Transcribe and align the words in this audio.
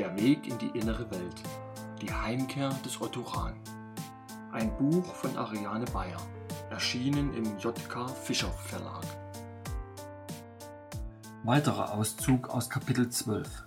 Der 0.00 0.16
Weg 0.16 0.48
in 0.48 0.56
die 0.56 0.78
innere 0.78 1.10
Welt. 1.10 1.42
Die 2.00 2.10
Heimkehr 2.10 2.70
des 2.86 3.02
Otto 3.02 3.20
Rahn. 3.20 3.52
Ein 4.50 4.74
Buch 4.78 5.04
von 5.14 5.36
Ariane 5.36 5.84
Bayer. 5.92 6.16
Erschienen 6.70 7.34
im 7.34 7.58
JK 7.58 8.08
Fischer 8.08 8.50
Verlag. 8.50 9.04
Weiterer 11.44 11.92
Auszug 11.92 12.48
aus 12.48 12.70
Kapitel 12.70 13.10
12. 13.10 13.64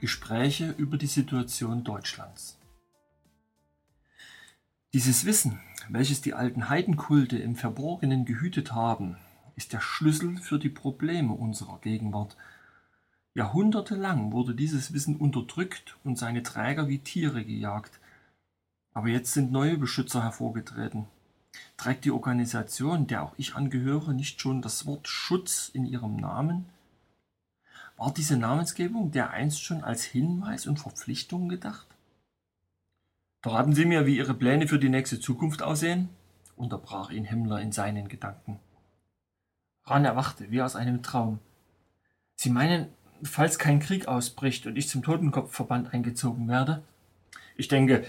Gespräche 0.00 0.74
über 0.76 0.96
die 0.96 1.06
Situation 1.06 1.84
Deutschlands. 1.84 2.58
Dieses 4.92 5.24
Wissen, 5.24 5.60
welches 5.88 6.20
die 6.20 6.34
alten 6.34 6.68
Heidenkulte 6.68 7.38
im 7.38 7.54
Verborgenen 7.54 8.24
gehütet 8.24 8.72
haben, 8.72 9.16
ist 9.54 9.72
der 9.72 9.80
Schlüssel 9.80 10.36
für 10.38 10.58
die 10.58 10.68
Probleme 10.68 11.32
unserer 11.32 11.78
Gegenwart. 11.78 12.36
Jahrhundertelang 13.38 14.32
wurde 14.32 14.52
dieses 14.52 14.92
Wissen 14.92 15.16
unterdrückt 15.16 15.96
und 16.02 16.18
seine 16.18 16.42
Träger 16.42 16.88
wie 16.88 16.98
Tiere 16.98 17.44
gejagt. 17.44 18.00
Aber 18.92 19.06
jetzt 19.06 19.32
sind 19.32 19.52
neue 19.52 19.78
Beschützer 19.78 20.24
hervorgetreten. 20.24 21.06
Trägt 21.76 22.04
die 22.04 22.10
Organisation, 22.10 23.06
der 23.06 23.22
auch 23.22 23.34
ich 23.36 23.54
angehöre, 23.54 24.12
nicht 24.12 24.40
schon 24.40 24.60
das 24.60 24.86
Wort 24.86 25.06
Schutz 25.06 25.70
in 25.72 25.86
ihrem 25.86 26.16
Namen? 26.16 26.66
War 27.96 28.12
diese 28.12 28.36
Namensgebung 28.36 29.12
dereinst 29.12 29.62
schon 29.62 29.84
als 29.84 30.02
Hinweis 30.02 30.66
und 30.66 30.80
Verpflichtung 30.80 31.48
gedacht? 31.48 31.86
Verraten 33.40 33.72
Sie 33.72 33.84
mir, 33.84 34.04
wie 34.04 34.16
Ihre 34.16 34.34
Pläne 34.34 34.66
für 34.66 34.80
die 34.80 34.88
nächste 34.88 35.20
Zukunft 35.20 35.62
aussehen? 35.62 36.08
unterbrach 36.56 37.10
ihn 37.10 37.24
Himmler 37.24 37.60
in 37.60 37.70
seinen 37.70 38.08
Gedanken. 38.08 38.58
Ran 39.84 40.04
erwachte, 40.04 40.50
wie 40.50 40.60
aus 40.60 40.74
einem 40.74 41.04
Traum. 41.04 41.38
Sie 42.40 42.50
meinen, 42.50 42.88
falls 43.22 43.58
kein 43.58 43.80
Krieg 43.80 44.08
ausbricht 44.08 44.66
und 44.66 44.76
ich 44.76 44.88
zum 44.88 45.02
Totenkopfverband 45.02 45.92
eingezogen 45.92 46.48
werde? 46.48 46.82
Ich 47.56 47.68
denke, 47.68 48.04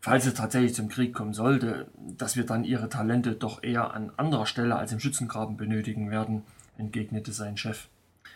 falls 0.00 0.26
es 0.26 0.34
tatsächlich 0.34 0.74
zum 0.74 0.88
Krieg 0.88 1.14
kommen 1.14 1.34
sollte, 1.34 1.88
dass 1.96 2.36
wir 2.36 2.44
dann 2.44 2.64
Ihre 2.64 2.88
Talente 2.88 3.32
doch 3.32 3.62
eher 3.62 3.94
an 3.94 4.12
anderer 4.16 4.46
Stelle 4.46 4.76
als 4.76 4.92
im 4.92 5.00
Schützengraben 5.00 5.56
benötigen 5.56 6.10
werden, 6.10 6.42
entgegnete 6.78 7.32
sein 7.32 7.56
Chef. 7.56 7.88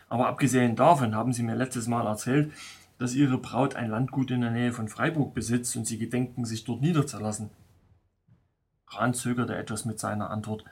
Aber 0.09 0.29
abgesehen 0.29 0.77
davon 0.77 1.15
haben 1.15 1.33
Sie 1.33 1.43
mir 1.43 1.57
letztes 1.57 1.89
Mal 1.89 2.07
erzählt, 2.07 2.53
dass 2.99 3.15
Ihre 3.15 3.39
Braut 3.39 3.75
ein 3.75 3.91
Landgut 3.91 4.31
in 4.31 4.43
der 4.43 4.51
Nähe 4.51 4.73
von 4.73 4.89
Freiburg 4.89 5.35
besitzt 5.35 5.77
und 5.77 5.87
Sie 5.87 5.99
gedenken, 5.99 6.45
sich 6.45 6.65
dort 6.65 6.81
niederzulassen. 6.81 7.51
Rahn 8.89 9.15
zögerte 9.15 9.57
etwas 9.57 9.85
mit 9.85 9.99
seiner 9.99 10.31
Antwort. 10.31 10.65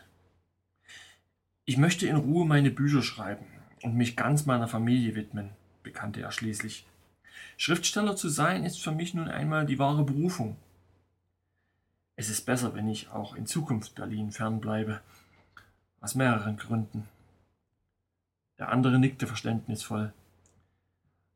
Ich 1.64 1.76
möchte 1.76 2.06
in 2.06 2.16
Ruhe 2.16 2.46
meine 2.46 2.70
Bücher 2.70 3.02
schreiben 3.02 3.46
und 3.82 3.94
mich 3.94 4.16
ganz 4.16 4.46
meiner 4.46 4.68
Familie 4.68 5.14
widmen, 5.14 5.50
bekannte 5.82 6.20
er 6.20 6.32
schließlich. 6.32 6.86
Schriftsteller 7.56 8.16
zu 8.16 8.28
sein 8.28 8.64
ist 8.64 8.82
für 8.82 8.92
mich 8.92 9.14
nun 9.14 9.28
einmal 9.28 9.66
die 9.66 9.78
wahre 9.78 10.04
Berufung. 10.04 10.56
Es 12.16 12.28
ist 12.28 12.46
besser, 12.46 12.74
wenn 12.74 12.88
ich 12.88 13.10
auch 13.10 13.34
in 13.34 13.46
Zukunft 13.46 13.94
Berlin 13.94 14.32
fernbleibe. 14.32 15.00
Aus 16.00 16.14
mehreren 16.14 16.56
Gründen. 16.56 17.08
Der 18.58 18.70
andere 18.70 18.98
nickte 18.98 19.26
verständnisvoll. 19.26 20.12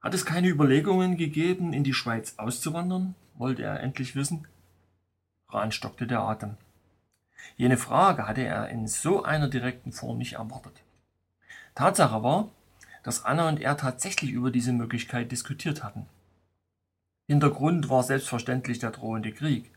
Hat 0.00 0.14
es 0.14 0.26
keine 0.26 0.48
Überlegungen 0.48 1.16
gegeben, 1.16 1.72
in 1.72 1.84
die 1.84 1.94
Schweiz 1.94 2.34
auszuwandern? 2.36 3.14
wollte 3.38 3.62
er 3.62 3.80
endlich 3.80 4.16
wissen. 4.16 4.46
Rahn 5.48 5.72
stockte 5.72 6.06
der 6.06 6.20
Atem. 6.20 6.56
Jene 7.56 7.76
Frage 7.76 8.26
hatte 8.26 8.42
er 8.42 8.68
in 8.68 8.86
so 8.86 9.22
einer 9.22 9.48
direkten 9.48 9.92
Form 9.92 10.18
nicht 10.18 10.34
erwartet. 10.34 10.82
Tatsache 11.76 12.22
war, 12.22 12.48
dass 13.02 13.24
Anna 13.24 13.48
und 13.48 13.60
er 13.60 13.76
tatsächlich 13.76 14.32
über 14.32 14.50
diese 14.50 14.72
Möglichkeit 14.72 15.30
diskutiert 15.30 15.84
hatten. 15.84 16.06
Hintergrund 17.28 17.90
war 17.90 18.02
selbstverständlich 18.02 18.78
der 18.78 18.90
drohende 18.90 19.30
Krieg. 19.30 19.70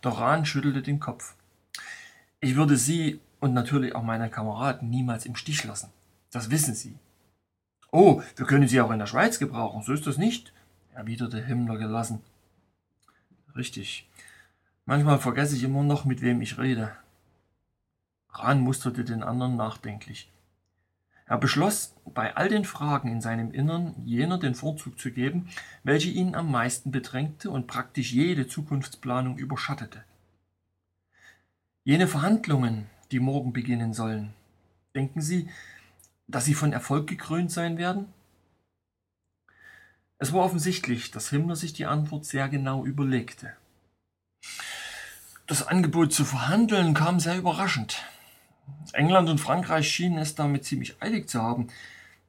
Doch 0.00 0.20
Rahn 0.20 0.46
schüttelte 0.46 0.82
den 0.82 1.00
Kopf. 1.00 1.34
Ich 2.40 2.54
würde 2.54 2.76
Sie 2.76 3.20
und 3.40 3.54
natürlich 3.54 3.94
auch 3.94 4.04
meine 4.04 4.30
Kameraden 4.30 4.88
niemals 4.88 5.26
im 5.26 5.34
Stich 5.34 5.64
lassen. 5.64 5.90
Das 6.30 6.50
wissen 6.50 6.74
Sie. 6.74 6.94
Oh, 7.90 8.22
wir 8.36 8.46
können 8.46 8.68
Sie 8.68 8.80
auch 8.80 8.90
in 8.90 9.00
der 9.00 9.06
Schweiz 9.06 9.38
gebrauchen, 9.38 9.82
so 9.82 9.92
ist 9.92 10.06
das 10.06 10.16
nicht, 10.16 10.52
erwiderte 10.94 11.44
Himmler 11.44 11.76
gelassen. 11.76 12.22
Richtig. 13.56 14.08
Manchmal 14.86 15.18
vergesse 15.18 15.56
ich 15.56 15.64
immer 15.64 15.82
noch, 15.82 16.04
mit 16.04 16.22
wem 16.22 16.40
ich 16.40 16.56
rede. 16.56 16.92
Rahn 18.30 18.60
musterte 18.60 19.04
den 19.04 19.22
anderen 19.22 19.56
nachdenklich. 19.56 20.31
Er 21.32 21.38
beschloss, 21.38 21.94
bei 22.04 22.36
all 22.36 22.50
den 22.50 22.66
Fragen 22.66 23.08
in 23.10 23.22
seinem 23.22 23.52
Innern 23.52 23.94
jener 24.04 24.36
den 24.36 24.54
Vorzug 24.54 24.98
zu 24.98 25.10
geben, 25.10 25.48
welche 25.82 26.10
ihn 26.10 26.34
am 26.34 26.50
meisten 26.50 26.90
bedrängte 26.90 27.48
und 27.48 27.66
praktisch 27.66 28.12
jede 28.12 28.48
Zukunftsplanung 28.48 29.38
überschattete. 29.38 30.04
Jene 31.84 32.06
Verhandlungen, 32.06 32.90
die 33.12 33.18
morgen 33.18 33.54
beginnen 33.54 33.94
sollen, 33.94 34.34
denken 34.94 35.22
Sie, 35.22 35.48
dass 36.26 36.44
sie 36.44 36.52
von 36.52 36.74
Erfolg 36.74 37.06
gekrönt 37.06 37.50
sein 37.50 37.78
werden? 37.78 38.12
Es 40.18 40.34
war 40.34 40.44
offensichtlich, 40.44 41.12
dass 41.12 41.30
Himmler 41.30 41.56
sich 41.56 41.72
die 41.72 41.86
Antwort 41.86 42.26
sehr 42.26 42.50
genau 42.50 42.84
überlegte. 42.84 43.56
Das 45.46 45.66
Angebot 45.66 46.12
zu 46.12 46.26
verhandeln 46.26 46.92
kam 46.92 47.20
sehr 47.20 47.38
überraschend. 47.38 48.04
England 48.92 49.28
und 49.28 49.38
Frankreich 49.38 49.88
schienen 49.88 50.18
es 50.18 50.34
damit 50.34 50.64
ziemlich 50.64 51.00
eilig 51.00 51.28
zu 51.28 51.42
haben. 51.42 51.68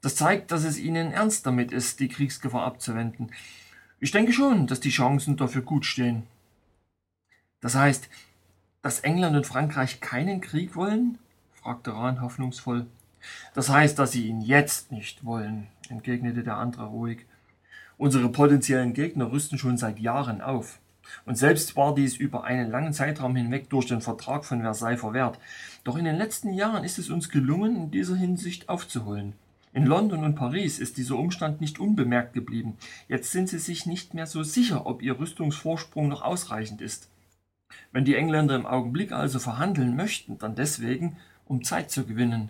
Das 0.01 0.15
zeigt, 0.15 0.51
dass 0.51 0.63
es 0.63 0.77
ihnen 0.77 1.11
ernst 1.11 1.45
damit 1.45 1.71
ist, 1.71 1.99
die 1.99 2.09
Kriegsgefahr 2.09 2.65
abzuwenden. 2.65 3.31
Ich 3.99 4.11
denke 4.11 4.33
schon, 4.33 4.67
dass 4.67 4.79
die 4.79 4.89
Chancen 4.89 5.37
dafür 5.37 5.61
gut 5.61 5.85
stehen. 5.85 6.23
Das 7.61 7.75
heißt, 7.75 8.09
dass 8.81 8.99
England 8.99 9.37
und 9.37 9.47
Frankreich 9.47 10.01
keinen 10.01 10.41
Krieg 10.41 10.75
wollen? 10.75 11.17
fragte 11.53 11.93
Rahn 11.93 12.21
hoffnungsvoll. 12.21 12.85
Das 13.53 13.69
heißt, 13.69 13.97
dass 13.97 14.11
sie 14.11 14.27
ihn 14.27 14.41
jetzt 14.41 14.91
nicht 14.91 15.23
wollen, 15.23 15.67
entgegnete 15.87 16.43
der 16.43 16.57
andere 16.57 16.87
ruhig. 16.87 17.25
Unsere 17.97 18.27
potenziellen 18.27 18.93
Gegner 18.93 19.31
rüsten 19.31 19.57
schon 19.57 19.77
seit 19.77 19.99
Jahren 19.99 20.41
auf. 20.41 20.79
Und 21.25 21.37
selbst 21.37 21.75
war 21.75 21.95
dies 21.95 22.17
über 22.17 22.43
einen 22.43 22.71
langen 22.71 22.93
Zeitraum 22.93 23.35
hinweg 23.35 23.69
durch 23.69 23.87
den 23.87 24.01
Vertrag 24.01 24.45
von 24.45 24.61
Versailles 24.61 24.99
verwehrt. 24.99 25.39
Doch 25.83 25.97
in 25.97 26.05
den 26.05 26.15
letzten 26.15 26.53
Jahren 26.53 26.83
ist 26.83 26.99
es 26.99 27.09
uns 27.09 27.29
gelungen, 27.29 27.75
in 27.75 27.91
dieser 27.91 28.15
Hinsicht 28.15 28.69
aufzuholen. 28.69 29.33
In 29.73 29.87
London 29.87 30.23
und 30.23 30.35
Paris 30.35 30.77
ist 30.77 30.97
dieser 30.97 31.17
Umstand 31.17 31.59
nicht 31.59 31.79
unbemerkt 31.79 32.33
geblieben. 32.33 32.77
Jetzt 33.07 33.31
sind 33.31 33.49
sie 33.49 33.57
sich 33.57 33.87
nicht 33.87 34.13
mehr 34.13 34.27
so 34.27 34.43
sicher, 34.43 34.85
ob 34.85 35.01
ihr 35.01 35.19
Rüstungsvorsprung 35.19 36.07
noch 36.07 36.21
ausreichend 36.21 36.79
ist. 36.79 37.09
Wenn 37.91 38.05
die 38.05 38.15
Engländer 38.15 38.55
im 38.55 38.67
Augenblick 38.67 39.11
also 39.11 39.39
verhandeln 39.39 39.95
möchten, 39.95 40.37
dann 40.37 40.55
deswegen, 40.55 41.17
um 41.45 41.63
Zeit 41.63 41.89
zu 41.89 42.05
gewinnen. 42.05 42.49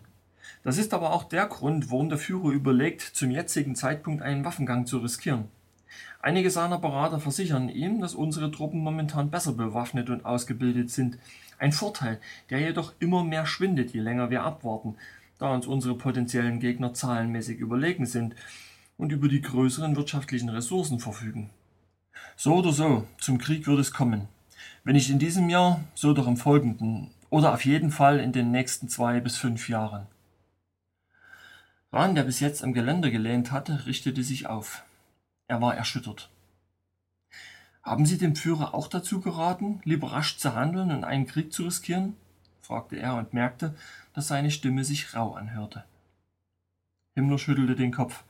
Das 0.63 0.77
ist 0.77 0.93
aber 0.93 1.13
auch 1.13 1.23
der 1.23 1.45
Grund, 1.45 1.91
warum 1.91 2.09
der 2.09 2.17
Führer 2.17 2.49
überlegt, 2.49 3.01
zum 3.01 3.31
jetzigen 3.31 3.75
Zeitpunkt 3.75 4.21
einen 4.21 4.43
Waffengang 4.43 4.85
zu 4.85 4.97
riskieren. 4.97 5.45
Einige 6.23 6.49
seiner 6.49 6.79
Berater 6.79 7.19
versichern 7.19 7.67
ihm, 7.67 7.99
dass 7.99 8.15
unsere 8.15 8.49
Truppen 8.49 8.79
momentan 8.79 9.29
besser 9.29 9.51
bewaffnet 9.51 10.09
und 10.09 10.23
ausgebildet 10.23 10.89
sind. 10.89 11.17
Ein 11.59 11.73
Vorteil, 11.73 12.17
der 12.49 12.61
jedoch 12.61 12.93
immer 12.99 13.25
mehr 13.25 13.45
schwindet, 13.45 13.93
je 13.93 13.99
länger 13.99 14.29
wir 14.29 14.43
abwarten, 14.43 14.95
da 15.37 15.53
uns 15.53 15.67
unsere 15.67 15.95
potenziellen 15.95 16.61
Gegner 16.61 16.93
zahlenmäßig 16.93 17.59
überlegen 17.59 18.05
sind 18.05 18.35
und 18.97 19.11
über 19.11 19.27
die 19.27 19.41
größeren 19.41 19.97
wirtschaftlichen 19.97 20.47
Ressourcen 20.47 21.01
verfügen. 21.01 21.49
So 22.37 22.55
oder 22.55 22.71
so, 22.71 23.05
zum 23.19 23.37
Krieg 23.37 23.67
wird 23.67 23.79
es 23.79 23.91
kommen. 23.91 24.29
Wenn 24.85 24.93
nicht 24.93 25.09
in 25.09 25.19
diesem 25.19 25.49
Jahr, 25.49 25.83
so 25.93 26.13
doch 26.13 26.27
im 26.27 26.37
folgenden 26.37 27.11
oder 27.31 27.53
auf 27.53 27.65
jeden 27.65 27.91
Fall 27.91 28.21
in 28.21 28.31
den 28.31 28.49
nächsten 28.49 28.87
zwei 28.87 29.19
bis 29.19 29.35
fünf 29.35 29.67
Jahren. 29.67 30.07
Rahn, 31.91 32.15
der 32.15 32.23
bis 32.23 32.39
jetzt 32.39 32.63
am 32.63 32.71
Geländer 32.71 33.11
gelehnt 33.11 33.51
hatte, 33.51 33.85
richtete 33.87 34.23
sich 34.23 34.47
auf. 34.47 34.83
Er 35.53 35.61
war 35.61 35.75
erschüttert. 35.75 36.31
Haben 37.83 38.07
Sie 38.07 38.17
dem 38.17 38.35
Führer 38.35 38.73
auch 38.73 38.87
dazu 38.87 39.21
geraten, 39.21 39.81
lieber 39.83 40.11
rasch 40.11 40.37
zu 40.39 40.55
handeln 40.55 40.89
und 40.89 41.03
einen 41.03 41.27
Krieg 41.27 41.53
zu 41.53 41.65
riskieren? 41.65 42.15
fragte 42.59 42.95
er 42.95 43.17
und 43.17 43.35
merkte, 43.35 43.75
dass 44.15 44.29
seine 44.29 44.49
Stimme 44.49 44.83
sich 44.83 45.13
rau 45.13 45.35
anhörte. 45.35 45.83
Himmler 47.13 47.37
schüttelte 47.37 47.75
den 47.75 47.91
Kopf. 47.91 48.23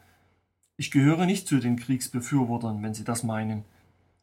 Ich 0.75 0.91
gehöre 0.91 1.25
nicht 1.25 1.47
zu 1.47 1.61
den 1.61 1.77
Kriegsbefürwortern, 1.77 2.83
wenn 2.83 2.93
Sie 2.93 3.05
das 3.05 3.23
meinen. 3.23 3.63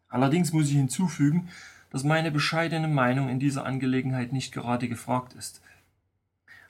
Allerdings 0.09 0.53
muss 0.53 0.69
ich 0.69 0.77
hinzufügen, 0.77 1.49
dass 1.89 2.05
meine 2.05 2.31
bescheidene 2.31 2.89
Meinung 2.89 3.31
in 3.31 3.41
dieser 3.41 3.65
Angelegenheit 3.65 4.35
nicht 4.35 4.53
gerade 4.53 4.91
gefragt 4.91 5.33
ist. 5.33 5.63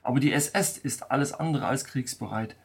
Aber 0.01 0.21
die 0.21 0.31
SS 0.31 0.77
ist 0.77 1.11
alles 1.11 1.33
andere 1.33 1.67
als 1.67 1.83
kriegsbereit. 1.83 2.55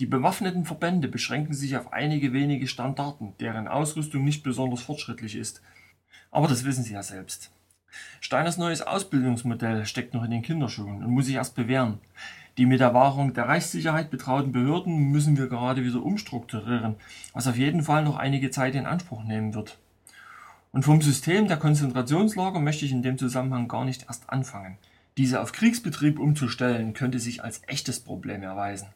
Die 0.00 0.06
bewaffneten 0.06 0.64
Verbände 0.64 1.08
beschränken 1.08 1.52
sich 1.52 1.76
auf 1.76 1.92
einige 1.92 2.32
wenige 2.32 2.66
Standarten, 2.66 3.34
deren 3.38 3.68
Ausrüstung 3.68 4.24
nicht 4.24 4.42
besonders 4.42 4.80
fortschrittlich 4.80 5.36
ist. 5.36 5.60
Aber 6.30 6.48
das 6.48 6.64
wissen 6.64 6.82
Sie 6.84 6.94
ja 6.94 7.02
selbst. 7.02 7.50
Steiners 8.20 8.56
neues 8.56 8.80
Ausbildungsmodell 8.80 9.84
steckt 9.84 10.14
noch 10.14 10.24
in 10.24 10.30
den 10.30 10.40
Kinderschuhen 10.40 11.04
und 11.04 11.10
muss 11.10 11.26
sich 11.26 11.34
erst 11.34 11.54
bewähren. 11.54 11.98
Die 12.56 12.64
mit 12.64 12.80
der 12.80 12.94
Wahrung 12.94 13.34
der 13.34 13.46
Reichssicherheit 13.46 14.10
betrauten 14.10 14.52
Behörden 14.52 15.10
müssen 15.10 15.36
wir 15.36 15.48
gerade 15.48 15.84
wieder 15.84 16.02
umstrukturieren, 16.02 16.96
was 17.34 17.46
auf 17.46 17.58
jeden 17.58 17.82
Fall 17.82 18.02
noch 18.02 18.16
einige 18.16 18.50
Zeit 18.50 18.74
in 18.76 18.86
Anspruch 18.86 19.22
nehmen 19.24 19.52
wird. 19.52 19.76
Und 20.72 20.86
vom 20.86 21.02
System 21.02 21.46
der 21.46 21.58
Konzentrationslager 21.58 22.60
möchte 22.60 22.86
ich 22.86 22.92
in 22.92 23.02
dem 23.02 23.18
Zusammenhang 23.18 23.68
gar 23.68 23.84
nicht 23.84 24.06
erst 24.08 24.30
anfangen. 24.30 24.78
Diese 25.18 25.42
auf 25.42 25.52
Kriegsbetrieb 25.52 26.18
umzustellen, 26.18 26.94
könnte 26.94 27.18
sich 27.18 27.44
als 27.44 27.60
echtes 27.66 28.00
Problem 28.00 28.42
erweisen. 28.42 28.88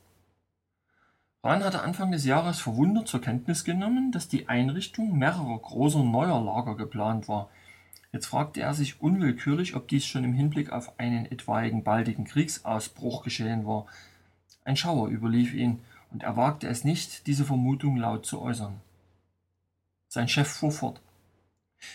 Rahn 1.45 1.63
hatte 1.63 1.83
Anfang 1.83 2.11
des 2.11 2.25
Jahres 2.25 2.59
verwundert 2.59 3.07
zur 3.07 3.21
Kenntnis 3.21 3.65
genommen, 3.65 4.13
dass 4.13 4.29
die 4.29 4.49
Einrichtung 4.49 5.19
mehrerer 5.19 5.59
großer 5.59 6.03
neuer 6.03 6.43
Lager 6.43 6.75
geplant 6.75 7.29
war. 7.29 7.51
Jetzt 8.13 8.29
fragte 8.29 8.63
er 8.63 8.73
sich 8.73 9.03
unwillkürlich, 9.03 9.77
ob 9.77 9.87
dies 9.87 10.07
schon 10.07 10.25
im 10.25 10.33
Hinblick 10.33 10.73
auf 10.73 10.99
einen 10.99 11.27
etwaigen 11.27 11.85
baldigen 11.85 12.25
Kriegsausbruch 12.25 13.23
geschehen 13.23 13.67
war. 13.67 13.85
Ein 14.65 14.79
Schauer 14.79 15.11
überlief 15.11 15.53
ihn, 15.53 15.81
und 16.11 16.23
er 16.23 16.39
wagte 16.39 16.67
es 16.67 16.83
nicht, 16.83 17.27
diese 17.27 17.45
Vermutung 17.45 17.99
laut 17.99 18.25
zu 18.25 18.41
äußern. 18.41 18.81
Sein 20.09 20.29
Chef 20.29 20.49
fuhr 20.49 20.73
fort. 20.73 21.03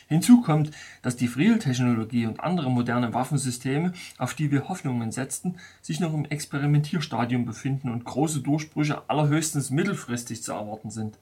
Hinzu 0.07 0.41
kommt, 0.41 0.71
dass 1.01 1.15
die 1.15 1.27
Friel-Technologie 1.27 2.25
und 2.25 2.39
andere 2.39 2.71
moderne 2.71 3.13
Waffensysteme, 3.13 3.93
auf 4.17 4.33
die 4.33 4.51
wir 4.51 4.67
Hoffnungen 4.69 5.11
setzten, 5.11 5.57
sich 5.81 5.99
noch 5.99 6.13
im 6.13 6.25
Experimentierstadium 6.25 7.45
befinden 7.45 7.89
und 7.89 8.05
große 8.05 8.41
Durchbrüche 8.41 9.09
allerhöchstens 9.09 9.69
mittelfristig 9.69 10.43
zu 10.43 10.53
erwarten 10.53 10.91
sind. 10.91 11.17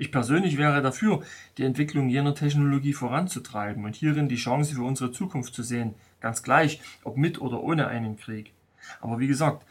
Ich 0.00 0.12
persönlich 0.12 0.56
wäre 0.56 0.80
dafür, 0.80 1.22
die 1.58 1.64
Entwicklung 1.64 2.08
jener 2.08 2.34
Technologie 2.34 2.94
voranzutreiben 2.94 3.84
und 3.84 3.96
hierin 3.96 4.28
die 4.28 4.36
Chance 4.36 4.74
für 4.74 4.82
unsere 4.82 5.12
Zukunft 5.12 5.54
zu 5.54 5.62
sehen, 5.62 5.94
ganz 6.20 6.42
gleich, 6.42 6.80
ob 7.04 7.18
mit 7.18 7.38
oder 7.40 7.62
ohne 7.62 7.88
einen 7.88 8.16
Krieg. 8.16 8.54
Aber 9.02 9.18
wie 9.18 9.26
gesagt, 9.26 9.66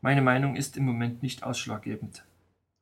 meine 0.00 0.22
Meinung 0.22 0.54
ist 0.54 0.76
im 0.76 0.84
Moment 0.84 1.22
nicht 1.22 1.42
ausschlaggebend. 1.42 2.24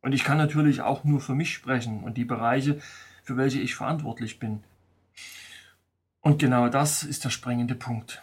Und 0.02 0.12
ich 0.12 0.24
kann 0.24 0.38
natürlich 0.38 0.82
auch 0.82 1.04
nur 1.04 1.20
für 1.20 1.34
mich 1.34 1.54
sprechen 1.54 2.02
und 2.02 2.16
die 2.16 2.24
Bereiche, 2.24 2.80
für 3.22 3.36
welche 3.36 3.60
ich 3.60 3.74
verantwortlich 3.74 4.38
bin. 4.38 4.62
Und 6.20 6.38
genau 6.38 6.68
das 6.68 7.02
ist 7.02 7.24
der 7.24 7.30
sprengende 7.30 7.74
Punkt. 7.74 8.22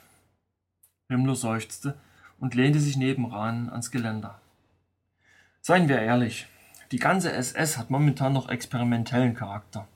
Himmler 1.09 1.35
seufzte 1.35 1.97
und 2.39 2.53
lehnte 2.53 2.79
sich 2.79 2.97
neben 2.97 3.25
Rahn 3.25 3.69
ans 3.69 3.91
Geländer. 3.91 4.39
Seien 5.61 5.89
wir 5.89 5.99
ehrlich, 5.99 6.47
die 6.91 6.99
ganze 6.99 7.31
SS 7.33 7.77
hat 7.77 7.89
momentan 7.89 8.33
noch 8.33 8.49
experimentellen 8.49 9.33
Charakter. 9.33 9.87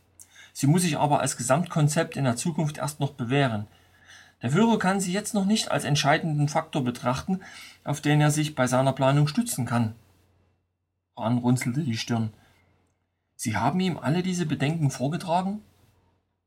Sie 0.53 0.67
muss 0.67 0.81
sich 0.81 0.97
aber 0.97 1.21
als 1.21 1.37
Gesamtkonzept 1.37 2.17
in 2.17 2.25
der 2.25 2.35
Zukunft 2.35 2.77
erst 2.77 2.99
noch 2.99 3.13
bewähren. 3.13 3.67
Der 4.41 4.51
Führer 4.51 4.79
kann 4.79 4.99
sie 4.99 5.13
jetzt 5.13 5.33
noch 5.33 5.45
nicht 5.45 5.71
als 5.71 5.85
entscheidenden 5.85 6.49
Faktor 6.49 6.83
betrachten, 6.83 7.41
auf 7.83 8.01
den 8.01 8.19
er 8.19 8.31
sich 8.31 8.55
bei 8.55 8.67
seiner 8.67 8.93
Planung 8.93 9.27
stützen 9.27 9.65
kann. 9.65 9.95
Rahn 11.15 11.37
runzelte 11.37 11.83
die 11.83 11.97
Stirn. 11.97 12.33
Sie 13.35 13.55
haben 13.55 13.79
ihm 13.79 13.97
alle 13.97 14.23
diese 14.23 14.45
Bedenken 14.45 14.91
vorgetragen? 14.91 15.61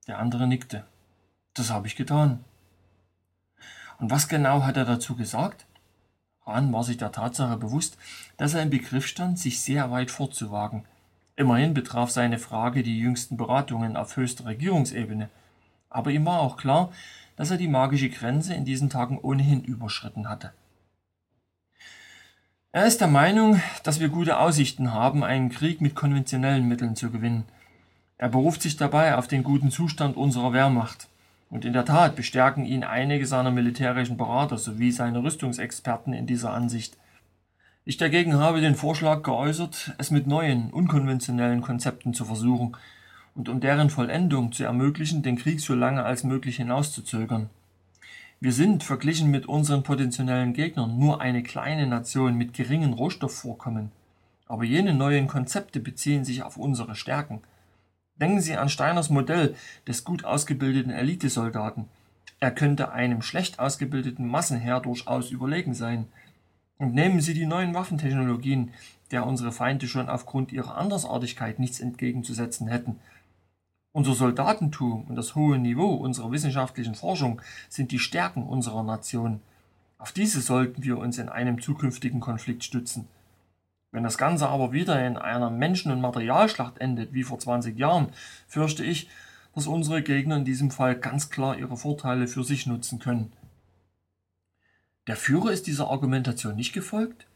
Der 0.06 0.18
andere 0.18 0.46
nickte. 0.46 0.84
Das 1.54 1.70
habe 1.70 1.86
ich 1.86 1.96
getan. 1.96 2.44
Und 3.98 4.10
was 4.10 4.28
genau 4.28 4.62
hat 4.62 4.76
er 4.76 4.84
dazu 4.84 5.16
gesagt? 5.16 5.66
Hahn 6.44 6.72
war 6.72 6.84
sich 6.84 6.98
der 6.98 7.12
Tatsache 7.12 7.56
bewusst, 7.56 7.96
dass 8.36 8.54
er 8.54 8.62
im 8.62 8.70
Begriff 8.70 9.06
stand, 9.06 9.38
sich 9.38 9.60
sehr 9.60 9.90
weit 9.90 10.10
fortzuwagen. 10.10 10.84
Immerhin 11.36 11.74
betraf 11.74 12.10
seine 12.10 12.38
Frage 12.38 12.82
die 12.82 12.98
jüngsten 12.98 13.36
Beratungen 13.36 13.96
auf 13.96 14.16
höchster 14.16 14.44
Regierungsebene. 14.44 15.30
Aber 15.88 16.10
ihm 16.10 16.26
war 16.26 16.40
auch 16.40 16.56
klar, 16.56 16.92
dass 17.36 17.50
er 17.50 17.56
die 17.56 17.68
magische 17.68 18.10
Grenze 18.10 18.54
in 18.54 18.64
diesen 18.64 18.90
Tagen 18.90 19.18
ohnehin 19.18 19.64
überschritten 19.64 20.28
hatte. 20.28 20.52
Er 22.72 22.86
ist 22.86 23.00
der 23.00 23.08
Meinung, 23.08 23.60
dass 23.84 24.00
wir 24.00 24.08
gute 24.08 24.38
Aussichten 24.38 24.92
haben, 24.92 25.24
einen 25.24 25.48
Krieg 25.48 25.80
mit 25.80 25.94
konventionellen 25.94 26.66
Mitteln 26.66 26.96
zu 26.96 27.10
gewinnen. 27.10 27.44
Er 28.24 28.30
beruft 28.30 28.62
sich 28.62 28.78
dabei 28.78 29.18
auf 29.18 29.28
den 29.28 29.42
guten 29.42 29.70
Zustand 29.70 30.16
unserer 30.16 30.54
Wehrmacht. 30.54 31.08
Und 31.50 31.66
in 31.66 31.74
der 31.74 31.84
Tat 31.84 32.16
bestärken 32.16 32.64
ihn 32.64 32.82
einige 32.82 33.26
seiner 33.26 33.50
militärischen 33.50 34.16
Berater 34.16 34.56
sowie 34.56 34.92
seine 34.92 35.22
Rüstungsexperten 35.22 36.14
in 36.14 36.26
dieser 36.26 36.54
Ansicht. 36.54 36.96
Ich 37.84 37.98
dagegen 37.98 38.38
habe 38.38 38.62
den 38.62 38.76
Vorschlag 38.76 39.24
geäußert, 39.24 39.92
es 39.98 40.10
mit 40.10 40.26
neuen, 40.26 40.70
unkonventionellen 40.70 41.60
Konzepten 41.60 42.14
zu 42.14 42.24
versuchen 42.24 42.74
und 43.34 43.50
um 43.50 43.60
deren 43.60 43.90
Vollendung 43.90 44.52
zu 44.52 44.64
ermöglichen, 44.64 45.22
den 45.22 45.36
Krieg 45.36 45.60
so 45.60 45.74
lange 45.74 46.02
als 46.02 46.24
möglich 46.24 46.56
hinauszuzögern. 46.56 47.50
Wir 48.40 48.52
sind, 48.52 48.84
verglichen 48.84 49.30
mit 49.30 49.44
unseren 49.44 49.82
potenziellen 49.82 50.54
Gegnern, 50.54 50.98
nur 50.98 51.20
eine 51.20 51.42
kleine 51.42 51.86
Nation 51.86 52.38
mit 52.38 52.54
geringen 52.54 52.94
Rohstoffvorkommen. 52.94 53.92
Aber 54.48 54.64
jene 54.64 54.94
neuen 54.94 55.26
Konzepte 55.26 55.78
beziehen 55.78 56.24
sich 56.24 56.42
auf 56.42 56.56
unsere 56.56 56.94
Stärken– 56.94 57.42
Denken 58.16 58.40
Sie 58.40 58.56
an 58.56 58.68
Steiners 58.68 59.10
Modell 59.10 59.56
des 59.88 60.04
gut 60.04 60.24
ausgebildeten 60.24 60.92
Elitesoldaten. 60.92 61.86
Er 62.38 62.52
könnte 62.52 62.92
einem 62.92 63.22
schlecht 63.22 63.58
ausgebildeten 63.58 64.28
Massenheer 64.28 64.80
durchaus 64.80 65.30
überlegen 65.30 65.74
sein. 65.74 66.06
Und 66.78 66.94
nehmen 66.94 67.20
Sie 67.20 67.34
die 67.34 67.46
neuen 67.46 67.74
Waffentechnologien, 67.74 68.72
der 69.10 69.26
unsere 69.26 69.52
Feinde 69.52 69.88
schon 69.88 70.08
aufgrund 70.08 70.52
ihrer 70.52 70.76
Andersartigkeit 70.76 71.58
nichts 71.58 71.80
entgegenzusetzen 71.80 72.68
hätten. 72.68 73.00
Unser 73.92 74.14
Soldatentum 74.14 75.04
und 75.04 75.14
das 75.16 75.34
hohe 75.34 75.58
Niveau 75.58 75.94
unserer 75.94 76.32
wissenschaftlichen 76.32 76.94
Forschung 76.96 77.40
sind 77.68 77.92
die 77.92 78.00
Stärken 78.00 78.42
unserer 78.44 78.82
Nation. 78.82 79.40
Auf 79.98 80.12
diese 80.12 80.40
sollten 80.40 80.82
wir 80.82 80.98
uns 80.98 81.18
in 81.18 81.28
einem 81.28 81.60
zukünftigen 81.60 82.20
Konflikt 82.20 82.64
stützen. 82.64 83.06
Wenn 83.94 84.02
das 84.02 84.18
Ganze 84.18 84.48
aber 84.48 84.72
wieder 84.72 85.06
in 85.06 85.16
einer 85.16 85.50
Menschen- 85.50 85.92
und 85.92 86.00
Materialschlacht 86.00 86.78
endet, 86.78 87.14
wie 87.14 87.22
vor 87.22 87.38
20 87.38 87.78
Jahren, 87.78 88.08
fürchte 88.48 88.82
ich, 88.82 89.08
dass 89.54 89.68
unsere 89.68 90.02
Gegner 90.02 90.36
in 90.38 90.44
diesem 90.44 90.72
Fall 90.72 90.96
ganz 90.96 91.30
klar 91.30 91.56
ihre 91.56 91.76
Vorteile 91.76 92.26
für 92.26 92.42
sich 92.42 92.66
nutzen 92.66 92.98
können. 92.98 93.32
Der 95.06 95.14
Führer 95.14 95.52
ist 95.52 95.68
dieser 95.68 95.92
Argumentation 95.92 96.56
nicht 96.56 96.72
gefolgt? 96.72 97.28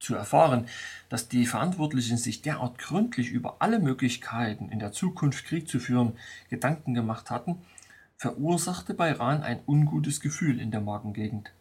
Zu 0.00 0.14
erfahren, 0.14 0.66
dass 1.10 1.28
die 1.28 1.44
Verantwortlichen 1.44 2.16
sich 2.16 2.40
derart 2.40 2.78
gründlich 2.78 3.28
über 3.28 3.56
alle 3.58 3.78
Möglichkeiten, 3.78 4.70
in 4.70 4.78
der 4.78 4.92
Zukunft 4.92 5.44
Krieg 5.44 5.68
zu 5.68 5.78
führen, 5.78 6.16
Gedanken 6.48 6.94
gemacht 6.94 7.30
hatten, 7.30 7.58
verursachte 8.16 8.94
bei 8.94 9.12
Rahn 9.12 9.42
ein 9.42 9.60
ungutes 9.66 10.20
Gefühl 10.20 10.58
in 10.58 10.70
der 10.70 10.80
Magengegend. 10.80 11.52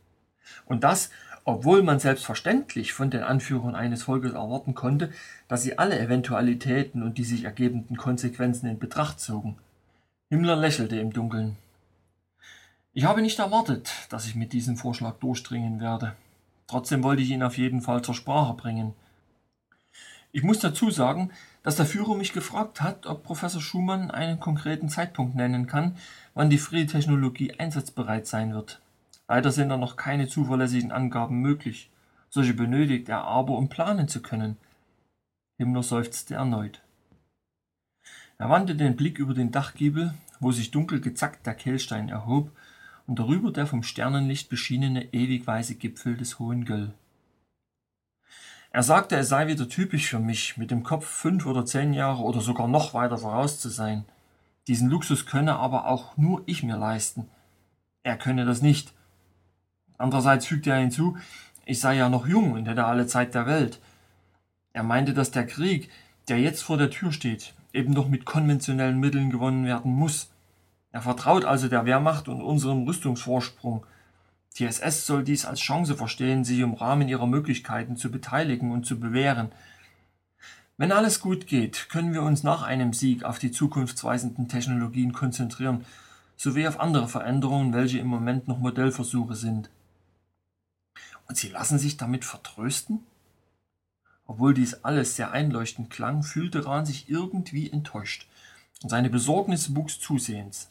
Und 0.66 0.86
das, 0.86 1.10
obwohl 1.44 1.84
man 1.84 2.00
selbstverständlich 2.00 2.94
von 2.94 3.10
den 3.10 3.24
Anführern 3.24 3.76
eines 3.76 4.04
Volkes 4.04 4.34
erwarten 4.34 4.76
konnte, 4.76 5.12
dass 5.48 5.64
sie 5.64 5.78
alle 5.78 6.00
Eventualitäten 6.00 7.04
und 7.04 7.18
die 7.18 7.24
sich 7.24 7.44
ergebenden 7.44 7.98
Konsequenzen 7.98 8.68
in 8.68 8.80
Betracht 8.80 9.20
zogen. 9.20 9.58
Himmler 10.30 10.56
lächelte 10.56 10.98
im 11.00 11.12
Dunkeln. 11.12 11.58
Ich 12.94 13.06
habe 13.06 13.22
nicht 13.22 13.40
erwartet, 13.40 13.92
dass 14.10 14.26
ich 14.26 14.36
mit 14.36 14.54
diesem 14.54 14.78
Vorschlag 14.78 15.16
durchdringen 15.20 15.80
werde. 15.80 16.16
Trotzdem 16.68 17.04
wollte 17.04 17.22
ich 17.22 17.30
ihn 17.30 17.44
auf 17.44 17.58
jeden 17.58 17.82
Fall 17.82 18.02
zur 18.02 18.16
Sprache 18.16 18.54
bringen. 18.54 18.94
Ich 20.34 20.44
muss 20.44 20.60
dazu 20.60 20.90
sagen, 20.92 21.32
dass 21.64 21.76
der 21.76 21.86
Führer 21.86 22.16
mich 22.16 22.34
gefragt 22.34 22.82
hat, 22.82 23.06
ob 23.06 23.24
Professor 23.24 23.62
Schumann 23.62 24.12
einen 24.12 24.40
konkreten 24.40 24.88
Zeitpunkt 24.88 25.36
nennen 25.36 25.68
kann, 25.68 25.98
wann 26.34 26.50
die 26.50 26.58
Friedtechnologie 26.58 27.54
einsatzbereit 27.60 28.28
sein 28.28 28.54
wird. 28.54 28.80
Leider 29.32 29.54
sind 29.54 29.70
da 29.70 29.78
noch 29.78 29.96
keine 29.96 30.28
zuverlässigen 30.28 30.92
Angaben 30.92 31.40
möglich. 31.40 31.90
Solche 32.28 32.54
benötigt 32.54 33.08
er 33.08 33.24
aber, 33.24 33.58
um 33.58 33.70
planen 33.70 34.10
zu 34.10 34.22
können. 34.22 34.58
Himmler 35.58 35.84
seufzte 35.84 36.36
erneut. 36.36 36.82
Er 38.38 38.50
wandte 38.50 38.76
den 38.76 38.98
Blick 38.98 39.20
über 39.20 39.34
den 39.34 39.50
Dachgiebel, 39.50 40.14
wo 40.42 40.52
sich 40.52 40.72
dunkel 40.72 41.00
gezackt 41.00 41.46
der 41.46 41.54
Kehlstein 41.54 42.10
erhob 42.10 42.52
und 43.08 43.20
darüber 43.20 43.54
der 43.54 43.68
vom 43.68 43.84
Sternenlicht 43.84 44.50
beschienene 44.50 45.14
ewig 45.14 45.48
weiße 45.48 45.76
Gipfel 45.76 46.18
des 46.18 46.38
Hohen 46.38 46.66
Göll. 46.66 46.94
Er 48.72 48.84
sagte, 48.84 49.16
es 49.16 49.30
sei 49.30 49.48
wieder 49.48 49.70
typisch 49.70 50.10
für 50.10 50.20
mich, 50.20 50.58
mit 50.58 50.72
dem 50.72 50.84
Kopf 50.84 51.06
fünf 51.08 51.46
oder 51.46 51.66
zehn 51.66 51.94
Jahre 51.94 52.24
oder 52.24 52.42
sogar 52.42 52.68
noch 52.68 52.94
weiter 52.94 53.18
voraus 53.18 53.62
zu 53.62 53.70
sein. 53.70 54.04
Diesen 54.68 54.90
Luxus 54.90 55.26
könne 55.26 55.56
aber 55.56 55.88
auch 55.88 56.18
nur 56.18 56.44
ich 56.48 56.64
mir 56.64 56.76
leisten. 56.76 57.30
Er 58.04 58.18
könne 58.18 58.44
das 58.44 58.62
nicht, 58.62 58.94
Andererseits 60.02 60.48
fügte 60.48 60.72
er 60.72 60.80
hinzu, 60.80 61.18
ich 61.66 61.80
sei 61.80 61.96
ja 61.96 62.10
noch 62.10 62.28
jung 62.28 62.54
und 62.54 62.68
hätte 62.68 62.86
alle 62.86 63.06
Zeit 63.06 63.36
der 63.36 63.46
Welt. 63.46 63.80
Er 64.74 64.84
meinte, 64.84 65.14
dass 65.14 65.32
der 65.32 65.46
Krieg, 65.46 65.90
der 66.28 66.40
jetzt 66.40 66.64
vor 66.64 66.78
der 66.78 66.90
Tür 66.90 67.12
steht, 67.12 67.54
eben 67.72 67.94
doch 67.94 68.08
mit 68.08 68.26
konventionellen 68.26 69.00
Mitteln 69.00 69.30
gewonnen 69.30 69.66
werden 69.66 69.92
muss. 69.92 70.32
Er 70.92 71.02
vertraut 71.02 71.46
also 71.46 71.68
der 71.68 71.86
Wehrmacht 71.86 72.28
und 72.28 72.42
unserem 72.42 72.84
Rüstungsvorsprung. 72.84 73.86
Die 74.58 74.66
SS 74.66 75.06
soll 75.06 75.24
dies 75.24 75.46
als 75.46 75.60
Chance 75.60 75.96
verstehen, 75.96 76.44
sich 76.44 76.60
im 76.60 76.74
Rahmen 76.74 77.08
ihrer 77.08 77.28
Möglichkeiten 77.28 77.96
zu 77.96 78.12
beteiligen 78.12 78.72
und 78.72 78.86
zu 78.86 79.00
bewähren. 79.00 79.52
Wenn 80.78 80.92
alles 80.92 81.20
gut 81.20 81.46
geht, 81.46 81.90
können 81.90 82.14
wir 82.14 82.24
uns 82.24 82.44
nach 82.44 82.64
einem 82.64 82.92
Sieg 82.92 83.24
auf 83.24 83.38
die 83.38 83.52
zukunftsweisenden 83.52 84.48
Technologien 84.48 85.14
konzentrieren, 85.14 85.86
sowie 86.38 86.68
auf 86.68 86.80
andere 86.80 87.08
Veränderungen, 87.08 87.72
welche 87.74 88.00
im 88.00 88.08
Moment 88.08 88.48
noch 88.48 88.58
Modellversuche 88.58 89.36
sind. 89.36 89.70
Und 91.32 91.38
Sie 91.38 91.48
lassen 91.48 91.80
sich 91.80 91.96
damit 91.96 92.26
vertrösten? 92.26 93.06
Obwohl 94.26 94.54
dies 94.54 94.84
alles 94.84 95.16
sehr 95.16 95.32
einleuchtend 95.32 95.90
klang, 95.90 96.24
fühlte 96.24 96.66
Rahn 96.66 96.86
sich 96.86 97.10
irgendwie 97.10 97.72
enttäuscht, 97.72 98.28
und 98.84 98.90
seine 98.90 99.10
Besorgnis 99.10 99.74
wuchs 99.74 99.98
zusehends. 99.98 100.70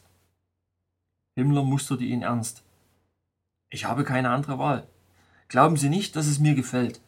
Himmler 1.35 1.63
musterte 1.63 2.03
ihn 2.03 2.21
ernst. 2.21 2.61
Ich 3.71 3.85
habe 3.85 4.03
keine 4.03 4.29
andere 4.29 4.59
Wahl. 4.59 4.85
Glauben 5.47 5.77
Sie 5.77 5.89
nicht, 5.89 6.15
dass 6.15 6.27
es 6.27 6.37
mir 6.37 6.53
gefällt. 6.53 7.01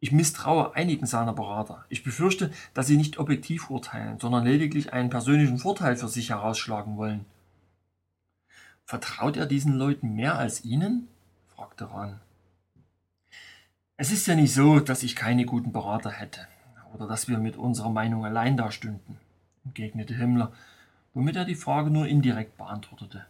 Ich 0.00 0.10
misstraue 0.10 0.74
einigen 0.74 1.04
seiner 1.04 1.34
Berater. 1.34 1.84
Ich 1.90 2.02
befürchte, 2.02 2.50
dass 2.72 2.86
sie 2.86 2.96
nicht 2.96 3.18
objektiv 3.18 3.68
urteilen, 3.68 4.18
sondern 4.18 4.44
lediglich 4.44 4.94
einen 4.94 5.10
persönlichen 5.10 5.58
Vorteil 5.58 5.96
für 5.96 6.08
sich 6.08 6.30
herausschlagen 6.30 6.96
wollen. 6.96 7.26
Vertraut 8.86 9.36
er 9.36 9.44
diesen 9.44 9.74
Leuten 9.74 10.14
mehr 10.14 10.38
als 10.38 10.64
Ihnen? 10.64 11.06
fragte 11.48 11.90
Rahn. 11.90 12.18
Es 14.00 14.12
ist 14.12 14.28
ja 14.28 14.36
nicht 14.36 14.54
so, 14.54 14.78
dass 14.78 15.02
ich 15.02 15.16
keine 15.16 15.44
guten 15.44 15.72
Berater 15.72 16.12
hätte 16.12 16.46
oder 16.94 17.08
dass 17.08 17.26
wir 17.26 17.38
mit 17.38 17.56
unserer 17.56 17.90
Meinung 17.90 18.24
allein 18.24 18.56
dastünden, 18.56 19.18
entgegnete 19.64 20.14
Himmler, 20.14 20.52
womit 21.14 21.34
er 21.34 21.44
die 21.44 21.56
Frage 21.56 21.90
nur 21.90 22.06
indirekt 22.06 22.56
beantwortete. 22.56 23.26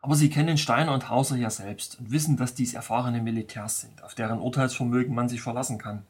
Aber 0.00 0.16
Sie 0.16 0.28
kennen 0.28 0.58
Steiner 0.58 0.94
und 0.94 1.10
Hauser 1.10 1.36
ja 1.36 1.48
selbst 1.48 2.00
und 2.00 2.10
wissen, 2.10 2.36
dass 2.36 2.54
dies 2.54 2.74
erfahrene 2.74 3.22
Militärs 3.22 3.82
sind, 3.82 4.02
auf 4.02 4.16
deren 4.16 4.40
Urteilsvermögen 4.40 5.14
man 5.14 5.28
sich 5.28 5.42
verlassen 5.42 5.78
kann. 5.78 6.02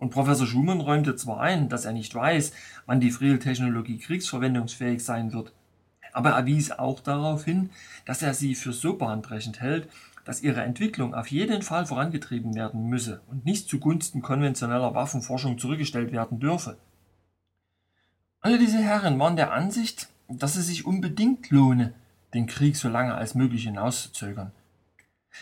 Und 0.00 0.10
Professor 0.10 0.48
Schumann 0.48 0.80
räumte 0.80 1.14
zwar 1.14 1.40
ein, 1.40 1.68
dass 1.68 1.84
er 1.84 1.92
nicht 1.92 2.12
weiß, 2.12 2.52
wann 2.86 2.98
die 2.98 3.12
Friel-Technologie 3.12 3.98
kriegsverwendungsfähig 3.98 5.04
sein 5.04 5.32
wird, 5.32 5.52
aber 6.12 6.30
er 6.30 6.46
wies 6.46 6.72
auch 6.72 6.98
darauf 6.98 7.44
hin, 7.44 7.70
dass 8.04 8.20
er 8.20 8.34
sie 8.34 8.56
für 8.56 8.72
so 8.72 8.96
bahnbrechend 8.96 9.60
hält, 9.60 9.88
dass 10.28 10.42
ihre 10.42 10.60
Entwicklung 10.60 11.14
auf 11.14 11.30
jeden 11.30 11.62
Fall 11.62 11.86
vorangetrieben 11.86 12.54
werden 12.54 12.84
müsse 12.84 13.22
und 13.28 13.46
nicht 13.46 13.66
zugunsten 13.66 14.20
konventioneller 14.20 14.94
Waffenforschung 14.94 15.56
zurückgestellt 15.56 16.12
werden 16.12 16.38
dürfe. 16.38 16.76
Alle 18.42 18.58
diese 18.58 18.76
Herren 18.76 19.18
waren 19.18 19.36
der 19.36 19.54
Ansicht, 19.54 20.10
dass 20.28 20.56
es 20.56 20.66
sich 20.66 20.84
unbedingt 20.84 21.48
lohne, 21.48 21.94
den 22.34 22.46
Krieg 22.46 22.76
so 22.76 22.90
lange 22.90 23.14
als 23.14 23.34
möglich 23.34 23.64
hinauszuzögern. 23.64 24.52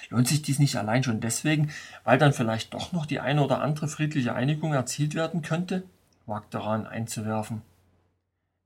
Lohnt 0.09 0.28
sich 0.28 0.43
dies 0.43 0.61
nicht 0.61 0.76
allein 0.76 1.02
schon 1.02 1.21
deswegen, 1.21 1.73
weil 2.05 2.19
dann 2.19 2.33
vielleicht 2.33 2.73
doch 2.73 2.93
noch 2.93 3.07
die 3.07 3.19
eine 3.19 3.43
oder 3.43 3.62
andere 3.62 3.88
friedliche 3.88 4.37
Einigung 4.37 4.73
erzielt 4.73 5.16
werden 5.16 5.43
könnte? 5.43 5.83
wagte 6.26 6.64
Rahn 6.64 6.87
einzuwerfen. 6.87 7.62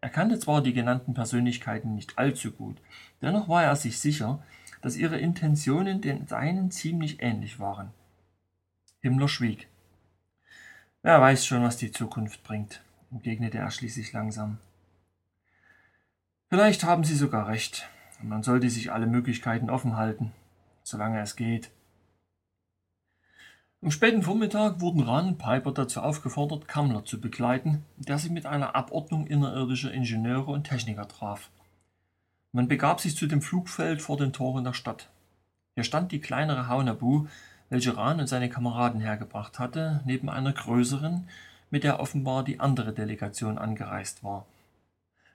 Er 0.02 0.10
kannte 0.10 0.38
zwar 0.38 0.62
die 0.62 0.74
genannten 0.74 1.14
Persönlichkeiten 1.14 1.94
nicht 1.94 2.18
allzu 2.18 2.52
gut, 2.52 2.76
dennoch 3.22 3.48
war 3.48 3.64
er 3.64 3.74
sich 3.74 3.98
sicher, 3.98 4.42
dass 4.80 4.96
ihre 4.96 5.18
Intentionen 5.18 6.00
den 6.00 6.26
seinen 6.26 6.70
ziemlich 6.70 7.22
ähnlich 7.22 7.60
waren. 7.60 7.90
Himmler 9.00 9.28
schwieg. 9.28 9.68
Wer 11.02 11.20
weiß 11.20 11.46
schon, 11.46 11.62
was 11.62 11.76
die 11.76 11.92
Zukunft 11.92 12.42
bringt, 12.42 12.82
entgegnete 13.10 13.58
er 13.58 13.70
schließlich 13.70 14.12
langsam. 14.12 14.58
Vielleicht 16.48 16.84
haben 16.84 17.04
Sie 17.04 17.14
sogar 17.14 17.48
recht. 17.48 17.88
Man 18.22 18.42
sollte 18.42 18.68
sich 18.68 18.92
alle 18.92 19.06
Möglichkeiten 19.06 19.70
offen 19.70 19.96
halten, 19.96 20.32
solange 20.82 21.20
es 21.20 21.36
geht. 21.36 21.70
Am 23.82 23.90
späten 23.90 24.22
Vormittag 24.22 24.80
wurden 24.82 25.00
Rahn 25.00 25.28
und 25.28 25.38
Piper 25.38 25.72
dazu 25.72 26.00
aufgefordert, 26.00 26.68
Kammler 26.68 27.06
zu 27.06 27.18
begleiten, 27.18 27.86
der 27.96 28.18
sie 28.18 28.28
mit 28.28 28.44
einer 28.44 28.76
Abordnung 28.76 29.26
innerirdischer 29.26 29.90
Ingenieure 29.90 30.50
und 30.50 30.64
Techniker 30.64 31.08
traf. 31.08 31.50
Man 32.52 32.66
begab 32.66 33.00
sich 33.00 33.16
zu 33.16 33.26
dem 33.26 33.42
Flugfeld 33.42 34.02
vor 34.02 34.16
den 34.16 34.32
Toren 34.32 34.64
der 34.64 34.72
Stadt. 34.72 35.08
Hier 35.76 35.84
stand 35.84 36.10
die 36.10 36.20
kleinere 36.20 36.66
Haunabu, 36.66 37.28
welche 37.68 37.96
Rahn 37.96 38.18
und 38.18 38.26
seine 38.26 38.48
Kameraden 38.48 39.00
hergebracht 39.00 39.60
hatte, 39.60 40.00
neben 40.04 40.28
einer 40.28 40.52
größeren, 40.52 41.28
mit 41.70 41.84
der 41.84 42.00
offenbar 42.00 42.42
die 42.42 42.58
andere 42.58 42.92
Delegation 42.92 43.56
angereist 43.56 44.24
war. 44.24 44.46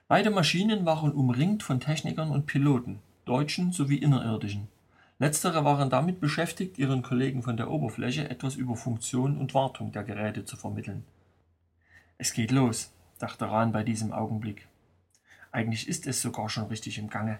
Beide 0.08 0.30
Maschinen 0.30 0.84
waren 0.84 1.10
umringt 1.10 1.62
von 1.62 1.80
Technikern 1.80 2.30
und 2.30 2.44
Piloten, 2.44 3.00
Deutschen 3.24 3.72
sowie 3.72 3.96
Innerirdischen. 3.96 4.68
Letztere 5.18 5.64
waren 5.64 5.88
damit 5.88 6.20
beschäftigt, 6.20 6.76
ihren 6.76 7.02
Kollegen 7.02 7.42
von 7.42 7.56
der 7.56 7.70
Oberfläche 7.70 8.28
etwas 8.28 8.56
über 8.56 8.76
Funktion 8.76 9.38
und 9.38 9.54
Wartung 9.54 9.90
der 9.90 10.04
Geräte 10.04 10.44
zu 10.44 10.58
vermitteln. 10.58 11.04
Es 12.18 12.34
geht 12.34 12.50
los, 12.50 12.92
dachte 13.18 13.50
Rahn 13.50 13.72
bei 13.72 13.82
diesem 13.82 14.12
Augenblick. 14.12 14.68
Eigentlich 15.56 15.88
ist 15.88 16.06
es 16.06 16.20
sogar 16.20 16.50
schon 16.50 16.66
richtig 16.66 16.98
im 16.98 17.08
Gange. 17.08 17.38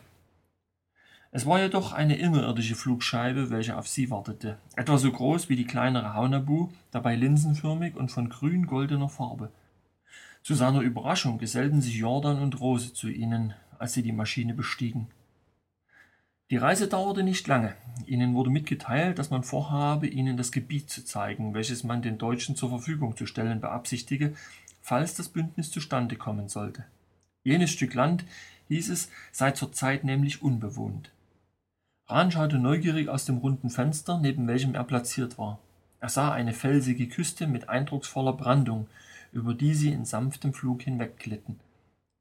Es 1.32 1.44
war 1.44 1.60
jedoch 1.60 1.92
eine 1.92 2.16
innerirdische 2.16 2.74
Flugscheibe, 2.74 3.50
welche 3.50 3.76
auf 3.76 3.88
sie 3.88 4.08
wartete, 4.08 4.56
etwa 4.74 4.96
so 4.96 5.12
groß 5.12 5.50
wie 5.50 5.56
die 5.56 5.66
kleinere 5.66 6.14
Haunabu, 6.14 6.70
dabei 6.90 7.14
linsenförmig 7.14 7.94
und 7.94 8.10
von 8.10 8.30
grün-goldener 8.30 9.10
Farbe. 9.10 9.52
Zu 10.42 10.54
seiner 10.54 10.80
Überraschung 10.80 11.36
gesellten 11.36 11.82
sich 11.82 11.96
Jordan 11.96 12.40
und 12.40 12.58
Rose 12.58 12.94
zu 12.94 13.10
ihnen, 13.10 13.52
als 13.78 13.92
sie 13.92 14.02
die 14.02 14.12
Maschine 14.12 14.54
bestiegen. 14.54 15.08
Die 16.48 16.56
Reise 16.56 16.88
dauerte 16.88 17.22
nicht 17.22 17.46
lange. 17.46 17.74
Ihnen 18.06 18.32
wurde 18.32 18.48
mitgeteilt, 18.48 19.18
dass 19.18 19.28
man 19.28 19.42
vorhabe, 19.42 20.06
ihnen 20.06 20.38
das 20.38 20.52
Gebiet 20.52 20.88
zu 20.88 21.04
zeigen, 21.04 21.52
welches 21.52 21.84
man 21.84 22.00
den 22.00 22.16
Deutschen 22.16 22.56
zur 22.56 22.70
Verfügung 22.70 23.14
zu 23.14 23.26
stellen 23.26 23.60
beabsichtige, 23.60 24.34
falls 24.80 25.14
das 25.14 25.28
Bündnis 25.28 25.70
zustande 25.70 26.16
kommen 26.16 26.48
sollte. 26.48 26.86
Jenes 27.46 27.70
Stück 27.70 27.94
Land, 27.94 28.24
hieß 28.66 28.90
es, 28.90 29.08
sei 29.30 29.52
zurzeit 29.52 30.02
nämlich 30.02 30.42
unbewohnt. 30.42 31.12
Rahn 32.08 32.32
schaute 32.32 32.58
neugierig 32.58 33.08
aus 33.08 33.24
dem 33.24 33.36
runden 33.36 33.70
Fenster, 33.70 34.18
neben 34.18 34.48
welchem 34.48 34.74
er 34.74 34.82
platziert 34.82 35.38
war. 35.38 35.60
Er 36.00 36.08
sah 36.08 36.32
eine 36.32 36.52
felsige 36.52 37.06
Küste 37.06 37.46
mit 37.46 37.68
eindrucksvoller 37.68 38.32
Brandung, 38.32 38.88
über 39.30 39.54
die 39.54 39.74
sie 39.74 39.92
in 39.92 40.04
sanftem 40.04 40.54
Flug 40.54 40.82
hinwegglitten. 40.82 41.60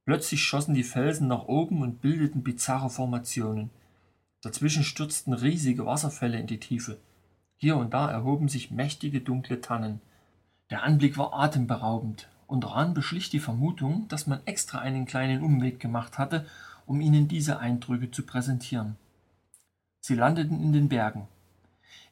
Plötzlich 0.05 0.43
schossen 0.43 0.75
die 0.75 0.83
Felsen 0.83 1.27
nach 1.27 1.45
oben 1.47 1.81
und 1.81 2.01
bildeten 2.01 2.43
bizarre 2.43 2.91
Formationen. 2.91 3.71
Dazwischen 4.43 4.83
stürzten 4.83 5.33
riesige 5.33 5.87
Wasserfälle 5.87 6.39
in 6.39 6.45
die 6.45 6.59
Tiefe. 6.59 6.99
Hier 7.57 7.77
und 7.77 7.95
da 7.95 8.11
erhoben 8.11 8.47
sich 8.47 8.69
mächtige 8.69 9.21
dunkle 9.21 9.59
Tannen. 9.59 10.01
Der 10.69 10.83
Anblick 10.83 11.17
war 11.17 11.33
atemberaubend, 11.33 12.29
und 12.47 12.65
Rahn 12.65 12.93
beschlich 12.93 13.29
die 13.29 13.39
Vermutung, 13.39 14.07
dass 14.07 14.27
man 14.27 14.39
extra 14.45 14.79
einen 14.79 15.05
kleinen 15.05 15.41
Umweg 15.41 15.79
gemacht 15.79 16.17
hatte, 16.17 16.45
um 16.85 17.01
ihnen 17.01 17.27
diese 17.27 17.59
Eindrücke 17.59 18.11
zu 18.11 18.23
präsentieren. 18.23 18.95
Sie 19.99 20.15
landeten 20.15 20.61
in 20.61 20.73
den 20.73 20.89
Bergen. 20.89 21.27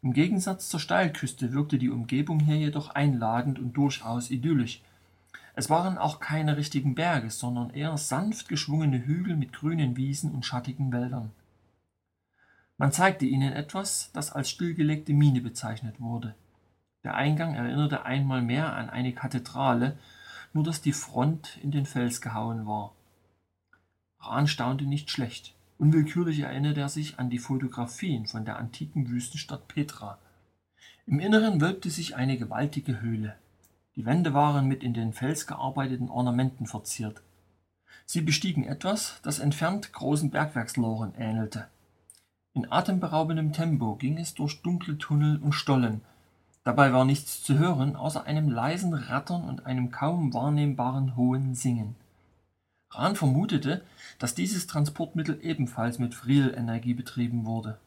Im 0.02 0.14
Gegensatz 0.14 0.68
zur 0.68 0.80
Steilküste 0.80 1.54
wirkte 1.54 1.78
die 1.78 1.90
Umgebung 1.90 2.40
hier 2.40 2.58
jedoch 2.58 2.90
einladend 2.90 3.60
und 3.60 3.74
durchaus 3.74 4.32
idyllisch. 4.32 4.82
Es 5.56 5.70
waren 5.70 5.98
auch 5.98 6.20
keine 6.20 6.58
richtigen 6.58 6.96
Berge, 6.96 7.30
sondern 7.30 7.70
eher 7.70 7.98
sanft 7.98 8.50
geschwungene 8.50 9.06
Hügel 9.06 9.36
mit 9.36 9.54
grünen 9.54 9.96
Wiesen 9.96 10.32
und 10.32 10.46
schattigen 10.46 10.92
Wäldern. 10.92 11.32
Man 12.78 12.92
zeigte 12.92 13.26
ihnen 13.26 13.54
etwas, 13.54 14.10
das 14.14 14.32
als 14.32 14.50
stillgelegte 14.50 15.14
Mine 15.14 15.42
bezeichnet 15.42 16.02
wurde. 16.02 16.34
Der 17.04 17.16
Eingang 17.16 17.54
erinnerte 17.54 18.04
einmal 18.04 18.42
mehr 18.42 18.74
an 18.74 18.90
eine 18.90 19.14
Kathedrale, 19.14 19.98
nur 20.54 20.64
dass 20.64 20.82
die 20.82 20.94
Front 20.94 21.58
in 21.62 21.72
den 21.72 21.86
Fels 21.86 22.22
gehauen 22.22 22.66
war. 22.66 22.94
Rahn 24.20 24.48
staunte 24.48 24.86
nicht 24.86 25.10
schlecht. 25.10 25.56
Unwillkürlich 25.78 26.40
erinnerte 26.40 26.82
er 26.82 26.90
sich 26.90 27.20
an 27.20 27.30
die 27.30 27.40
Fotografien 27.40 28.26
von 28.26 28.46
der 28.46 28.58
antiken 28.58 29.10
Wüstenstadt 29.10 29.68
Petra. 29.68 30.20
Im 31.06 31.20
Inneren 31.20 31.60
wölbte 31.60 31.90
sich 31.90 32.16
eine 32.16 32.38
gewaltige 32.38 33.02
Höhle. 33.02 33.36
Die 33.96 34.06
Wände 34.06 34.34
waren 34.34 34.68
mit 34.68 34.84
in 34.84 34.94
den 34.94 35.14
Fels 35.14 35.46
gearbeiteten 35.46 36.10
Ornamenten 36.10 36.68
verziert. 36.68 37.22
Sie 38.06 38.22
bestiegen 38.22 38.64
etwas, 38.64 39.20
das 39.24 39.40
entfernt 39.40 39.92
großen 39.94 40.30
Bergwerksloren 40.30 41.14
ähnelte. 41.16 41.68
In 42.54 42.72
atemberaubendem 42.72 43.52
Tempo 43.52 43.96
ging 43.96 44.18
es 44.18 44.34
durch 44.34 44.62
dunkle 44.62 44.98
Tunnel 44.98 45.38
und 45.42 45.54
Stollen. 45.54 46.02
Dabei 46.64 46.94
war 46.94 47.04
nichts 47.04 47.44
zu 47.44 47.58
hören, 47.58 47.96
außer 47.96 48.24
einem 48.24 48.50
leisen 48.50 48.94
Rattern 48.94 49.44
und 49.44 49.66
einem 49.66 49.92
kaum 49.92 50.34
wahrnehmbaren 50.34 51.16
hohen 51.18 51.56
Singen. 51.56 51.96
Rahn 52.90 53.16
vermutete, 53.16 53.84
dass 54.20 54.36
dieses 54.36 54.68
Transportmittel 54.68 55.40
ebenfalls 55.42 56.00
mit 56.00 56.14
Friel-Energie 56.14 56.94
betrieben 56.94 57.46
wurde. 57.46 57.80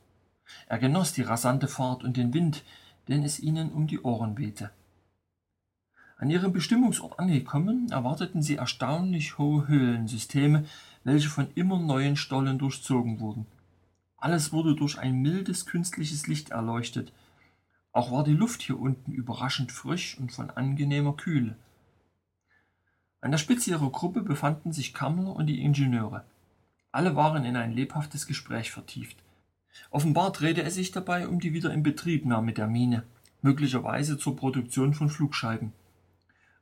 Er 0.66 0.78
genoss 0.78 1.12
die 1.12 1.23
rasante 1.23 1.68
Fahrt 1.68 2.04
und 2.04 2.16
den 2.16 2.35
Wind, 2.35 2.64
den 3.09 3.23
es 3.23 3.40
ihnen 3.40 3.71
um 3.71 3.87
die 3.87 4.00
Ohren 4.00 4.37
wehte. 4.37 4.71
An 6.18 6.30
ihrem 6.30 6.52
Bestimmungsort 6.52 7.18
angekommen, 7.18 7.90
erwarteten 7.90 8.42
sie 8.42 8.56
erstaunlich 8.56 9.38
hohe 9.38 9.68
Höhlensysteme, 9.68 10.64
welche 11.04 11.28
von 11.28 11.49
immer 11.54 11.78
neuen 11.78 12.16
Stollen 12.16 12.59
durchzogen 12.59 13.21
wurden. 13.21 13.47
Alles 14.16 14.52
wurde 14.52 14.75
durch 14.75 14.99
ein 14.99 15.21
mildes 15.21 15.66
künstliches 15.66 16.26
Licht 16.26 16.50
erleuchtet. 16.50 17.12
Auch 17.96 18.12
war 18.12 18.24
die 18.24 18.34
Luft 18.34 18.60
hier 18.60 18.78
unten 18.78 19.10
überraschend 19.10 19.72
frisch 19.72 20.18
und 20.18 20.30
von 20.30 20.50
angenehmer 20.50 21.14
Kühle. 21.14 21.56
An 23.22 23.30
der 23.30 23.38
Spitze 23.38 23.70
ihrer 23.70 23.88
Gruppe 23.88 24.20
befanden 24.20 24.70
sich 24.74 24.92
Kammler 24.92 25.34
und 25.34 25.46
die 25.46 25.62
Ingenieure. 25.62 26.22
Alle 26.92 27.16
waren 27.16 27.46
in 27.46 27.56
ein 27.56 27.72
lebhaftes 27.72 28.26
Gespräch 28.26 28.70
vertieft. 28.70 29.16
Offenbar 29.90 30.30
drehte 30.30 30.62
es 30.62 30.74
sich 30.74 30.90
dabei 30.90 31.26
um 31.26 31.40
die 31.40 31.54
Wiederinbetriebnahme 31.54 32.52
der 32.52 32.66
Mine, 32.66 33.04
möglicherweise 33.40 34.18
zur 34.18 34.36
Produktion 34.36 34.92
von 34.92 35.08
Flugscheiben. 35.08 35.72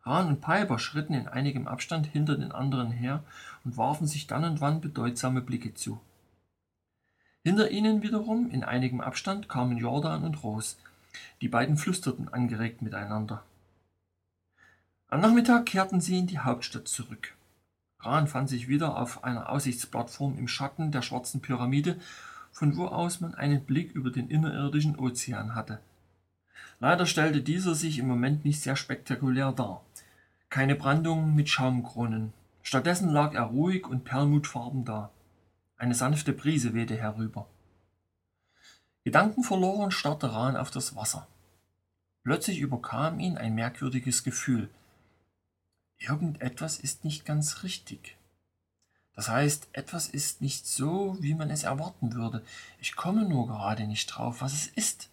Rahn 0.05 0.29
und 0.29 0.41
Piper 0.41 0.79
schritten 0.79 1.15
in 1.15 1.27
einigem 1.27 1.67
Abstand 1.67 2.07
hinter 2.07 2.39
den 2.39 2.53
anderen 2.53 2.93
her 2.93 3.25
und 3.65 3.77
warfen 3.77 4.07
sich 4.07 4.29
dann 4.29 4.45
und 4.45 4.61
wann 4.61 4.81
bedeutsame 4.81 5.41
Blicke 5.41 5.75
zu. 5.75 6.01
Hinter 7.43 7.73
ihnen 7.73 8.03
wiederum, 8.05 8.53
in 8.53 8.63
einigem 8.63 9.01
Abstand, 9.01 9.49
kamen 9.49 9.79
Jordan 9.79 10.23
und 10.23 10.45
Rose. 10.45 10.77
Die 11.41 11.49
beiden 11.49 11.77
flüsterten 11.77 12.29
angeregt 12.29 12.83
miteinander. 12.83 13.45
Am 15.09 15.21
Nachmittag 15.21 15.67
kehrten 15.67 16.01
sie 16.01 16.19
in 16.19 16.27
die 16.27 16.39
Hauptstadt 16.39 16.89
zurück. 16.89 17.35
Rahn 18.01 18.27
fand 18.27 18.49
sich 18.49 18.69
wieder 18.69 18.99
auf 18.99 19.25
einer 19.25 19.49
Aussichtsplattform 19.51 20.37
im 20.39 20.49
Schatten 20.49 20.93
der 20.93 21.03
schwarzen 21.03 21.41
Pyramide, 21.41 21.99
von 22.53 22.77
wo 22.77 22.87
aus 22.87 23.21
man 23.21 23.35
einen 23.35 23.65
Blick 23.65 23.93
über 23.93 24.11
den 24.11 24.29
innerirdischen 24.29 24.99
Ozean 24.99 25.55
hatte. 25.55 25.81
Leider 26.81 27.07
stellte 27.07 27.41
dieser 27.43 27.75
sich 27.75 27.99
im 27.99 28.09
Moment 28.09 28.45
nicht 28.45 28.61
sehr 28.61 28.77
spektakulär 28.77 29.53
dar. 29.53 29.83
Keine 30.51 30.75
Brandungen 30.75 31.35
mit 31.35 31.49
Schaumkronen. 31.49 32.33
Stattdessen 32.63 33.11
lag 33.11 33.35
er 33.35 33.45
ruhig 33.45 33.87
und 33.87 34.05
perlmutfarben 34.05 34.85
da. 34.85 35.11
Eine 35.77 35.95
sanfte 35.95 36.33
Brise 36.33 36.75
wehte 36.75 36.97
herüber. 36.97 37.47
Gedankenverloren 39.05 39.91
starrte 39.91 40.33
Rahn 40.33 40.57
auf 40.57 40.71
das 40.71 40.97
Wasser. 40.97 41.27
Plötzlich 42.23 42.61
überkam 42.61 43.21
ihn 43.21 43.37
ein 43.37 43.55
merkwürdiges 43.55 44.25
Gefühl. 44.25 44.71
Irgendetwas 45.99 46.79
ist 46.79 47.05
nicht 47.05 47.27
ganz 47.27 47.63
richtig. 47.63 48.17
Das 49.15 49.29
heißt, 49.29 49.69
etwas 49.73 50.09
ist 50.09 50.41
nicht 50.41 50.67
so, 50.67 51.19
wie 51.21 51.35
man 51.35 51.51
es 51.51 51.65
erwarten 51.65 52.15
würde. 52.15 52.43
Ich 52.81 52.97
komme 52.97 53.29
nur 53.29 53.47
gerade 53.47 53.87
nicht 53.87 54.07
drauf, 54.07 54.41
was 54.41 54.55
es 54.55 54.67
ist. 54.69 55.11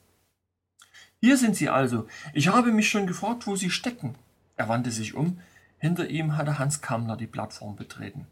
Hier 1.19 1.37
sind 1.37 1.57
Sie 1.57 1.69
also. 1.69 2.07
Ich 2.33 2.47
habe 2.47 2.71
mich 2.71 2.89
schon 2.89 3.05
gefragt, 3.05 3.45
wo 3.45 3.57
Sie 3.57 3.69
stecken. 3.69 4.15
Er 4.55 4.69
wandte 4.69 4.91
sich 4.91 5.13
um. 5.13 5.41
Hinter 5.79 6.09
ihm 6.09 6.37
hatte 6.37 6.59
Hans 6.59 6.81
Kammler 6.81 7.17
die 7.17 7.27
Plattform 7.27 7.75
betreten. 7.75 8.25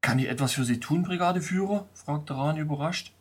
Kann 0.00 0.20
ich 0.20 0.28
etwas 0.28 0.52
für 0.52 0.64
Sie 0.64 0.78
tun, 0.78 1.02
Brigadeführer? 1.02 1.88
fragte 1.94 2.36
Rahn 2.36 2.56
überrascht. 2.56 3.12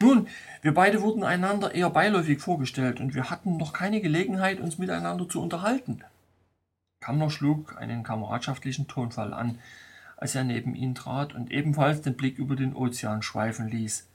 Nun, 0.00 0.28
wir 0.62 0.74
beide 0.74 1.02
wurden 1.02 1.24
einander 1.24 1.74
eher 1.74 1.90
beiläufig 1.90 2.40
vorgestellt 2.40 3.00
und 3.00 3.14
wir 3.14 3.30
hatten 3.30 3.56
noch 3.56 3.72
keine 3.72 4.00
Gelegenheit, 4.00 4.60
uns 4.60 4.78
miteinander 4.78 5.28
zu 5.28 5.40
unterhalten. 5.40 6.02
Kammler 7.00 7.30
schlug 7.30 7.76
einen 7.78 8.02
kameradschaftlichen 8.02 8.88
Tonfall 8.88 9.34
an, 9.34 9.58
als 10.16 10.34
er 10.34 10.44
neben 10.44 10.74
ihn 10.74 10.94
trat 10.94 11.34
und 11.34 11.50
ebenfalls 11.50 12.02
den 12.02 12.16
Blick 12.16 12.38
über 12.38 12.56
den 12.56 12.74
Ozean 12.74 13.22
schweifen 13.22 13.68
ließ. 13.68 14.06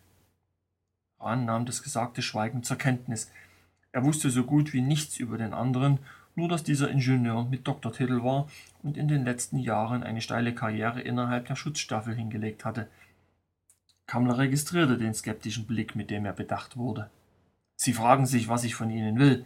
Rahn 1.19 1.45
nahm 1.45 1.65
das 1.65 1.83
Gesagte 1.83 2.21
schweigend 2.21 2.65
zur 2.65 2.77
Kenntnis. 2.77 3.31
Er 3.91 4.03
wusste 4.03 4.29
so 4.29 4.43
gut 4.43 4.73
wie 4.73 4.81
nichts 4.81 5.17
über 5.17 5.37
den 5.37 5.53
anderen, 5.53 5.99
nur 6.35 6.47
dass 6.47 6.63
dieser 6.63 6.89
Ingenieur 6.89 7.45
mit 7.45 7.67
Doktortitel 7.67 8.23
war 8.23 8.47
und 8.81 8.97
in 8.97 9.07
den 9.07 9.25
letzten 9.25 9.59
Jahren 9.59 10.03
eine 10.03 10.21
steile 10.21 10.55
Karriere 10.55 11.01
innerhalb 11.01 11.47
der 11.47 11.55
Schutzstaffel 11.55 12.15
hingelegt 12.15 12.65
hatte. 12.65 12.87
Kammler 14.09 14.39
registrierte 14.39 14.97
den 14.97 15.13
skeptischen 15.13 15.67
Blick, 15.67 15.95
mit 15.95 16.09
dem 16.09 16.25
er 16.25 16.33
bedacht 16.33 16.77
wurde. 16.77 17.11
Sie 17.75 17.93
fragen 17.93 18.25
sich, 18.25 18.47
was 18.47 18.63
ich 18.63 18.73
von 18.73 18.89
Ihnen 18.89 19.19
will. 19.19 19.45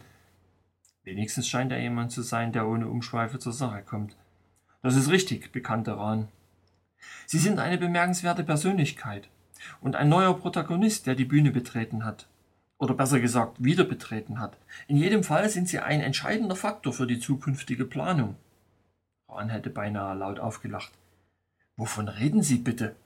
Wenigstens 1.02 1.46
scheint 1.46 1.70
er 1.70 1.82
jemand 1.82 2.12
zu 2.12 2.22
sein, 2.22 2.50
der 2.50 2.66
ohne 2.66 2.88
Umschweife 2.88 3.38
zur 3.38 3.52
Sache 3.52 3.82
kommt. 3.82 4.16
Das 4.80 4.96
ist 4.96 5.10
richtig, 5.10 5.52
bekannte 5.52 5.98
Rahn. 5.98 6.28
Sie 7.26 7.38
sind 7.38 7.58
eine 7.58 7.76
bemerkenswerte 7.76 8.42
Persönlichkeit 8.42 9.28
und 9.82 9.96
ein 9.96 10.08
neuer 10.08 10.32
Protagonist, 10.32 11.06
der 11.06 11.14
die 11.14 11.26
Bühne 11.26 11.50
betreten 11.50 12.06
hat. 12.06 12.26
Oder 12.78 12.94
besser 12.94 13.20
gesagt, 13.20 13.62
wieder 13.62 13.84
betreten 13.84 14.40
hat. 14.40 14.56
In 14.88 14.96
jedem 14.96 15.24
Fall 15.24 15.50
sind 15.50 15.68
sie 15.68 15.80
ein 15.80 16.00
entscheidender 16.00 16.56
Faktor 16.56 16.94
für 16.94 17.06
die 17.06 17.20
zukünftige 17.20 17.84
Planung. 17.84 18.36
Rahn 19.28 19.50
hätte 19.50 19.68
beinahe 19.68 20.16
laut 20.16 20.40
aufgelacht. 20.40 20.92
Wovon 21.76 22.08
reden 22.08 22.42
Sie 22.42 22.56
bitte? 22.56 22.96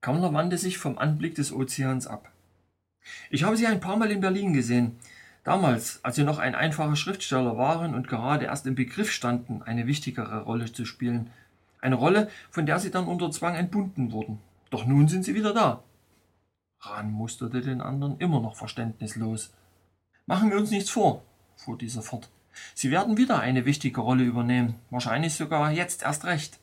Kammler 0.00 0.32
wandte 0.32 0.58
sich 0.58 0.78
vom 0.78 0.98
Anblick 0.98 1.34
des 1.34 1.52
Ozeans 1.52 2.06
ab. 2.06 2.30
Ich 3.30 3.44
habe 3.44 3.56
Sie 3.56 3.66
ein 3.66 3.80
paar 3.80 3.96
Mal 3.96 4.10
in 4.10 4.20
Berlin 4.20 4.52
gesehen. 4.52 4.98
Damals, 5.44 6.00
als 6.02 6.16
Sie 6.16 6.24
noch 6.24 6.38
ein 6.38 6.54
einfacher 6.54 6.96
Schriftsteller 6.96 7.56
waren 7.56 7.94
und 7.94 8.08
gerade 8.08 8.46
erst 8.46 8.66
im 8.66 8.74
Begriff 8.74 9.10
standen, 9.10 9.62
eine 9.62 9.86
wichtigere 9.86 10.42
Rolle 10.42 10.72
zu 10.72 10.84
spielen. 10.84 11.30
Eine 11.80 11.96
Rolle, 11.96 12.28
von 12.50 12.66
der 12.66 12.78
Sie 12.78 12.90
dann 12.90 13.06
unter 13.06 13.30
Zwang 13.30 13.54
entbunden 13.54 14.12
wurden. 14.12 14.38
Doch 14.70 14.86
nun 14.86 15.08
sind 15.08 15.24
sie 15.24 15.34
wieder 15.34 15.52
da. 15.52 15.82
Rahn 16.80 17.10
musterte 17.10 17.60
den 17.60 17.80
anderen 17.80 18.18
immer 18.18 18.40
noch 18.40 18.56
verständnislos. 18.56 19.52
Machen 20.26 20.50
wir 20.50 20.56
uns 20.56 20.70
nichts 20.70 20.90
vor, 20.90 21.24
fuhr 21.56 21.76
dieser 21.76 22.02
fort. 22.02 22.30
Sie 22.74 22.90
werden 22.90 23.16
wieder 23.16 23.40
eine 23.40 23.64
wichtige 23.64 24.00
Rolle 24.00 24.24
übernehmen, 24.24 24.76
wahrscheinlich 24.90 25.34
sogar 25.34 25.72
jetzt 25.72 26.02
erst 26.02 26.24
recht. 26.24 26.58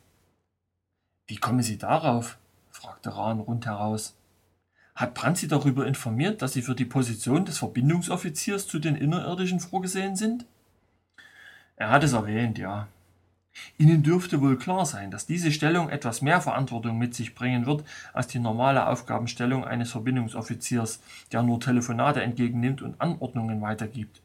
Wie 1.27 1.37
kommen 1.37 1.61
Sie 1.61 1.77
darauf? 1.77 2.37
Fragte 2.77 3.15
Rahn 3.17 3.39
rundheraus. 3.39 4.15
Hat 4.95 5.15
Brandt 5.15 5.39
Sie 5.39 5.47
darüber 5.47 5.87
informiert, 5.87 6.41
dass 6.41 6.53
Sie 6.53 6.61
für 6.61 6.75
die 6.75 6.85
Position 6.85 7.43
des 7.43 7.57
Verbindungsoffiziers 7.57 8.67
zu 8.67 8.77
den 8.77 8.95
Innerirdischen 8.95 9.59
vorgesehen 9.59 10.15
sind? 10.15 10.45
Er 11.75 11.89
hat 11.89 12.03
es 12.03 12.13
erwähnt, 12.13 12.59
ja. 12.59 12.87
Ihnen 13.79 14.03
dürfte 14.03 14.41
wohl 14.41 14.57
klar 14.57 14.85
sein, 14.85 15.09
dass 15.09 15.25
diese 15.25 15.51
Stellung 15.51 15.89
etwas 15.89 16.21
mehr 16.21 16.39
Verantwortung 16.39 16.99
mit 16.99 17.15
sich 17.15 17.33
bringen 17.33 17.65
wird 17.65 17.83
als 18.13 18.27
die 18.27 18.37
normale 18.37 18.87
Aufgabenstellung 18.87 19.65
eines 19.65 19.89
Verbindungsoffiziers, 19.91 20.99
der 21.31 21.41
nur 21.41 21.59
Telefonate 21.59 22.21
entgegennimmt 22.21 22.83
und 22.83 23.01
Anordnungen 23.01 23.59
weitergibt. 23.59 24.21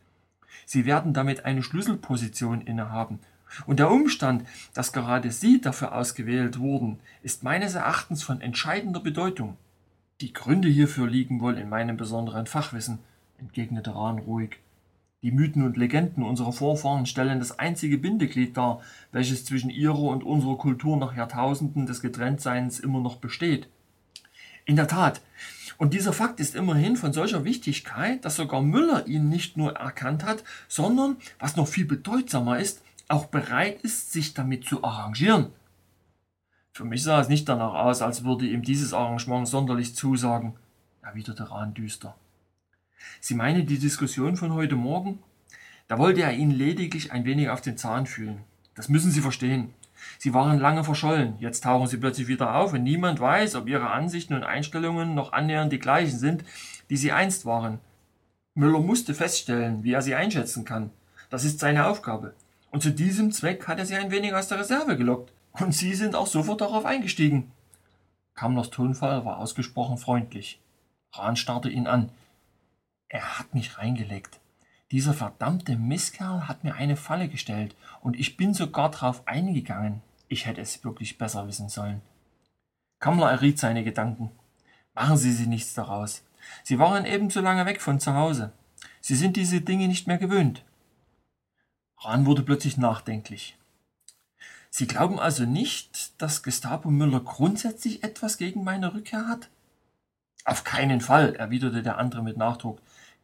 Sie 0.66 0.84
werden 0.84 1.14
damit 1.14 1.46
eine 1.46 1.62
Schlüsselposition 1.62 2.60
innehaben. 2.60 3.18
Und 3.66 3.78
der 3.78 3.90
Umstand, 3.90 4.46
dass 4.74 4.92
gerade 4.92 5.30
Sie 5.30 5.60
dafür 5.60 5.94
ausgewählt 5.94 6.58
wurden, 6.58 6.98
ist 7.22 7.42
meines 7.42 7.74
Erachtens 7.74 8.22
von 8.22 8.40
entscheidender 8.40 9.00
Bedeutung. 9.00 9.56
Die 10.20 10.32
Gründe 10.32 10.68
hierfür 10.68 11.08
liegen 11.08 11.40
wohl 11.40 11.58
in 11.58 11.68
meinem 11.68 11.96
besonderen 11.96 12.46
Fachwissen, 12.46 13.00
entgegnete 13.38 13.94
Rahn 13.94 14.18
ruhig. 14.18 14.58
Die 15.22 15.30
Mythen 15.30 15.62
und 15.62 15.76
Legenden 15.76 16.24
unserer 16.24 16.52
Vorfahren 16.52 17.06
stellen 17.06 17.38
das 17.38 17.58
einzige 17.58 17.96
Bindeglied 17.96 18.56
dar, 18.56 18.80
welches 19.12 19.44
zwischen 19.44 19.70
ihrer 19.70 20.00
und 20.00 20.24
unserer 20.24 20.58
Kultur 20.58 20.96
nach 20.96 21.16
Jahrtausenden 21.16 21.86
des 21.86 22.02
Getrenntseins 22.02 22.80
immer 22.80 23.00
noch 23.00 23.16
besteht. 23.16 23.68
In 24.64 24.74
der 24.76 24.88
Tat. 24.88 25.20
Und 25.78 25.94
dieser 25.94 26.12
Fakt 26.12 26.40
ist 26.40 26.54
immerhin 26.54 26.96
von 26.96 27.12
solcher 27.12 27.44
Wichtigkeit, 27.44 28.24
dass 28.24 28.36
sogar 28.36 28.62
Müller 28.62 29.06
ihn 29.06 29.28
nicht 29.28 29.56
nur 29.56 29.74
erkannt 29.74 30.24
hat, 30.24 30.42
sondern, 30.68 31.16
was 31.38 31.56
noch 31.56 31.68
viel 31.68 31.84
bedeutsamer 31.84 32.58
ist, 32.58 32.82
auch 33.08 33.26
bereit 33.26 33.80
ist, 33.82 34.12
sich 34.12 34.34
damit 34.34 34.64
zu 34.64 34.84
arrangieren. 34.84 35.48
Für 36.72 36.84
mich 36.84 37.02
sah 37.02 37.20
es 37.20 37.28
nicht 37.28 37.48
danach 37.48 37.74
aus, 37.74 38.00
als 38.00 38.24
würde 38.24 38.46
ihm 38.46 38.62
dieses 38.62 38.94
Arrangement 38.94 39.46
sonderlich 39.46 39.94
zusagen, 39.94 40.54
erwiderte 41.02 41.50
Rahn 41.50 41.74
düster. 41.74 42.14
Sie 43.20 43.34
meinen 43.34 43.66
die 43.66 43.78
Diskussion 43.78 44.36
von 44.36 44.54
heute 44.54 44.76
Morgen? 44.76 45.18
Da 45.88 45.98
wollte 45.98 46.22
er 46.22 46.32
Ihnen 46.32 46.52
lediglich 46.52 47.12
ein 47.12 47.24
wenig 47.24 47.50
auf 47.50 47.60
den 47.60 47.76
Zahn 47.76 48.06
fühlen. 48.06 48.40
Das 48.74 48.88
müssen 48.88 49.10
Sie 49.10 49.20
verstehen. 49.20 49.74
Sie 50.18 50.34
waren 50.34 50.58
lange 50.58 50.84
verschollen, 50.84 51.34
jetzt 51.38 51.64
tauchen 51.64 51.86
Sie 51.86 51.96
plötzlich 51.96 52.28
wieder 52.28 52.54
auf 52.54 52.72
und 52.72 52.82
niemand 52.82 53.20
weiß, 53.20 53.54
ob 53.54 53.68
Ihre 53.68 53.90
Ansichten 53.90 54.34
und 54.34 54.42
Einstellungen 54.42 55.14
noch 55.14 55.32
annähernd 55.32 55.72
die 55.72 55.78
gleichen 55.78 56.18
sind, 56.18 56.44
die 56.90 56.96
sie 56.96 57.12
einst 57.12 57.46
waren. 57.46 57.78
Müller 58.54 58.80
musste 58.80 59.14
feststellen, 59.14 59.82
wie 59.82 59.92
er 59.92 60.02
sie 60.02 60.14
einschätzen 60.14 60.64
kann. 60.64 60.90
Das 61.30 61.44
ist 61.44 61.58
seine 61.58 61.86
Aufgabe. 61.86 62.34
Und 62.72 62.82
zu 62.82 62.90
diesem 62.90 63.30
Zweck 63.30 63.68
hat 63.68 63.78
er 63.78 63.86
sie 63.86 63.94
ein 63.94 64.10
wenig 64.10 64.34
aus 64.34 64.48
der 64.48 64.58
Reserve 64.58 64.96
gelockt. 64.96 65.32
Und 65.52 65.72
Sie 65.72 65.94
sind 65.94 66.16
auch 66.16 66.26
sofort 66.26 66.62
darauf 66.62 66.86
eingestiegen. 66.86 67.52
Kammlers 68.34 68.70
Tonfall 68.70 69.26
war 69.26 69.38
ausgesprochen 69.38 69.98
freundlich. 69.98 70.58
Rahn 71.12 71.36
starrte 71.36 71.68
ihn 71.68 71.86
an. 71.86 72.08
Er 73.08 73.38
hat 73.38 73.54
mich 73.54 73.76
reingelegt. 73.76 74.40
Dieser 74.90 75.12
verdammte 75.12 75.76
Misskerl 75.76 76.48
hat 76.48 76.64
mir 76.64 76.74
eine 76.74 76.96
Falle 76.96 77.28
gestellt 77.28 77.76
und 78.00 78.18
ich 78.18 78.38
bin 78.38 78.54
sogar 78.54 78.90
drauf 78.90 79.22
eingegangen. 79.26 80.00
Ich 80.28 80.46
hätte 80.46 80.62
es 80.62 80.82
wirklich 80.82 81.18
besser 81.18 81.46
wissen 81.46 81.68
sollen. 81.68 82.00
Kammler 83.00 83.30
erriet 83.30 83.58
seine 83.58 83.84
Gedanken. 83.84 84.30
Machen 84.94 85.18
Sie 85.18 85.32
sich 85.32 85.46
nichts 85.46 85.74
daraus. 85.74 86.24
Sie 86.62 86.78
waren 86.78 87.04
ebenso 87.04 87.40
lange 87.40 87.66
weg 87.66 87.82
von 87.82 88.00
zu 88.00 88.14
Hause. 88.14 88.52
Sie 89.02 89.14
sind 89.16 89.36
diese 89.36 89.60
Dinge 89.60 89.88
nicht 89.88 90.06
mehr 90.06 90.18
gewöhnt. 90.18 90.64
Rahn 92.04 92.26
wurde 92.26 92.42
plötzlich 92.42 92.76
nachdenklich. 92.76 93.56
Sie 94.70 94.86
glauben 94.86 95.20
also 95.20 95.44
nicht, 95.44 96.20
dass 96.20 96.42
Gestapo 96.42 96.90
Müller 96.90 97.20
grundsätzlich 97.20 98.02
etwas 98.02 98.38
gegen 98.38 98.64
meine 98.64 98.94
Rückkehr 98.94 99.28
hat? 99.28 99.50
Auf 100.44 100.64
keinen 100.64 101.00
Fall, 101.00 101.36
erwiderte 101.36 101.82
der 101.82 101.98
andere 101.98 102.22
mit 102.22 102.36
Nachdruck. 102.36 102.80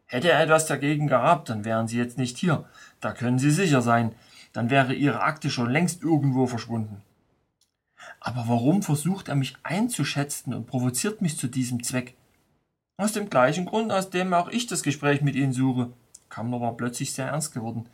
Hätte 0.06 0.30
er 0.30 0.40
etwas 0.40 0.66
dagegen 0.66 1.08
gehabt, 1.08 1.48
dann 1.48 1.64
wären 1.64 1.88
Sie 1.88 1.98
jetzt 1.98 2.18
nicht 2.18 2.38
hier. 2.38 2.68
Da 3.00 3.12
können 3.12 3.38
Sie 3.38 3.50
sicher 3.50 3.82
sein. 3.82 4.14
Dann 4.52 4.70
wäre 4.70 4.94
Ihre 4.94 5.22
Akte 5.22 5.50
schon 5.50 5.70
längst 5.70 6.02
irgendwo 6.02 6.46
verschwunden. 6.46 7.02
Aber 8.20 8.44
warum 8.46 8.82
versucht 8.82 9.28
er 9.28 9.34
mich 9.34 9.56
einzuschätzen 9.62 10.54
und 10.54 10.66
provoziert 10.66 11.20
mich 11.20 11.36
zu 11.36 11.48
diesem 11.48 11.82
Zweck? 11.82 12.14
Aus 12.96 13.12
dem 13.12 13.30
gleichen 13.30 13.66
Grund, 13.66 13.90
aus 13.90 14.10
dem 14.10 14.32
auch 14.34 14.48
ich 14.48 14.66
das 14.66 14.82
Gespräch 14.82 15.20
mit 15.20 15.34
Ihnen 15.34 15.52
suche. 15.52 15.92
Kammler 16.28 16.60
war 16.60 16.76
plötzlich 16.76 17.12
sehr 17.12 17.26
ernst 17.28 17.52
geworden. 17.52 17.88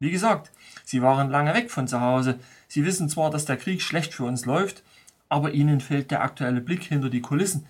Wie 0.00 0.10
gesagt, 0.10 0.52
Sie 0.84 1.02
waren 1.02 1.30
lange 1.30 1.54
weg 1.54 1.70
von 1.70 1.88
zu 1.88 2.00
Hause. 2.00 2.38
Sie 2.68 2.84
wissen 2.84 3.08
zwar, 3.08 3.30
dass 3.30 3.46
der 3.46 3.56
Krieg 3.56 3.82
schlecht 3.82 4.14
für 4.14 4.24
uns 4.24 4.46
läuft, 4.46 4.82
aber 5.28 5.52
Ihnen 5.52 5.80
fehlt 5.80 6.10
der 6.10 6.22
aktuelle 6.22 6.60
Blick 6.60 6.84
hinter 6.84 7.10
die 7.10 7.20
Kulissen. 7.20 7.66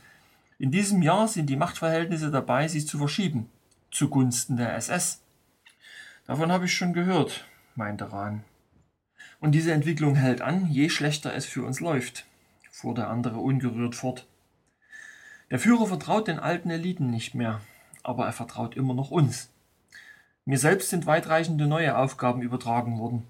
In 0.58 0.70
diesem 0.70 1.02
Jahr 1.02 1.28
sind 1.28 1.46
die 1.46 1.56
Machtverhältnisse 1.56 2.30
dabei, 2.30 2.68
sich 2.68 2.86
zu 2.86 2.98
verschieben, 2.98 3.48
zugunsten 3.90 4.56
der 4.56 4.74
SS. 4.74 5.22
Davon 6.26 6.52
habe 6.52 6.66
ich 6.66 6.74
schon 6.74 6.92
gehört, 6.92 7.46
meinte 7.74 8.12
Rahn. 8.12 8.44
Und 9.40 9.52
diese 9.52 9.72
Entwicklung 9.72 10.14
hält 10.14 10.42
an, 10.42 10.66
je 10.66 10.90
schlechter 10.90 11.32
es 11.32 11.46
für 11.46 11.64
uns 11.64 11.80
läuft, 11.80 12.26
fuhr 12.70 12.94
der 12.94 13.08
andere 13.08 13.38
ungerührt 13.38 13.94
fort. 13.94 14.26
Der 15.50 15.58
Führer 15.58 15.86
vertraut 15.86 16.28
den 16.28 16.38
alten 16.38 16.68
Eliten 16.68 17.08
nicht 17.08 17.34
mehr, 17.34 17.62
aber 18.02 18.26
er 18.26 18.32
vertraut 18.32 18.76
immer 18.76 18.92
noch 18.92 19.10
uns. 19.10 19.48
Mir 20.48 20.56
selbst 20.56 20.88
sind 20.88 21.04
weitreichende 21.04 21.66
neue 21.66 21.98
Aufgaben 21.98 22.40
übertragen 22.40 22.98
worden. 22.98 23.24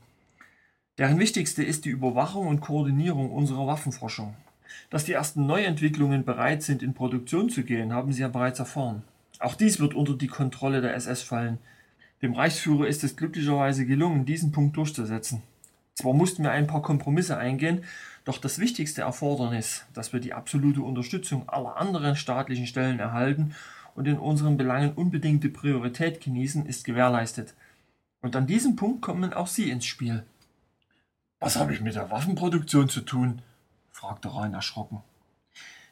Deren 0.98 1.18
wichtigste 1.18 1.64
ist 1.64 1.84
die 1.84 1.88
Überwachung 1.88 2.46
und 2.46 2.60
Koordinierung 2.60 3.32
unserer 3.32 3.66
Waffenforschung. 3.66 4.36
Dass 4.88 5.04
die 5.04 5.14
ersten 5.14 5.44
Neuentwicklungen 5.44 6.24
bereit 6.24 6.62
sind, 6.62 6.80
in 6.80 6.94
Produktion 6.94 7.50
zu 7.50 7.64
gehen, 7.64 7.92
haben 7.92 8.12
Sie 8.12 8.20
ja 8.20 8.28
bereits 8.28 8.60
erfahren. 8.60 9.02
Auch 9.40 9.56
dies 9.56 9.80
wird 9.80 9.94
unter 9.94 10.14
die 10.14 10.28
Kontrolle 10.28 10.80
der 10.80 10.94
SS 10.94 11.22
fallen. 11.22 11.58
Dem 12.22 12.34
Reichsführer 12.34 12.86
ist 12.86 13.02
es 13.02 13.16
glücklicherweise 13.16 13.84
gelungen, 13.84 14.24
diesen 14.24 14.52
Punkt 14.52 14.76
durchzusetzen. 14.76 15.42
Zwar 15.96 16.14
mussten 16.14 16.44
wir 16.44 16.52
ein 16.52 16.68
paar 16.68 16.82
Kompromisse 16.82 17.36
eingehen, 17.36 17.82
doch 18.26 18.38
das 18.38 18.60
wichtigste 18.60 19.00
Erfordernis, 19.00 19.84
dass 19.92 20.12
wir 20.12 20.20
die 20.20 20.34
absolute 20.34 20.82
Unterstützung 20.82 21.48
aller 21.48 21.78
anderen 21.78 22.14
staatlichen 22.14 22.68
Stellen 22.68 23.00
erhalten 23.00 23.56
und 23.98 24.06
in 24.06 24.20
unseren 24.20 24.56
Belangen 24.56 24.92
unbedingte 24.92 25.48
Priorität 25.48 26.20
genießen, 26.20 26.66
ist 26.66 26.84
gewährleistet. 26.84 27.54
Und 28.20 28.36
an 28.36 28.46
diesem 28.46 28.76
Punkt 28.76 29.02
kommen 29.02 29.32
auch 29.32 29.48
Sie 29.48 29.70
ins 29.70 29.86
Spiel. 29.86 30.22
Was 31.40 31.56
habe 31.56 31.74
ich 31.74 31.80
mit 31.80 31.96
der 31.96 32.08
Waffenproduktion 32.08 32.88
zu 32.88 33.00
tun? 33.00 33.42
fragte 33.90 34.32
Rhein 34.32 34.54
erschrocken. 34.54 35.02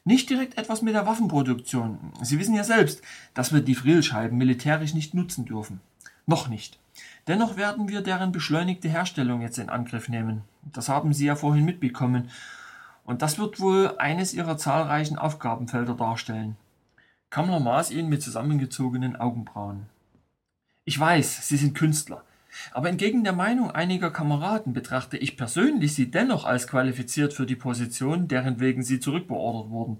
Nicht 0.05 0.29
direkt 0.29 0.57
etwas 0.57 0.81
mit 0.81 0.95
der 0.95 1.05
Waffenproduktion. 1.05 2.13
Sie 2.21 2.39
wissen 2.39 2.55
ja 2.55 2.63
selbst, 2.63 3.01
dass 3.33 3.51
wir 3.51 3.59
die 3.59 3.75
Frillscheiben 3.75 4.37
militärisch 4.37 4.93
nicht 4.93 5.13
nutzen 5.13 5.43
dürfen. 5.43 5.81
Noch 6.25 6.47
nicht. 6.47 6.79
Dennoch 7.27 7.57
werden 7.57 7.89
wir 7.89 7.99
deren 7.99 8.31
beschleunigte 8.31 8.87
Herstellung 8.87 9.41
jetzt 9.41 9.57
in 9.57 9.69
Angriff 9.69 10.07
nehmen. 10.07 10.43
Das 10.63 10.87
haben 10.87 11.11
Sie 11.11 11.25
ja 11.25 11.35
vorhin 11.35 11.65
mitbekommen. 11.65 12.29
Und 13.03 13.21
das 13.21 13.37
wird 13.37 13.59
wohl 13.59 13.97
eines 13.97 14.33
Ihrer 14.33 14.57
zahlreichen 14.57 15.17
Aufgabenfelder 15.17 15.95
darstellen. 15.95 16.55
Kammler 17.29 17.59
maß 17.59 17.91
ihn 17.91 18.07
mit 18.09 18.21
zusammengezogenen 18.21 19.15
Augenbrauen. 19.15 19.87
Ich 20.85 20.97
weiß, 20.97 21.47
Sie 21.47 21.57
sind 21.57 21.75
Künstler. 21.75 22.23
Aber 22.71 22.89
entgegen 22.89 23.23
der 23.23 23.33
Meinung 23.33 23.71
einiger 23.71 24.11
Kameraden 24.11 24.73
betrachte 24.73 25.17
ich 25.17 25.37
persönlich 25.37 25.93
sie 25.93 26.09
dennoch 26.09 26.45
als 26.45 26.67
qualifiziert 26.67 27.33
für 27.33 27.45
die 27.45 27.55
Position, 27.55 28.27
deren 28.27 28.59
wegen 28.59 28.83
sie 28.83 28.99
zurückbeordert 28.99 29.69
wurden. 29.69 29.99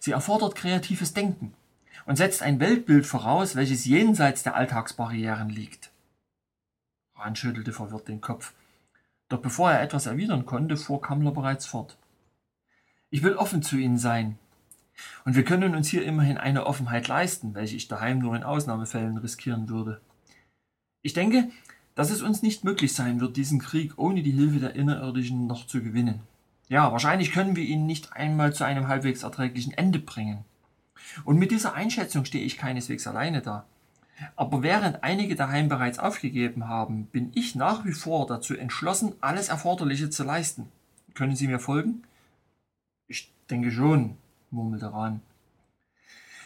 Sie 0.00 0.12
erfordert 0.12 0.54
kreatives 0.54 1.14
Denken 1.14 1.54
und 2.06 2.16
setzt 2.16 2.42
ein 2.42 2.60
Weltbild 2.60 3.06
voraus, 3.06 3.54
welches 3.54 3.84
jenseits 3.84 4.42
der 4.42 4.56
Alltagsbarrieren 4.56 5.50
liegt. 5.50 5.90
Rahn 7.14 7.36
schüttelte 7.36 7.72
verwirrt 7.72 8.08
den 8.08 8.20
Kopf. 8.20 8.54
Doch 9.28 9.40
bevor 9.40 9.70
er 9.70 9.82
etwas 9.82 10.06
erwidern 10.06 10.46
konnte, 10.46 10.76
fuhr 10.76 11.02
Kammler 11.02 11.32
bereits 11.32 11.66
fort. 11.66 11.96
Ich 13.10 13.22
will 13.22 13.34
offen 13.34 13.62
zu 13.62 13.76
Ihnen 13.76 13.98
sein. 13.98 14.38
Und 15.24 15.36
wir 15.36 15.44
können 15.44 15.74
uns 15.74 15.88
hier 15.88 16.04
immerhin 16.04 16.38
eine 16.38 16.66
Offenheit 16.66 17.08
leisten, 17.08 17.54
welche 17.54 17.76
ich 17.76 17.88
daheim 17.88 18.18
nur 18.18 18.34
in 18.34 18.42
Ausnahmefällen 18.42 19.16
riskieren 19.18 19.68
würde. 19.68 20.00
Ich 21.02 21.12
denke, 21.12 21.48
dass 21.94 22.10
es 22.10 22.22
uns 22.22 22.42
nicht 22.42 22.64
möglich 22.64 22.94
sein 22.94 23.20
wird, 23.20 23.36
diesen 23.36 23.58
Krieg 23.58 23.94
ohne 23.96 24.22
die 24.22 24.32
Hilfe 24.32 24.60
der 24.60 24.74
Innerirdischen 24.74 25.46
noch 25.46 25.66
zu 25.66 25.82
gewinnen. 25.82 26.20
Ja, 26.68 26.92
wahrscheinlich 26.92 27.32
können 27.32 27.56
wir 27.56 27.64
ihn 27.64 27.86
nicht 27.86 28.12
einmal 28.12 28.52
zu 28.52 28.64
einem 28.64 28.88
halbwegs 28.88 29.22
erträglichen 29.22 29.72
Ende 29.72 29.98
bringen. 29.98 30.44
Und 31.24 31.38
mit 31.38 31.50
dieser 31.50 31.74
Einschätzung 31.74 32.24
stehe 32.24 32.44
ich 32.44 32.58
keineswegs 32.58 33.06
alleine 33.06 33.40
da. 33.40 33.64
Aber 34.36 34.62
während 34.62 35.04
einige 35.04 35.34
daheim 35.36 35.68
bereits 35.68 35.98
aufgegeben 35.98 36.68
haben, 36.68 37.06
bin 37.06 37.30
ich 37.34 37.54
nach 37.54 37.84
wie 37.84 37.92
vor 37.92 38.26
dazu 38.26 38.54
entschlossen, 38.54 39.14
alles 39.20 39.48
Erforderliche 39.48 40.10
zu 40.10 40.24
leisten. 40.24 40.68
Können 41.14 41.36
Sie 41.36 41.46
mir 41.46 41.60
folgen? 41.60 42.02
Ich 43.06 43.32
denke 43.48 43.70
schon, 43.70 44.16
murmelte 44.50 44.92
Rahn. 44.92 45.20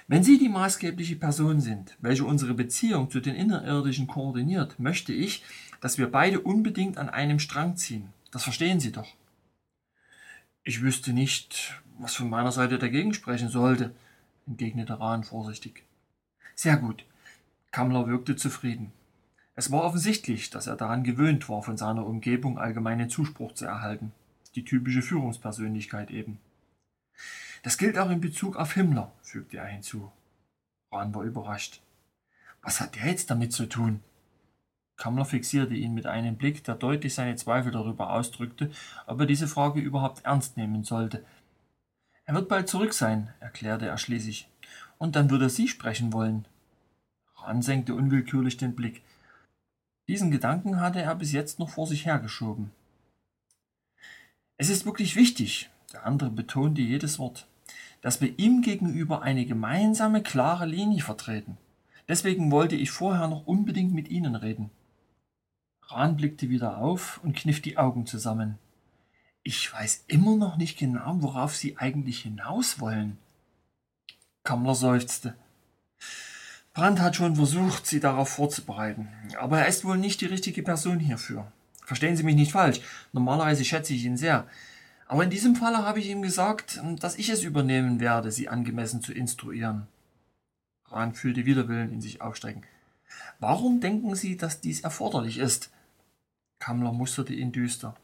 Wenn 0.09 0.25
Sie 0.25 0.39
die 0.39 0.49
maßgebliche 0.49 1.17
Person 1.17 1.61
sind, 1.61 1.97
welche 2.01 2.25
unsere 2.25 2.55
Beziehung 2.55 3.11
zu 3.11 3.21
den 3.21 3.35
Innerirdischen 3.35 4.07
koordiniert, 4.07 4.79
möchte 4.79 5.13
ich, 5.13 5.45
dass 5.81 5.99
wir 5.99 6.11
beide 6.11 6.41
unbedingt 6.41 6.99
an 6.99 7.09
einem 7.09 7.39
Strang 7.39 7.77
ziehen. 7.77 8.09
Das 8.31 8.45
verstehen 8.45 8.81
Sie 8.81 8.93
doch. 8.93 9.09
Ich 10.65 10.83
wüsste 10.83 11.13
nicht, 11.13 11.81
was 11.99 12.15
von 12.15 12.31
meiner 12.31 12.53
Seite 12.53 12.79
dagegen 12.79 13.15
sprechen 13.15 13.49
sollte, 13.49 13.95
entgegnete 14.47 14.99
Rahn 14.99 15.25
vorsichtig. 15.25 15.85
Sehr 16.55 16.77
gut. 16.77 17.05
Kammler 17.71 18.07
wirkte 18.07 18.37
zufrieden. 18.37 18.93
Es 19.55 19.71
war 19.71 19.83
offensichtlich, 19.83 20.51
dass 20.51 20.67
er 20.67 20.77
daran 20.77 21.05
gewöhnt 21.05 21.49
war, 21.49 21.63
von 21.63 21.77
seiner 21.77 22.07
Umgebung 22.07 22.59
allgemeinen 22.59 23.11
Zuspruch 23.11 23.55
zu 23.55 23.65
erhalten. 23.65 24.13
Die 24.55 24.65
typische 24.65 25.03
Führungspersönlichkeit 25.03 26.11
eben. 26.11 26.39
Das 27.63 27.79
gilt 27.79 27.97
auch 27.97 28.11
in 28.11 28.21
Bezug 28.21 28.57
auf 28.57 28.75
Himmler, 28.75 29.13
fügte 29.23 29.59
er 29.59 29.67
hinzu. 29.67 30.11
Rahn 30.91 31.15
war 31.15 31.23
überrascht. 31.23 31.81
Was 32.61 32.81
hat 32.81 32.97
der 32.97 33.07
jetzt 33.07 33.31
damit 33.31 33.53
zu 33.53 33.67
tun? 33.67 34.03
Kammler 34.97 35.25
fixierte 35.25 35.75
ihn 35.75 35.95
mit 35.95 36.07
einem 36.07 36.37
Blick, 36.37 36.63
der 36.65 36.75
deutlich 36.75 37.15
seine 37.15 37.37
Zweifel 37.37 37.73
darüber 37.73 38.13
ausdrückte, 38.13 38.71
ob 39.07 39.21
er 39.21 39.27
diese 39.27 39.49
Frage 39.49 39.81
überhaupt 39.81 40.25
ernst 40.25 40.57
nehmen 40.57 40.85
sollte. 40.85 41.25
Er 42.25 42.35
wird 42.35 42.49
bald 42.49 42.69
zurück 42.69 42.93
sein, 42.93 43.33
erklärte 43.41 43.87
er 43.87 43.99
schließlich. 43.99 44.49
Und 44.99 45.17
dann 45.17 45.31
wird 45.31 45.43
er 45.43 45.49
Sie 45.49 45.67
sprechen 45.67 46.13
wollen. 46.13 46.47
Rahn 47.37 47.63
senkte 47.63 47.95
unwillkürlich 47.95 48.57
den 48.57 48.77
Blick. 48.77 49.03
Diesen 50.07 50.31
Gedanken 50.31 50.81
hatte 50.81 51.03
er 51.03 51.15
bis 51.15 51.33
jetzt 51.33 51.59
noch 51.59 51.71
vor 51.71 51.87
sich 51.87 52.07
hergeschoben. 52.07 52.71
Es 54.57 54.69
ist 54.69 54.85
wirklich 54.85 55.17
wichtig, 55.17 55.71
der 55.93 56.07
andere 56.07 56.31
betonte 56.31 56.83
jedes 56.83 57.19
Wort 57.19 57.49
dass 58.03 58.21
wir 58.21 58.39
ihm 58.39 58.61
gegenüber 58.61 59.23
eine 59.23 59.47
gemeinsame, 59.47 60.23
klare 60.23 60.67
Linie 60.67 61.03
vertreten. 61.03 61.57
Deswegen 62.09 62.51
wollte 62.51 62.77
ich 62.77 62.91
vorher 62.91 63.29
noch 63.29 63.47
unbedingt 63.47 63.95
mit 63.95 64.09
Ihnen 64.09 64.35
reden. 64.35 64.71
Rahn 65.83 66.17
blickte 66.17 66.51
wieder 66.51 66.79
auf 66.79 67.21
und 67.23 67.37
kniff 67.37 67.63
die 67.63 67.79
Augen 67.79 68.07
zusammen. 68.07 68.59
Ich 69.45 69.73
weiß 69.73 70.05
immer 70.09 70.37
noch 70.37 70.57
nicht 70.57 70.79
genau, 70.79 71.23
worauf 71.23 71.57
Sie 71.57 71.79
eigentlich 71.79 72.21
hinaus 72.21 72.81
wollen. 72.81 73.19
Kammler 74.45 74.75
seufzte. 74.75 75.35
Brandt 76.75 77.01
hat 77.01 77.17
schon 77.17 77.37
versucht, 77.37 77.87
Sie 77.87 78.01
darauf 78.01 78.31
vorzubereiten, 78.31 79.09
aber 79.39 79.61
er 79.61 79.67
ist 79.69 79.85
wohl 79.85 79.99
nicht 79.99 80.21
die 80.21 80.27
richtige 80.27 80.63
Person 80.63 80.99
hierfür. 80.99 81.51
Verstehen 81.85 82.17
Sie 82.17 82.23
mich 82.23 82.37
nicht 82.37 82.53
falsch. 82.53 82.81
Normalerweise 83.13 83.65
schätze 83.65 83.93
ich 83.95 84.05
ihn 84.05 84.17
sehr. 84.17 84.47
Aber 85.13 85.25
in 85.25 85.29
diesem 85.29 85.57
Falle 85.57 85.85
habe 85.85 86.01
ich 86.01 86.09
ihm 86.09 86.23
gesagt, 86.23 86.81
dass 87.01 87.19
ich 87.19 87.29
es 87.29 87.43
übernehmen 87.43 88.01
werde, 88.01 88.33
sie 88.33 88.49
angemessen 88.49 89.03
zu 89.03 89.13
instruieren. 89.13 89.87
Rahn 90.87 91.13
fühlte 91.13 91.45
Widerwillen 91.45 91.93
in 91.93 92.01
sich 92.01 92.23
aufsteigen. 92.23 92.63
Warum 93.39 93.83
denken 93.83 94.15
Sie, 94.15 94.39
dass 94.39 94.63
dies 94.63 94.81
erforderlich 94.81 95.37
ist? 95.37 95.71
Kammler 96.61 96.93
musterte 96.93 97.35
ihn 97.35 97.53
düster. 97.53 97.95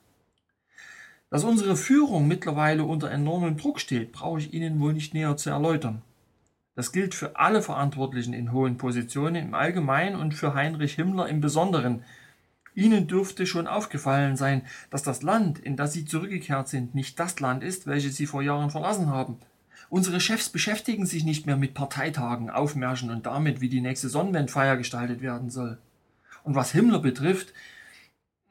Dass 1.31 1.45
unsere 1.45 1.79
Führung 1.79 2.29
mittlerweile 2.29 2.85
unter 2.85 3.11
enormem 3.11 3.57
Druck 3.57 3.81
steht, 3.81 4.13
brauche 4.13 4.41
ich 4.41 4.53
Ihnen 4.53 4.79
wohl 4.79 4.93
nicht 4.93 5.15
näher 5.15 5.39
zu 5.39 5.49
erläutern. 5.49 6.03
Das 6.75 6.93
gilt 6.93 7.15
für 7.15 7.37
alle 7.37 7.63
Verantwortlichen 7.63 8.35
in 8.35 8.53
hohen 8.53 8.77
Positionen 8.77 9.47
im 9.47 9.55
Allgemeinen 9.55 10.17
und 10.17 10.35
für 10.35 10.53
Heinrich 10.53 10.97
Himmler 10.97 11.27
im 11.31 11.41
Besonderen, 11.41 12.05
Ihnen 12.79 13.09
dürfte 13.09 13.45
schon 13.45 13.67
aufgefallen 13.67 14.37
sein, 14.37 14.63
dass 14.89 15.03
das 15.03 15.23
Land, 15.23 15.59
in 15.59 15.77
das 15.77 15.93
Sie 15.93 16.05
zurückgekehrt 16.05 16.69
sind, 16.69 16.95
nicht 16.95 17.19
das 17.19 17.41
Land 17.41 17.65
ist, 17.65 17.89
welches 17.89 18.17
Sie 18.17 18.27
vor 18.27 18.41
Jahren 18.41 18.71
verlassen 18.71 19.09
haben. 19.09 19.37
Unsere 19.91 20.21
Chefs 20.21 20.49
beschäftigen 20.49 21.05
sich 21.05 21.25
nicht 21.25 21.45
mehr 21.45 21.57
mit 21.57 21.75
Parteitagen, 21.75 22.51
Aufmärschen 22.51 23.11
und 23.11 23.27
damit, 23.27 23.61
wie 23.61 23.69
die 23.69 23.81
nächste 23.81 24.09
Sonnenwendfeier 24.09 24.77
gestaltet 24.77 25.23
werden 25.23 25.51
soll. 25.51 25.79
Und 26.45 26.55
was 26.55 26.71
Himmler 26.71 27.01
betrifft, 27.01 27.53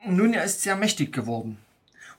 nun, 0.05 0.33
er 0.33 0.43
ist 0.43 0.61
sehr 0.61 0.75
mächtig 0.75 1.13
geworden. 1.13 1.57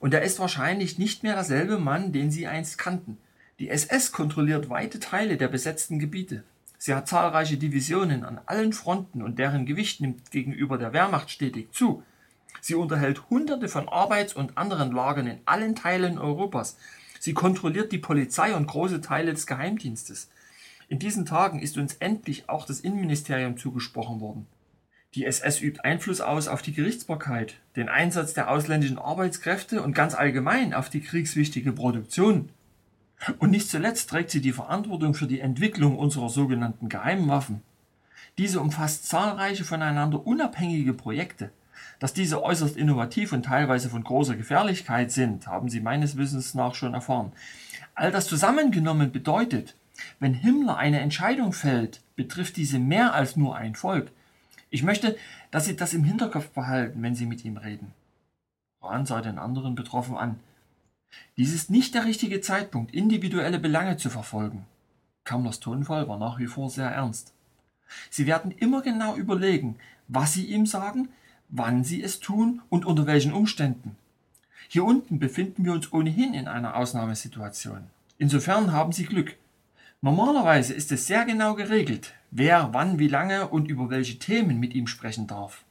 Und 0.00 0.14
er 0.14 0.22
ist 0.22 0.38
wahrscheinlich 0.38 0.98
nicht 0.98 1.24
mehr 1.24 1.34
derselbe 1.34 1.78
Mann, 1.78 2.12
den 2.12 2.30
Sie 2.30 2.46
einst 2.46 2.78
kannten. 2.78 3.18
Die 3.58 3.68
SS 3.68 4.12
kontrolliert 4.12 4.70
weite 4.70 4.98
Teile 4.98 5.36
der 5.36 5.48
besetzten 5.48 5.98
Gebiete. 5.98 6.42
Sie 6.78 6.94
hat 6.94 7.08
zahlreiche 7.08 7.56
Divisionen 7.56 8.24
an 8.24 8.40
allen 8.46 8.72
Fronten 8.72 9.20
und 9.20 9.38
deren 9.38 9.66
Gewicht 9.66 10.00
nimmt 10.00 10.30
gegenüber 10.30 10.78
der 10.78 10.92
Wehrmacht 10.92 11.28
stetig 11.30 11.72
zu. 11.72 12.04
Sie 12.60 12.76
unterhält 12.76 13.28
Hunderte 13.30 13.68
von 13.68 13.88
Arbeits- 13.88 14.32
und 14.32 14.56
anderen 14.56 14.92
Lagern 14.92 15.26
in 15.26 15.40
allen 15.44 15.74
Teilen 15.74 16.18
Europas. 16.18 16.76
Sie 17.18 17.34
kontrolliert 17.34 17.90
die 17.90 17.98
Polizei 17.98 18.54
und 18.54 18.68
große 18.68 19.00
Teile 19.00 19.32
des 19.32 19.46
Geheimdienstes. 19.46 20.30
In 20.88 20.98
diesen 20.98 21.26
Tagen 21.26 21.60
ist 21.60 21.76
uns 21.76 21.94
endlich 21.94 22.48
auch 22.48 22.64
das 22.64 22.80
Innenministerium 22.80 23.58
zugesprochen 23.58 24.20
worden. 24.20 24.46
Die 25.14 25.24
SS 25.24 25.60
übt 25.60 25.80
Einfluss 25.80 26.20
aus 26.20 26.48
auf 26.48 26.62
die 26.62 26.72
Gerichtsbarkeit, 26.72 27.56
den 27.76 27.88
Einsatz 27.88 28.34
der 28.34 28.50
ausländischen 28.50 28.98
Arbeitskräfte 28.98 29.82
und 29.82 29.94
ganz 29.94 30.14
allgemein 30.14 30.74
auf 30.74 30.90
die 30.90 31.00
kriegswichtige 31.00 31.72
Produktion. 31.72 32.50
Und 33.38 33.50
nicht 33.50 33.68
zuletzt 33.68 34.10
trägt 34.10 34.30
sie 34.30 34.40
die 34.40 34.52
Verantwortung 34.52 35.14
für 35.14 35.26
die 35.26 35.40
Entwicklung 35.40 35.98
unserer 35.98 36.28
sogenannten 36.28 36.88
geheimen 36.88 37.28
Waffen. 37.28 37.62
Diese 38.38 38.60
umfasst 38.60 39.06
zahlreiche 39.06 39.64
voneinander 39.64 40.24
unabhängige 40.26 40.94
Projekte. 40.94 41.50
Dass 41.98 42.12
diese 42.12 42.42
äußerst 42.42 42.76
innovativ 42.76 43.32
und 43.32 43.44
teilweise 43.44 43.90
von 43.90 44.04
großer 44.04 44.36
Gefährlichkeit 44.36 45.10
sind, 45.10 45.48
haben 45.48 45.68
Sie 45.68 45.80
meines 45.80 46.16
Wissens 46.16 46.54
nach 46.54 46.74
schon 46.74 46.94
erfahren. 46.94 47.32
All 47.94 48.12
das 48.12 48.28
zusammengenommen 48.28 49.10
bedeutet, 49.10 49.74
wenn 50.20 50.34
Himmler 50.34 50.76
eine 50.76 51.00
Entscheidung 51.00 51.52
fällt, 51.52 52.00
betrifft 52.14 52.56
diese 52.56 52.78
mehr 52.78 53.14
als 53.14 53.36
nur 53.36 53.56
ein 53.56 53.74
Volk. 53.74 54.12
Ich 54.70 54.84
möchte, 54.84 55.16
dass 55.50 55.64
Sie 55.64 55.74
das 55.74 55.94
im 55.94 56.04
Hinterkopf 56.04 56.48
behalten, 56.50 57.02
wenn 57.02 57.16
Sie 57.16 57.26
mit 57.26 57.44
ihm 57.44 57.56
reden. 57.56 57.92
Rahn 58.80 59.06
sah 59.06 59.20
den 59.20 59.38
anderen 59.38 59.74
betroffen 59.74 60.16
an. 60.16 60.38
Dies 61.36 61.54
ist 61.54 61.70
nicht 61.70 61.94
der 61.94 62.04
richtige 62.04 62.40
Zeitpunkt, 62.40 62.94
individuelle 62.94 63.58
Belange 63.58 63.96
zu 63.96 64.10
verfolgen. 64.10 64.64
Kammlers 65.24 65.60
Tonfall 65.60 66.08
war 66.08 66.18
nach 66.18 66.38
wie 66.38 66.46
vor 66.46 66.70
sehr 66.70 66.90
ernst. 66.90 67.32
Sie 68.10 68.26
werden 68.26 68.50
immer 68.50 68.82
genau 68.82 69.16
überlegen, 69.16 69.76
was 70.08 70.34
Sie 70.34 70.46
ihm 70.46 70.66
sagen, 70.66 71.08
wann 71.48 71.84
Sie 71.84 72.02
es 72.02 72.20
tun 72.20 72.62
und 72.68 72.84
unter 72.84 73.06
welchen 73.06 73.32
Umständen. 73.32 73.96
Hier 74.68 74.84
unten 74.84 75.18
befinden 75.18 75.64
wir 75.64 75.72
uns 75.72 75.92
ohnehin 75.92 76.34
in 76.34 76.48
einer 76.48 76.76
Ausnahmesituation. 76.76 77.84
Insofern 78.18 78.72
haben 78.72 78.92
Sie 78.92 79.04
Glück. 79.04 79.36
Normalerweise 80.00 80.74
ist 80.74 80.92
es 80.92 81.06
sehr 81.06 81.24
genau 81.24 81.54
geregelt, 81.54 82.14
wer 82.30 82.72
wann 82.72 82.98
wie 82.98 83.08
lange 83.08 83.48
und 83.48 83.68
über 83.68 83.90
welche 83.90 84.18
Themen 84.18 84.60
mit 84.60 84.74
ihm 84.74 84.86
sprechen 84.86 85.26
darf. 85.26 85.64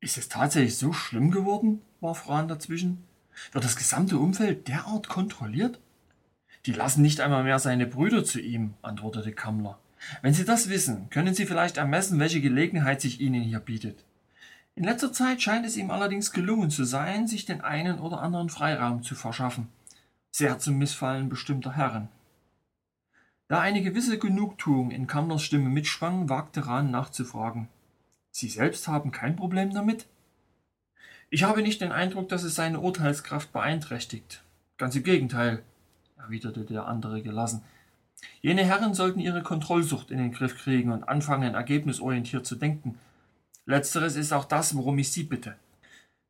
Ist 0.00 0.18
es 0.18 0.28
tatsächlich 0.28 0.76
so 0.76 0.92
schlimm 0.92 1.30
geworden? 1.30 1.80
warf 2.00 2.28
Rahn 2.28 2.48
dazwischen. 2.48 3.04
Wird 3.52 3.64
das 3.64 3.76
gesamte 3.76 4.18
Umfeld 4.18 4.68
derart 4.68 5.08
kontrolliert? 5.08 5.80
Die 6.66 6.72
lassen 6.72 7.02
nicht 7.02 7.20
einmal 7.20 7.44
mehr 7.44 7.58
seine 7.58 7.86
Brüder 7.86 8.24
zu 8.24 8.40
ihm, 8.40 8.74
antwortete 8.82 9.32
Kammler. 9.32 9.78
Wenn 10.20 10.34
Sie 10.34 10.44
das 10.44 10.68
wissen, 10.68 11.10
können 11.10 11.34
Sie 11.34 11.46
vielleicht 11.46 11.76
ermessen, 11.76 12.18
welche 12.18 12.40
Gelegenheit 12.40 13.00
sich 13.00 13.20
Ihnen 13.20 13.42
hier 13.42 13.60
bietet. 13.60 14.04
In 14.74 14.84
letzter 14.84 15.12
Zeit 15.12 15.42
scheint 15.42 15.66
es 15.66 15.76
ihm 15.76 15.90
allerdings 15.90 16.32
gelungen 16.32 16.70
zu 16.70 16.84
sein, 16.84 17.26
sich 17.26 17.44
den 17.44 17.60
einen 17.60 17.98
oder 17.98 18.22
anderen 18.22 18.48
Freiraum 18.48 19.02
zu 19.02 19.14
verschaffen, 19.14 19.68
sehr 20.30 20.58
zum 20.58 20.78
Missfallen 20.78 21.28
bestimmter 21.28 21.76
Herren. 21.76 22.08
Da 23.48 23.60
eine 23.60 23.82
gewisse 23.82 24.18
Genugtuung 24.18 24.90
in 24.90 25.06
Kammlers 25.06 25.42
Stimme 25.42 25.68
mitschwang, 25.68 26.30
wagte 26.30 26.66
Rahn 26.66 26.90
nachzufragen. 26.90 27.68
Sie 28.30 28.48
selbst 28.48 28.88
haben 28.88 29.12
kein 29.12 29.36
Problem 29.36 29.74
damit? 29.74 30.06
Ich 31.34 31.44
habe 31.44 31.62
nicht 31.62 31.80
den 31.80 31.92
Eindruck, 31.92 32.28
dass 32.28 32.42
es 32.42 32.56
seine 32.56 32.80
Urteilskraft 32.80 33.54
beeinträchtigt. 33.54 34.42
Ganz 34.76 34.94
im 34.96 35.02
Gegenteil, 35.02 35.62
erwiderte 36.18 36.60
der 36.66 36.86
andere 36.86 37.22
gelassen. 37.22 37.62
Jene 38.42 38.66
Herren 38.66 38.92
sollten 38.92 39.18
ihre 39.18 39.42
Kontrollsucht 39.42 40.10
in 40.10 40.18
den 40.18 40.32
Griff 40.32 40.58
kriegen 40.58 40.92
und 40.92 41.04
anfangen, 41.04 41.54
ergebnisorientiert 41.54 42.44
zu 42.44 42.56
denken. 42.56 42.98
Letzteres 43.64 44.16
ist 44.16 44.34
auch 44.34 44.44
das, 44.44 44.76
worum 44.76 44.98
ich 44.98 45.10
Sie 45.10 45.22
bitte. 45.22 45.56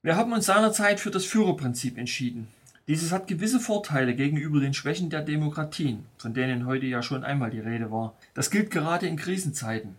Wir 0.02 0.14
haben 0.14 0.32
uns 0.32 0.46
seinerzeit 0.46 1.00
für 1.00 1.10
das 1.10 1.24
Führerprinzip 1.24 1.98
entschieden. 1.98 2.46
Dieses 2.86 3.10
hat 3.10 3.26
gewisse 3.26 3.58
Vorteile 3.58 4.14
gegenüber 4.14 4.60
den 4.60 4.72
Schwächen 4.72 5.10
der 5.10 5.22
Demokratien, 5.22 6.06
von 6.16 6.32
denen 6.32 6.64
heute 6.64 6.86
ja 6.86 7.02
schon 7.02 7.24
einmal 7.24 7.50
die 7.50 7.58
Rede 7.58 7.90
war. 7.90 8.14
Das 8.34 8.52
gilt 8.52 8.70
gerade 8.70 9.08
in 9.08 9.16
Krisenzeiten. 9.16 9.96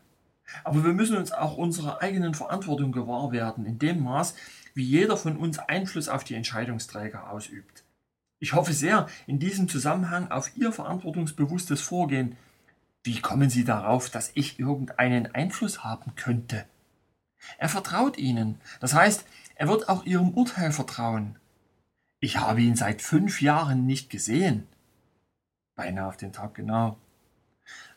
Aber 0.64 0.86
wir 0.86 0.94
müssen 0.94 1.18
uns 1.18 1.34
auch 1.34 1.58
unserer 1.58 2.02
eigenen 2.02 2.36
Verantwortung 2.36 2.94
gewahr 2.94 3.34
werden, 3.34 3.66
in 3.66 3.80
dem 3.80 4.02
Maß, 4.02 4.36
wie 4.74 4.84
jeder 4.84 5.18
von 5.18 5.38
uns 5.38 5.60
Einfluss 5.60 6.10
auf 6.10 6.24
die 6.24 6.36
Entscheidungsträger 6.36 7.30
ausübt. 7.30 7.84
Ich 8.40 8.54
hoffe 8.54 8.74
sehr 8.74 9.08
in 9.26 9.40
diesem 9.40 9.70
Zusammenhang 9.70 10.30
auf 10.32 10.56
Ihr 10.58 10.72
verantwortungsbewusstes 10.72 11.82
Vorgehen. 11.82 12.36
Wie 13.04 13.22
kommen 13.22 13.50
Sie 13.50 13.64
darauf, 13.64 14.10
dass 14.10 14.32
ich 14.36 14.60
irgendeinen 14.60 15.34
Einfluss 15.34 15.84
haben 15.84 16.16
könnte? 16.16 16.66
Er 17.58 17.70
vertraut 17.70 18.18
Ihnen, 18.18 18.60
das 18.80 18.94
heißt, 18.94 19.26
er 19.56 19.68
wird 19.68 19.90
auch 19.90 20.06
Ihrem 20.06 20.32
Urteil 20.32 20.72
vertrauen. 20.72 21.38
Ich 22.20 22.38
habe 22.38 22.62
ihn 22.62 22.76
seit 22.76 23.02
fünf 23.02 23.42
Jahren 23.42 23.86
nicht 23.86 24.10
gesehen. 24.10 24.68
Beinahe 25.76 26.08
auf 26.08 26.18
den 26.18 26.32
Tag 26.32 26.56
genau. 26.56 26.98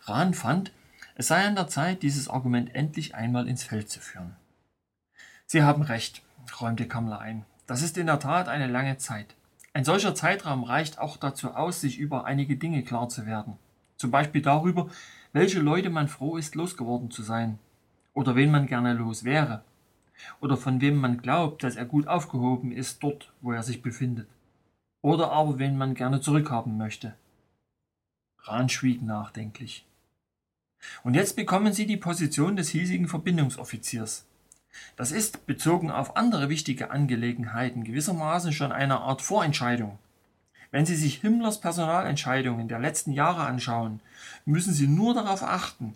Rahn 0.03 0.35
fand, 0.35 0.73
es 1.15 1.29
sei 1.29 1.45
an 1.45 1.55
der 1.55 1.69
Zeit, 1.69 2.03
dieses 2.03 2.29
Argument 2.29 2.75
endlich 2.75 3.15
einmal 3.15 3.49
ins 3.49 3.63
Feld 3.63 3.89
zu 3.89 4.01
führen. 4.01 4.37
Sie 5.47 5.63
haben 5.63 5.83
recht, 5.83 6.23
räumte 6.61 6.87
Kammler 6.89 7.21
ein. 7.21 7.45
Das 7.67 7.83
ist 7.83 7.99
in 7.99 8.07
der 8.07 8.21
Tat 8.21 8.49
eine 8.49 8.67
lange 8.67 8.97
Zeit. 8.97 9.35
Ein 9.73 9.85
solcher 9.85 10.15
Zeitraum 10.15 10.65
reicht 10.65 10.99
auch 10.99 11.17
dazu 11.17 11.51
aus, 11.51 11.81
sich 11.81 11.99
über 11.99 12.25
einige 12.25 12.57
Dinge 12.57 12.83
klar 12.83 13.09
zu 13.09 13.27
werden. 13.27 13.59
Zum 13.97 14.11
Beispiel 14.11 14.43
darüber, 14.43 14.89
welche 15.33 15.61
Leute 15.61 15.91
man 15.91 16.09
froh 16.09 16.37
ist, 16.37 16.55
losgeworden 16.55 17.11
zu 17.11 17.23
sein. 17.23 17.59
Oder 18.15 18.37
wen 18.37 18.51
man 18.51 18.67
gerne 18.67 18.95
los 18.95 19.25
wäre. 19.25 19.65
Oder 20.41 20.57
von 20.57 20.81
wem 20.81 20.97
man 20.97 21.19
glaubt, 21.19 21.63
dass 21.63 21.77
er 21.77 21.85
gut 21.85 22.07
aufgehoben 22.09 22.73
ist 22.73 23.03
dort, 23.03 23.33
wo 23.43 23.53
er 23.53 23.63
sich 23.63 23.83
befindet. 23.83 24.29
Oder 25.03 25.31
aber 25.31 25.59
wen 25.59 25.77
man 25.77 25.95
gerne 25.95 26.21
zurückhaben 26.21 26.79
möchte. 26.79 27.15
Rahn 28.39 28.69
schwieg 28.69 29.03
nachdenklich. 29.03 29.87
Und 31.03 31.15
jetzt 31.15 31.37
bekommen 31.37 31.73
Sie 31.73 31.87
die 31.87 31.97
Position 31.97 32.57
des 32.57 32.69
hiesigen 32.69 33.09
Verbindungsoffiziers. 33.09 34.27
Das 34.97 35.13
ist, 35.13 35.47
bezogen 35.47 35.91
auf 35.91 36.17
andere 36.17 36.49
wichtige 36.49 36.91
Angelegenheiten, 36.91 37.85
gewissermaßen 37.85 38.53
schon 38.53 38.73
eine 38.73 39.01
Art 39.01 39.23
Vorentscheidung. 39.23 39.99
Wenn 40.71 40.87
Sie 40.87 40.97
sich 40.97 41.21
Himmlers 41.21 41.61
Personalentscheidungen 41.61 42.69
der 42.69 42.79
letzten 42.79 43.13
Jahre 43.13 43.43
anschauen, 43.43 44.01
müssen 44.45 44.73
Sie 44.73 44.87
nur 44.87 45.15
darauf 45.15 45.43
achten, 45.43 45.95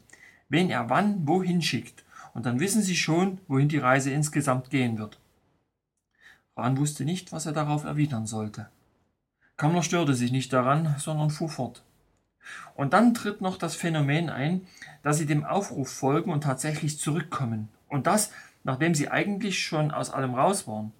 wen 0.49 0.71
er 0.71 0.89
wann 0.91 1.27
wohin 1.27 1.63
schickt, 1.63 2.05
und 2.35 2.47
dann 2.47 2.61
wissen 2.61 2.83
Sie 2.83 2.97
schon, 2.97 3.39
wohin 3.49 3.69
die 3.69 3.79
Reise 3.79 4.11
insgesamt 4.11 4.71
gehen 4.71 4.99
wird. 4.99 5.19
Rahn 6.57 6.77
wusste 6.79 7.05
nicht, 7.05 7.33
was 7.33 7.47
er 7.47 7.53
darauf 7.53 7.85
erwidern 7.85 8.27
sollte. 8.27 8.69
Kammler 9.57 9.83
störte 9.83 10.15
sich 10.15 10.33
nicht 10.33 10.53
daran, 10.53 10.95
sondern 10.99 11.31
fuhr 11.31 11.49
fort. 11.49 11.83
Und 12.75 12.93
dann 12.93 13.15
tritt 13.15 13.41
noch 13.41 13.59
das 13.59 13.75
Phänomen 13.75 14.31
ein, 14.31 14.67
dass 15.03 15.19
sie 15.19 15.27
dem 15.27 15.45
Aufruf 15.45 15.91
folgen 15.91 16.33
und 16.33 16.43
tatsächlich 16.43 16.99
zurückkommen. 16.99 17.69
Und 17.89 18.07
das, 18.07 18.31
nachdem 18.65 18.95
sie 18.95 19.11
eigentlich 19.11 19.63
schon 19.63 19.91
aus 19.91 20.11
allem 20.11 20.35
raus 20.35 20.67
waren. 20.67 20.93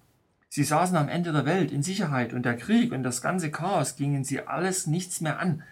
Sie 0.49 0.63
saßen 0.63 0.97
am 0.97 1.07
Ende 1.07 1.31
der 1.31 1.45
Welt 1.45 1.71
in 1.71 1.83
Sicherheit 1.83 2.33
und 2.33 2.43
der 2.43 2.57
Krieg 2.57 2.91
und 2.91 3.03
das 3.03 3.21
ganze 3.21 3.51
Chaos 3.51 3.95
gingen 3.95 4.23
sie 4.23 4.41
alles 4.41 4.87
nichts 4.87 5.21
mehr 5.21 5.39
an. 5.39 5.63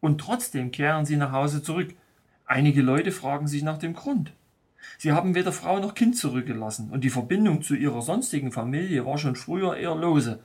Und 0.00 0.20
trotzdem 0.20 0.70
kehren 0.70 1.04
sie 1.04 1.16
nach 1.16 1.32
Hause 1.32 1.62
zurück. 1.62 1.94
Einige 2.46 2.82
Leute 2.82 3.12
fragen 3.12 3.48
sich 3.48 3.62
nach 3.62 3.78
dem 3.78 3.94
Grund. 3.94 4.32
Sie 4.98 5.12
haben 5.12 5.34
weder 5.34 5.52
Frau 5.52 5.78
noch 5.78 5.94
Kind 5.94 6.16
zurückgelassen 6.16 6.90
und 6.90 7.02
die 7.02 7.10
Verbindung 7.10 7.62
zu 7.62 7.74
ihrer 7.74 8.02
sonstigen 8.02 8.52
Familie 8.52 9.06
war 9.06 9.18
schon 9.18 9.36
früher 9.36 9.76
eher 9.76 9.94
lose. 9.94 10.40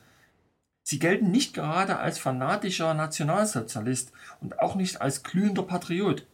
Sie 0.83 0.99
gelten 0.99 1.31
nicht 1.31 1.53
gerade 1.53 1.97
als 1.97 2.17
fanatischer 2.17 2.93
Nationalsozialist 2.93 4.13
und 4.39 4.59
auch 4.59 4.75
nicht 4.75 5.01
als 5.01 5.23
glühender 5.23 5.63
Patriot. 5.63 6.25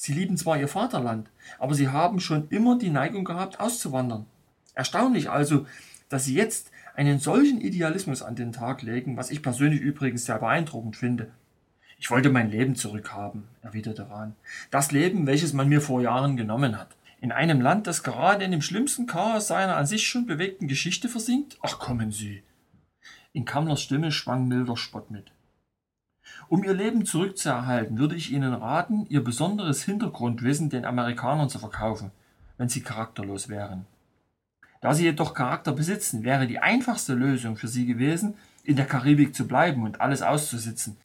Sie 0.00 0.12
lieben 0.12 0.36
zwar 0.36 0.56
ihr 0.60 0.68
Vaterland, 0.68 1.28
aber 1.58 1.74
sie 1.74 1.88
haben 1.88 2.20
schon 2.20 2.48
immer 2.50 2.78
die 2.78 2.88
Neigung 2.88 3.24
gehabt, 3.24 3.58
auszuwandern. 3.58 4.26
Erstaunlich 4.74 5.28
also, 5.28 5.66
dass 6.08 6.24
sie 6.24 6.34
jetzt 6.34 6.70
einen 6.94 7.18
solchen 7.18 7.60
Idealismus 7.60 8.22
an 8.22 8.36
den 8.36 8.52
Tag 8.52 8.82
legen, 8.82 9.16
was 9.16 9.32
ich 9.32 9.42
persönlich 9.42 9.80
übrigens 9.80 10.24
sehr 10.24 10.38
beeindruckend 10.38 10.96
finde. 10.96 11.32
Ich 11.98 12.12
wollte 12.12 12.30
mein 12.30 12.48
Leben 12.48 12.76
zurückhaben, 12.76 13.48
erwiderte 13.60 14.08
Rahn. 14.08 14.36
Das 14.70 14.92
Leben, 14.92 15.26
welches 15.26 15.52
man 15.52 15.68
mir 15.68 15.80
vor 15.80 16.00
Jahren 16.00 16.36
genommen 16.36 16.78
hat. 16.78 16.94
In 17.20 17.32
einem 17.32 17.60
Land, 17.60 17.88
das 17.88 18.04
gerade 18.04 18.44
in 18.44 18.52
dem 18.52 18.62
schlimmsten 18.62 19.08
Chaos 19.08 19.48
seiner 19.48 19.76
an 19.76 19.86
sich 19.86 20.06
schon 20.06 20.26
bewegten 20.26 20.68
Geschichte 20.68 21.08
versinkt? 21.08 21.58
Ach, 21.60 21.80
kommen 21.80 22.12
Sie. 22.12 22.44
In 23.32 23.44
Kammlers 23.44 23.82
Stimme 23.82 24.12
schwang 24.12 24.46
milder 24.46 24.76
Spott 24.76 25.10
mit. 25.10 25.32
Um 26.48 26.64
ihr 26.64 26.72
Leben 26.72 27.04
zurückzuerhalten, 27.04 27.98
würde 27.98 28.16
ich 28.16 28.32
Ihnen 28.32 28.54
raten, 28.54 29.04
Ihr 29.10 29.22
besonderes 29.22 29.82
Hintergrundwissen 29.82 30.70
den 30.70 30.86
Amerikanern 30.86 31.50
zu 31.50 31.58
verkaufen, 31.58 32.10
wenn 32.56 32.70
Sie 32.70 32.80
charakterlos 32.80 33.50
wären. 33.50 33.84
Da 34.80 34.94
Sie 34.94 35.04
jedoch 35.04 35.34
Charakter 35.34 35.72
besitzen, 35.72 36.24
wäre 36.24 36.46
die 36.46 36.58
einfachste 36.58 37.12
Lösung 37.12 37.56
für 37.56 37.68
Sie 37.68 37.84
gewesen, 37.84 38.34
in 38.64 38.76
der 38.76 38.86
Karibik 38.86 39.34
zu 39.34 39.46
bleiben 39.46 39.82
und 39.82 40.00
alles 40.00 40.22
auszusitzen. 40.22 40.96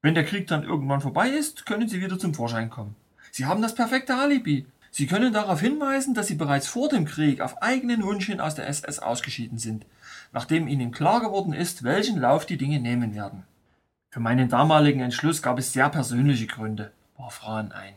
Wenn 0.00 0.14
der 0.14 0.24
Krieg 0.24 0.46
dann 0.46 0.62
irgendwann 0.62 1.00
vorbei 1.00 1.28
ist, 1.28 1.66
können 1.66 1.88
Sie 1.88 2.00
wieder 2.00 2.18
zum 2.18 2.32
Vorschein 2.32 2.70
kommen. 2.70 2.94
Sie 3.32 3.46
haben 3.46 3.62
das 3.62 3.74
perfekte 3.74 4.14
Alibi. 4.14 4.66
Sie 4.92 5.08
können 5.08 5.32
darauf 5.32 5.60
hinweisen, 5.60 6.14
dass 6.14 6.28
Sie 6.28 6.36
bereits 6.36 6.68
vor 6.68 6.88
dem 6.88 7.04
Krieg 7.04 7.40
auf 7.40 7.60
eigenen 7.62 8.04
Wunsch 8.04 8.26
hin 8.26 8.40
aus 8.40 8.54
der 8.54 8.68
SS 8.68 9.00
ausgeschieden 9.00 9.58
sind, 9.58 9.86
nachdem 10.32 10.68
Ihnen 10.68 10.92
klar 10.92 11.20
geworden 11.20 11.52
ist, 11.52 11.82
welchen 11.82 12.20
Lauf 12.20 12.46
die 12.46 12.58
Dinge 12.58 12.78
nehmen 12.78 13.12
werden. 13.12 13.42
Für 14.14 14.20
meinen 14.20 14.48
damaligen 14.48 15.00
Entschluss 15.00 15.42
gab 15.42 15.58
es 15.58 15.72
sehr 15.72 15.88
persönliche 15.88 16.46
Gründe. 16.46 16.92
warf 17.16 17.44
Rahn 17.44 17.72
ein. 17.72 17.94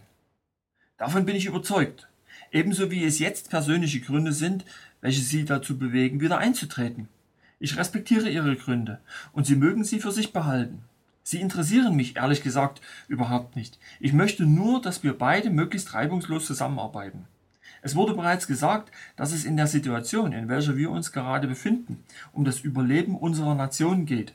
Davon 0.97 1.27
bin 1.27 1.35
ich 1.35 1.45
überzeugt. 1.45 2.07
Ebenso 2.51 2.89
wie 2.89 3.05
es 3.05 3.19
jetzt 3.19 3.51
persönliche 3.51 3.99
Gründe 3.99 4.31
sind, 4.31 4.65
welche 4.99 5.21
Sie 5.21 5.45
dazu 5.45 5.77
bewegen, 5.77 6.19
wieder 6.19 6.39
einzutreten. 6.39 7.07
Ich 7.59 7.77
respektiere 7.77 8.29
Ihre 8.29 8.55
Gründe 8.55 8.99
und 9.31 9.45
Sie 9.45 9.55
mögen 9.55 9.83
sie 9.83 9.99
für 9.99 10.11
sich 10.11 10.33
behalten. 10.33 10.81
Sie 11.21 11.39
interessieren 11.39 11.95
mich 11.95 12.15
ehrlich 12.15 12.41
gesagt 12.41 12.81
überhaupt 13.07 13.55
nicht. 13.55 13.77
Ich 13.99 14.11
möchte 14.11 14.47
nur, 14.47 14.81
dass 14.81 15.03
wir 15.03 15.15
beide 15.15 15.51
möglichst 15.51 15.93
reibungslos 15.93 16.47
zusammenarbeiten. 16.47 17.27
Es 17.83 17.95
wurde 17.95 18.15
bereits 18.15 18.47
gesagt, 18.47 18.91
dass 19.17 19.33
es 19.33 19.45
in 19.45 19.55
der 19.55 19.67
Situation, 19.67 20.33
in 20.33 20.49
welcher 20.49 20.77
wir 20.77 20.89
uns 20.89 21.11
gerade 21.11 21.47
befinden, 21.47 22.03
um 22.33 22.43
das 22.43 22.61
Überleben 22.61 23.15
unserer 23.15 23.53
Nation 23.53 24.07
geht. 24.07 24.33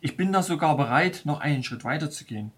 Ich 0.00 0.16
bin 0.16 0.32
da 0.32 0.42
sogar 0.42 0.76
bereit, 0.76 1.22
noch 1.24 1.40
einen 1.40 1.62
Schritt 1.62 1.84
weiter 1.84 2.10
zu 2.10 2.24
gehen. 2.24 2.52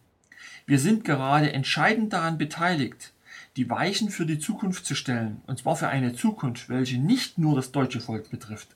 Wir 0.67 0.79
sind 0.79 1.05
gerade 1.05 1.53
entscheidend 1.53 2.13
daran 2.13 2.39
beteiligt, 2.39 3.13
die 3.57 3.69
Weichen 3.69 4.11
für 4.11 4.27
die 4.27 4.39
Zukunft 4.39 4.87
zu 4.87 4.95
stellen, 4.95 5.43
und 5.47 5.59
zwar 5.59 5.77
für 5.77 5.89
eine 5.89 6.15
Zukunft, 6.15 6.69
welche 6.69 6.99
nicht 6.99 7.39
nur 7.39 7.57
das 7.57 7.73
deutsche 7.73 8.01
Volk 8.01 8.31
betrifft. 8.31 8.69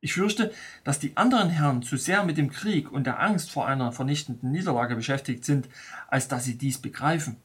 Ich 0.00 0.14
fürchte, 0.14 0.52
dass 0.84 0.98
die 0.98 1.16
anderen 1.16 1.50
Herren 1.50 1.82
zu 1.82 1.96
sehr 1.96 2.24
mit 2.24 2.36
dem 2.36 2.50
Krieg 2.50 2.92
und 2.92 3.04
der 3.04 3.20
Angst 3.20 3.50
vor 3.50 3.66
einer 3.66 3.92
vernichtenden 3.92 4.52
Niederlage 4.52 4.94
beschäftigt 4.94 5.44
sind, 5.44 5.68
als 6.08 6.28
dass 6.28 6.44
sie 6.44 6.56
dies 6.56 6.78
begreifen. 6.78 7.36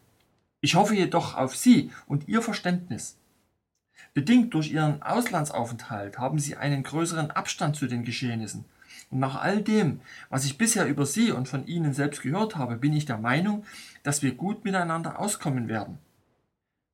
Ich 0.60 0.76
hoffe 0.76 0.93
jedoch 0.93 1.36
auf 1.36 1.56
Sie 1.56 1.91
und 2.06 2.28
Ihr 2.28 2.41
Verständnis. 2.43 3.17
Bedingt 4.13 4.54
durch 4.54 4.71
Ihren 4.71 5.02
Auslandsaufenthalt 5.02 6.19
haben 6.19 6.38
Sie 6.38 6.56
einen 6.56 6.84
größeren 6.84 7.32
Abstand 7.32 7.76
zu 7.76 7.88
den 7.88 8.04
Geschehnissen. 8.04 8.65
Und 9.12 9.19
nach 9.19 9.41
all 9.41 9.62
dem, 9.62 10.00
was 10.30 10.45
ich 10.45 10.58
bisher 10.58 10.88
über 10.88 11.06
Sie 11.06 11.32
und 11.32 11.47
von 11.47 11.67
Ihnen 11.67 11.93
selbst 11.93 12.21
gehört 12.21 12.56
habe, 12.56 12.78
bin 12.78 12.93
ich 12.93 13.06
der 13.06 13.17
Meinung, 13.17 13.65
dass 14.04 14.24
wir 14.24 14.34
gut 14.34 14.63
miteinander 14.63 15.19
auskommen 15.19 15.67
werden. 15.67 16.00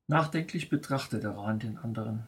Nachdenklich 0.08 0.70
betrachtete 0.70 1.38
Rahn 1.38 1.60
den 1.60 1.78
anderen. 1.78 2.26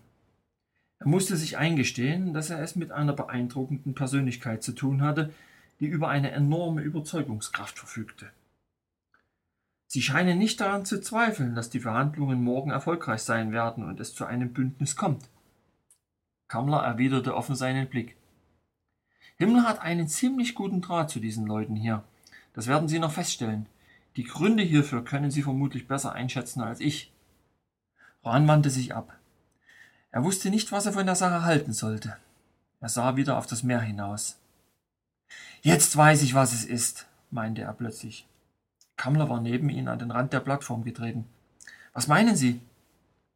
Er 0.99 1.07
musste 1.07 1.37
sich 1.37 1.57
eingestehen, 1.57 2.33
dass 2.33 2.49
er 2.49 2.61
es 2.61 2.75
mit 2.75 2.91
einer 2.91 3.13
beeindruckenden 3.13 3.95
Persönlichkeit 3.95 4.63
zu 4.63 4.73
tun 4.73 5.01
hatte, 5.01 5.33
die 5.79 5.87
über 5.87 6.09
eine 6.09 6.31
enorme 6.31 6.81
Überzeugungskraft 6.81 7.79
verfügte. 7.79 8.29
Sie 9.87 10.01
scheinen 10.01 10.37
nicht 10.37 10.61
daran 10.61 10.85
zu 10.85 11.01
zweifeln, 11.01 11.55
dass 11.55 11.71
die 11.71 11.79
Verhandlungen 11.79 12.43
morgen 12.43 12.69
erfolgreich 12.69 13.23
sein 13.23 13.51
werden 13.51 13.83
und 13.83 13.99
es 13.99 14.13
zu 14.13 14.25
einem 14.25 14.53
Bündnis 14.53 14.95
kommt. 14.95 15.29
Kammler 16.47 16.83
erwiderte 16.83 17.33
offen 17.33 17.55
seinen 17.55 17.87
Blick. 17.87 18.18
Himmler 19.39 19.63
hat 19.63 19.79
einen 19.79 20.09
ziemlich 20.09 20.53
guten 20.53 20.81
Draht 20.81 21.09
zu 21.09 21.21
diesen 21.21 21.47
Leuten 21.47 21.75
hier. 21.75 22.03
Das 22.53 22.67
werden 22.67 22.89
Sie 22.89 22.99
noch 22.99 23.13
feststellen. 23.13 23.67
Die 24.17 24.25
Gründe 24.25 24.63
hierfür 24.63 25.03
können 25.03 25.31
Sie 25.31 25.43
vermutlich 25.43 25.87
besser 25.87 26.11
einschätzen 26.11 26.61
als 26.61 26.81
ich. 26.81 27.13
Rahn 28.23 28.47
wandte 28.49 28.69
sich 28.69 28.93
ab. 28.93 29.17
Er 30.11 30.25
wusste 30.25 30.49
nicht, 30.49 30.73
was 30.73 30.85
er 30.85 30.93
von 30.93 31.05
der 31.05 31.15
Sache 31.15 31.43
halten 31.43 31.71
sollte. 31.71 32.17
Er 32.81 32.89
sah 32.89 33.15
wieder 33.15 33.37
auf 33.37 33.47
das 33.47 33.63
Meer 33.63 33.79
hinaus. 33.79 34.37
Jetzt 35.61 35.95
weiß 35.95 36.21
ich, 36.23 36.33
was 36.33 36.53
es 36.53 36.65
ist, 36.65 37.07
meinte 37.31 37.61
er 37.61 37.73
plötzlich. 37.73 38.27
Kammler 38.97 39.29
war 39.29 39.39
neben 39.39 39.69
ihn 39.69 39.87
an 39.87 39.99
den 39.99 40.11
Rand 40.11 40.33
der 40.33 40.41
Plattform 40.41 40.83
getreten. 40.83 41.25
Was 41.93 42.07
meinen 42.07 42.35
Sie? 42.35 42.59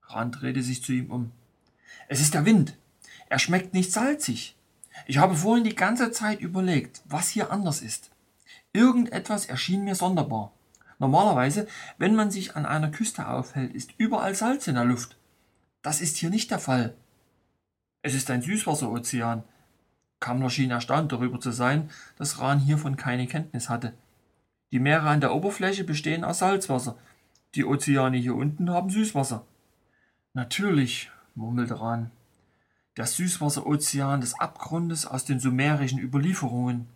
Rand 0.07 0.41
drehte 0.41 0.63
sich 0.63 0.83
zu 0.83 0.91
ihm 0.91 1.09
um. 1.11 1.31
Es 2.09 2.19
ist 2.19 2.33
der 2.33 2.45
Wind. 2.45 2.75
Er 3.29 3.39
schmeckt 3.39 3.73
nicht 3.73 3.93
salzig. 3.93 4.57
Ich 5.05 5.17
habe 5.17 5.35
vorhin 5.35 5.63
die 5.63 5.75
ganze 5.75 6.11
Zeit 6.11 6.39
überlegt, 6.39 7.01
was 7.05 7.29
hier 7.29 7.51
anders 7.51 7.81
ist. 7.81 8.11
Irgendetwas 8.73 9.45
erschien 9.45 9.83
mir 9.83 9.95
sonderbar. 9.95 10.51
Normalerweise, 10.99 11.67
wenn 11.97 12.15
man 12.15 12.31
sich 12.31 12.55
an 12.55 12.65
einer 12.65 12.89
Küste 12.89 13.27
aufhält, 13.27 13.73
ist 13.73 13.91
überall 13.97 14.35
Salz 14.35 14.67
in 14.67 14.75
der 14.75 14.85
Luft. 14.85 15.17
Das 15.81 16.01
ist 16.01 16.17
hier 16.17 16.29
nicht 16.29 16.49
der 16.49 16.59
Fall. 16.59 16.95
Es 18.01 18.13
ist 18.13 18.29
ein 18.31 18.41
Süßwasserozean. 18.41 19.43
Kammler 20.19 20.49
schien 20.49 20.71
erstaunt 20.71 21.11
darüber 21.11 21.39
zu 21.39 21.51
sein, 21.51 21.89
dass 22.17 22.39
Rahn 22.39 22.59
hiervon 22.59 22.95
keine 22.95 23.27
Kenntnis 23.27 23.69
hatte. 23.69 23.93
Die 24.71 24.79
Meere 24.79 25.09
an 25.09 25.21
der 25.21 25.35
Oberfläche 25.35 25.83
bestehen 25.83 26.23
aus 26.23 26.39
Salzwasser. 26.39 26.97
Die 27.55 27.65
Ozeane 27.65 28.17
hier 28.17 28.35
unten 28.35 28.69
haben 28.71 28.89
Süßwasser. 28.89 29.45
Natürlich, 30.33 31.11
murmelte 31.35 31.79
Rahn. 31.79 32.09
Der 32.95 33.07
Süßwasserozean 33.07 34.21
des 34.21 34.39
Abgrundes 34.39 35.07
aus 35.07 35.25
den 35.25 35.39
sumerischen 35.39 35.97
Überlieferungen. 35.97 36.87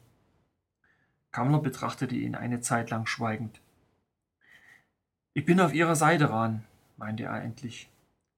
Kammler 1.31 1.60
betrachtete 1.60 2.15
ihn 2.15 2.36
eine 2.36 2.62
Zeit 2.62 2.91
lang 2.91 3.07
schweigend. 3.07 3.60
Ich 5.33 5.43
bin 5.45 5.60
auf 5.60 5.73
Ihrer 5.73 5.95
Seite, 5.95 6.29
Rahn, 6.29 6.63
meinte 6.97 7.23
er 7.23 7.41
endlich. 7.41 7.89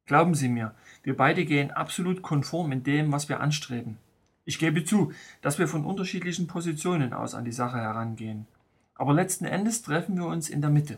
Glauben 0.05 0.35
Sie 0.35 0.47
mir, 0.47 0.73
wir 1.03 1.17
beide 1.17 1.43
gehen 1.43 1.71
absolut 1.71 2.21
konform 2.21 2.71
in 2.71 2.83
dem, 2.83 3.11
was 3.11 3.27
wir 3.27 3.41
anstreben. 3.41 3.97
Ich 4.45 4.57
gebe 4.57 4.85
zu, 4.85 5.11
dass 5.41 5.59
wir 5.59 5.67
von 5.67 5.83
unterschiedlichen 5.85 6.47
Positionen 6.47 7.13
aus 7.13 7.35
an 7.35 7.43
die 7.43 7.51
Sache 7.51 7.77
herangehen. 7.77 8.47
Aber 8.95 9.13
letzten 9.13 9.45
Endes 9.45 9.81
treffen 9.81 10.15
wir 10.15 10.25
uns 10.25 10.49
in 10.49 10.61
der 10.61 10.69
Mitte. 10.69 10.97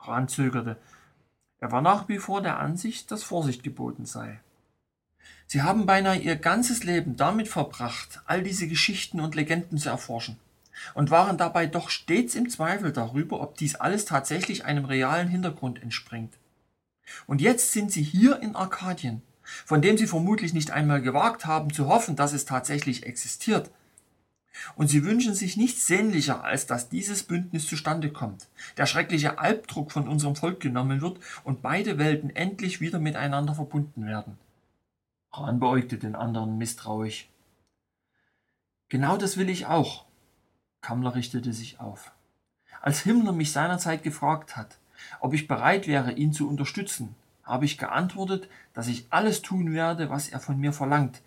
Rahn 0.00 0.28
zögerte. 0.28 0.78
Er 1.58 1.72
war 1.72 1.82
nach 1.82 2.08
wie 2.08 2.18
vor 2.18 2.40
der 2.40 2.58
Ansicht, 2.58 3.10
dass 3.10 3.22
Vorsicht 3.22 3.62
geboten 3.62 4.06
sei. 4.06 4.40
Sie 5.48 5.62
haben 5.62 5.86
beinahe 5.86 6.18
ihr 6.18 6.36
ganzes 6.36 6.82
Leben 6.82 7.16
damit 7.16 7.46
verbracht, 7.46 8.20
all 8.26 8.42
diese 8.42 8.66
Geschichten 8.66 9.20
und 9.20 9.36
Legenden 9.36 9.78
zu 9.78 9.88
erforschen, 9.88 10.40
und 10.94 11.10
waren 11.10 11.38
dabei 11.38 11.66
doch 11.66 11.88
stets 11.88 12.34
im 12.34 12.50
Zweifel 12.50 12.92
darüber, 12.92 13.40
ob 13.40 13.56
dies 13.56 13.76
alles 13.76 14.06
tatsächlich 14.06 14.64
einem 14.64 14.84
realen 14.84 15.28
Hintergrund 15.28 15.80
entspringt. 15.80 16.34
Und 17.28 17.40
jetzt 17.40 17.72
sind 17.72 17.92
sie 17.92 18.02
hier 18.02 18.42
in 18.42 18.56
Arkadien, 18.56 19.22
von 19.64 19.80
dem 19.80 19.96
sie 19.96 20.08
vermutlich 20.08 20.52
nicht 20.52 20.72
einmal 20.72 21.00
gewagt 21.00 21.46
haben 21.46 21.72
zu 21.72 21.86
hoffen, 21.86 22.16
dass 22.16 22.32
es 22.32 22.44
tatsächlich 22.44 23.06
existiert. 23.06 23.70
Und 24.74 24.88
sie 24.88 25.04
wünschen 25.04 25.34
sich 25.34 25.56
nichts 25.56 25.86
sehnlicher, 25.86 26.42
als 26.42 26.66
dass 26.66 26.88
dieses 26.88 27.22
Bündnis 27.22 27.66
zustande 27.66 28.10
kommt, 28.10 28.48
der 28.78 28.86
schreckliche 28.86 29.38
Albdruck 29.38 29.92
von 29.92 30.08
unserem 30.08 30.34
Volk 30.34 30.58
genommen 30.58 31.02
wird 31.02 31.20
und 31.44 31.62
beide 31.62 31.98
Welten 31.98 32.34
endlich 32.34 32.80
wieder 32.80 32.98
miteinander 32.98 33.54
verbunden 33.54 34.06
werden. 34.06 34.38
Hahn 35.32 35.60
beäugte 35.60 35.98
den 35.98 36.14
anderen 36.14 36.58
misstrauisch. 36.58 37.28
Genau 38.88 39.16
das 39.16 39.36
will 39.36 39.50
ich 39.50 39.66
auch. 39.66 40.06
Kammler 40.80 41.14
richtete 41.14 41.52
sich 41.52 41.80
auf. 41.80 42.12
Als 42.80 43.00
Himmler 43.00 43.32
mich 43.32 43.52
seinerzeit 43.52 44.02
gefragt 44.02 44.56
hat, 44.56 44.78
ob 45.20 45.34
ich 45.34 45.48
bereit 45.48 45.86
wäre, 45.86 46.12
ihn 46.12 46.32
zu 46.32 46.48
unterstützen, 46.48 47.14
habe 47.42 47.64
ich 47.64 47.78
geantwortet, 47.78 48.48
dass 48.72 48.88
ich 48.88 49.06
alles 49.10 49.42
tun 49.42 49.72
werde, 49.72 50.10
was 50.10 50.28
er 50.28 50.40
von 50.40 50.58
mir 50.58 50.72
verlangt, 50.72 51.22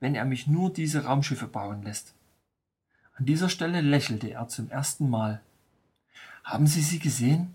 wenn 0.00 0.14
er 0.14 0.24
mich 0.24 0.46
nur 0.46 0.72
diese 0.72 1.04
Raumschiffe 1.04 1.46
bauen 1.46 1.82
lässt. 1.82 2.14
An 3.14 3.26
dieser 3.26 3.48
Stelle 3.48 3.80
lächelte 3.80 4.30
er 4.30 4.48
zum 4.48 4.70
ersten 4.70 5.10
Mal. 5.10 5.40
Haben 6.44 6.66
Sie 6.66 6.82
sie 6.82 6.98
gesehen? 6.98 7.54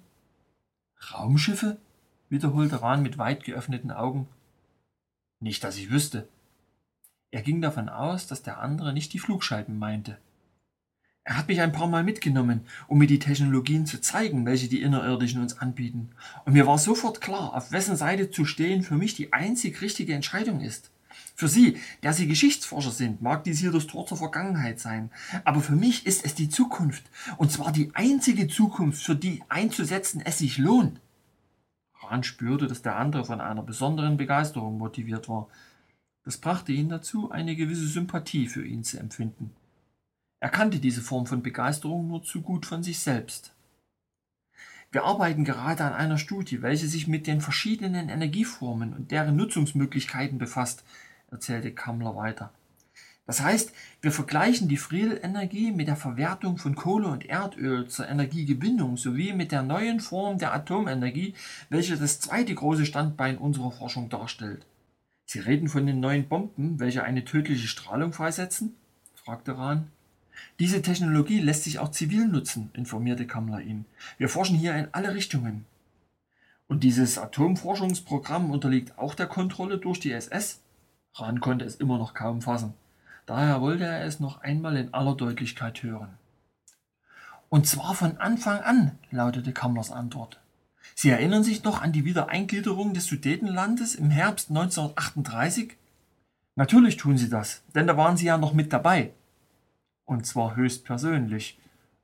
Raumschiffe? 1.12 1.77
wiederholte 2.29 2.82
Rahn 2.82 3.03
mit 3.03 3.17
weit 3.17 3.43
geöffneten 3.43 3.91
Augen. 3.91 4.27
Nicht, 5.43 5.65
dass 5.65 5.75
ich 5.75 5.91
wüsste. 5.91 6.29
Er 7.29 7.41
ging 7.41 7.62
davon 7.62 7.89
aus, 7.89 8.27
dass 8.27 8.43
der 8.43 8.60
andere 8.60 8.93
nicht 8.93 9.12
die 9.12 9.19
Flugscheiben 9.19 9.77
meinte. 9.77 10.17
Er 11.25 11.36
hat 11.36 11.49
mich 11.49 11.60
ein 11.60 11.73
paar 11.73 11.88
Mal 11.88 12.06
mitgenommen, 12.06 12.62
um 12.88 12.97
mir 12.97 13.08
die 13.08 13.19
Technologien 13.19 13.86
zu 13.86 13.99
zeigen, 13.99 14.45
welche 14.45 14.69
die 14.69 14.82
Innerirdischen 14.82 15.41
uns 15.41 15.58
anbieten. 15.58 16.12
Und 16.45 16.53
mir 16.53 16.65
war 16.65 16.77
sofort 16.77 17.19
klar, 17.19 17.53
auf 17.56 17.73
wessen 17.73 17.97
Seite 17.97 18.32
zu 18.32 18.45
stehen 18.45 18.84
für 18.84 18.95
mich 18.95 19.15
die 19.15 19.34
einzig 19.34 19.82
richtige 19.82 20.13
Entscheidung 20.13 20.62
ist. 20.62 20.91
Für 21.36 21.49
Sie, 21.49 21.77
der 22.03 22.13
Sie 22.13 22.27
Geschichtsforscher 22.27 22.91
sind, 22.91 23.21
mag 23.21 23.43
dies 23.43 23.60
hier 23.60 23.73
das 23.73 23.88
Tor 23.88 24.08
zur 24.08 24.19
Vergangenheit 24.19 24.79
sein. 24.79 25.12
Aber 25.43 25.60
für 25.60 25.75
mich 25.75 26.06
ist 26.06 26.23
es 26.23 26.36
die 26.36 26.47
Zukunft. 26.47 27.03
Und 27.36 27.51
zwar 27.51 27.73
die 27.73 27.91
einzige 27.95 28.47
Zukunft, 28.47 29.03
für 29.03 29.15
die 29.17 29.43
einzusetzen 29.49 30.21
es 30.23 30.38
sich 30.38 30.58
lohnt. 30.58 31.01
Rahn 32.04 32.24
spürte, 32.24 32.68
dass 32.68 32.82
der 32.82 32.95
andere 32.95 33.26
von 33.26 33.41
einer 33.41 33.64
besonderen 33.64 34.18
Begeisterung 34.18 34.78
motiviert 34.78 35.30
war. 35.30 35.47
Das 36.24 36.38
brachte 36.38 36.72
ihn 36.72 36.89
dazu, 36.89 37.32
eine 37.32 37.56
gewisse 37.56 37.88
Sympathie 37.88 38.47
für 38.47 38.66
ihn 38.66 38.84
zu 38.84 38.99
empfinden. 38.99 39.51
Er 40.39 40.49
kannte 40.49 40.80
diese 40.80 41.01
Form 41.01 41.26
von 41.26 41.41
Begeisterung 41.41 42.08
nur 42.08 42.24
zu 42.24 42.41
gut 42.41 42.66
von 42.66 42.84
sich 42.84 42.99
selbst. 42.99 43.54
Wir 44.91 45.06
arbeiten 45.06 45.43
gerade 45.43 45.84
an 45.84 45.93
einer 45.93 46.18
Studie, 46.18 46.62
welche 46.62 46.88
sich 46.88 47.08
mit 47.08 47.26
den 47.26 47.41
verschiedenen 47.41 48.10
Energieformen 48.10 48.93
und 48.93 49.12
deren 49.12 49.36
Nutzungsmöglichkeiten 49.36 50.38
befasst, 50.38 50.84
erzählte 51.32 51.72
Kammler 51.72 52.16
weiter. 52.16 52.51
Das 53.26 53.41
heißt, 53.41 53.71
wir 54.01 54.11
vergleichen 54.11 54.67
die 54.67 54.78
Friedelenergie 54.78 55.71
mit 55.71 55.88
der 55.88 55.95
Verwertung 55.95 56.57
von 56.57 56.76
Kohle 56.76 57.07
und 57.07 57.26
Erdöl 57.26 57.88
zur 57.88 58.07
Energiegewinnung 58.09 58.97
sowie 58.97 59.32
mit 59.32 59.53
der 59.53 59.63
neuen 59.63 60.01
Form 60.01 60.38
der 60.39 60.53
Atomenergie, 60.53 61.34
welche 61.69 61.95
das 61.95 62.19
zweite 62.19 62.53
große 62.53 62.86
Standbein 62.86 63.38
unserer 63.38 63.71
Forschung 63.71 64.09
darstellt. 64.09 64.65
Sie 65.26 65.39
reden 65.39 65.69
von 65.69 65.88
den 65.88 66.01
neuen 66.01 66.28
Bomben, 66.28 66.80
welche 66.80 67.03
eine 67.03 67.24
tödliche 67.24 67.67
Strahlung 67.67 68.11
freisetzen? 68.11 68.76
fragte 69.15 69.57
Rahn. 69.57 69.88
Diese 70.59 70.82
Technologie 70.82 71.39
lässt 71.39 71.63
sich 71.63 71.80
auch 71.80 71.91
zivil 71.91 72.28
nutzen, 72.28 72.71
informierte 72.74 73.26
Kammler 73.26 73.61
ihn. 73.61 73.86
Wir 74.17 74.28
forschen 74.28 74.57
hier 74.57 74.76
in 74.76 74.89
alle 74.91 75.13
Richtungen. 75.13 75.65
Und 76.67 76.84
dieses 76.84 77.17
Atomforschungsprogramm 77.17 78.51
unterliegt 78.51 78.97
auch 78.97 79.15
der 79.15 79.28
Kontrolle 79.28 79.78
durch 79.78 79.99
die 79.99 80.11
SS? 80.11 80.59
Rahn 81.15 81.39
konnte 81.39 81.63
es 81.65 81.76
immer 81.76 81.97
noch 81.97 82.13
kaum 82.13 82.41
fassen. 82.41 82.74
Daher 83.26 83.61
wollte 83.61 83.86
er 83.86 84.05
es 84.05 84.19
noch 84.19 84.41
einmal 84.41 84.76
in 84.76 84.93
aller 84.93 85.15
Deutlichkeit 85.15 85.82
hören. 85.84 86.17
Und 87.49 87.67
zwar 87.67 87.93
von 87.93 88.17
Anfang 88.17 88.59
an, 88.61 88.97
lautete 89.11 89.53
Kammlers 89.53 89.91
Antwort. 89.91 90.39
Sie 90.95 91.09
erinnern 91.09 91.43
sich 91.43 91.63
noch 91.63 91.82
an 91.82 91.91
die 91.91 92.05
Wiedereingliederung 92.05 92.93
des 92.93 93.05
Sudetenlandes 93.05 93.95
im 93.95 94.09
Herbst 94.09 94.49
1938? 94.49 95.78
Natürlich 96.55 96.97
tun 96.97 97.17
Sie 97.17 97.30
das, 97.30 97.63
denn 97.74 97.88
da 97.88 97.97
waren 97.97 98.17
Sie 98.17 98.26
ja 98.26 98.38
noch 98.38 98.53
mit 98.53 98.74
dabei. 98.74 99.11
Und 100.05 100.26
zwar 100.26 100.55
höchst 100.55 100.84
persönlich. 100.84 101.59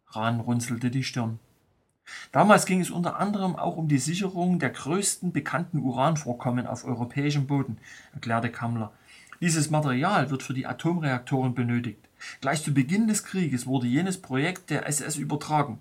Rahn 0.07 0.39
runzelte 0.39 0.89
die 0.89 1.03
Stirn. 1.03 1.39
Damals 2.31 2.65
ging 2.65 2.81
es 2.81 2.89
unter 2.89 3.19
anderem 3.19 3.55
auch 3.55 3.77
um 3.77 3.87
die 3.87 3.99
Sicherung 3.99 4.57
der 4.57 4.71
größten 4.71 5.31
bekannten 5.31 5.79
Uranvorkommen 5.79 6.65
auf 6.65 6.85
europäischem 6.85 7.45
Boden, 7.45 7.77
erklärte 8.13 8.49
Kammler. 8.49 8.91
Dieses 9.41 9.69
Material 9.69 10.29
wird 10.29 10.43
für 10.43 10.53
die 10.53 10.67
Atomreaktoren 10.67 11.55
benötigt. 11.55 12.09
Gleich 12.41 12.61
zu 12.63 12.73
Beginn 12.73 13.07
des 13.07 13.23
Krieges 13.23 13.65
wurde 13.65 13.87
jenes 13.87 14.21
Projekt 14.21 14.69
der 14.69 14.85
SS 14.87 15.15
übertragen. 15.15 15.79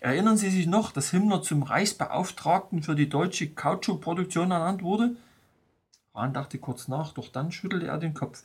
Erinnern 0.00 0.36
Sie 0.36 0.50
sich 0.50 0.66
noch, 0.66 0.92
dass 0.92 1.10
Himmler 1.10 1.42
zum 1.42 1.64
Reichsbeauftragten 1.64 2.82
für 2.82 2.94
die 2.94 3.08
deutsche 3.08 3.48
Kautschukproduktion 3.48 4.52
ernannt 4.52 4.82
wurde? 4.82 5.16
Rahn 6.14 6.32
dachte 6.32 6.58
kurz 6.58 6.86
nach, 6.86 7.12
doch 7.12 7.28
dann 7.28 7.50
schüttelte 7.50 7.88
er 7.88 7.98
den 7.98 8.14
Kopf. 8.14 8.44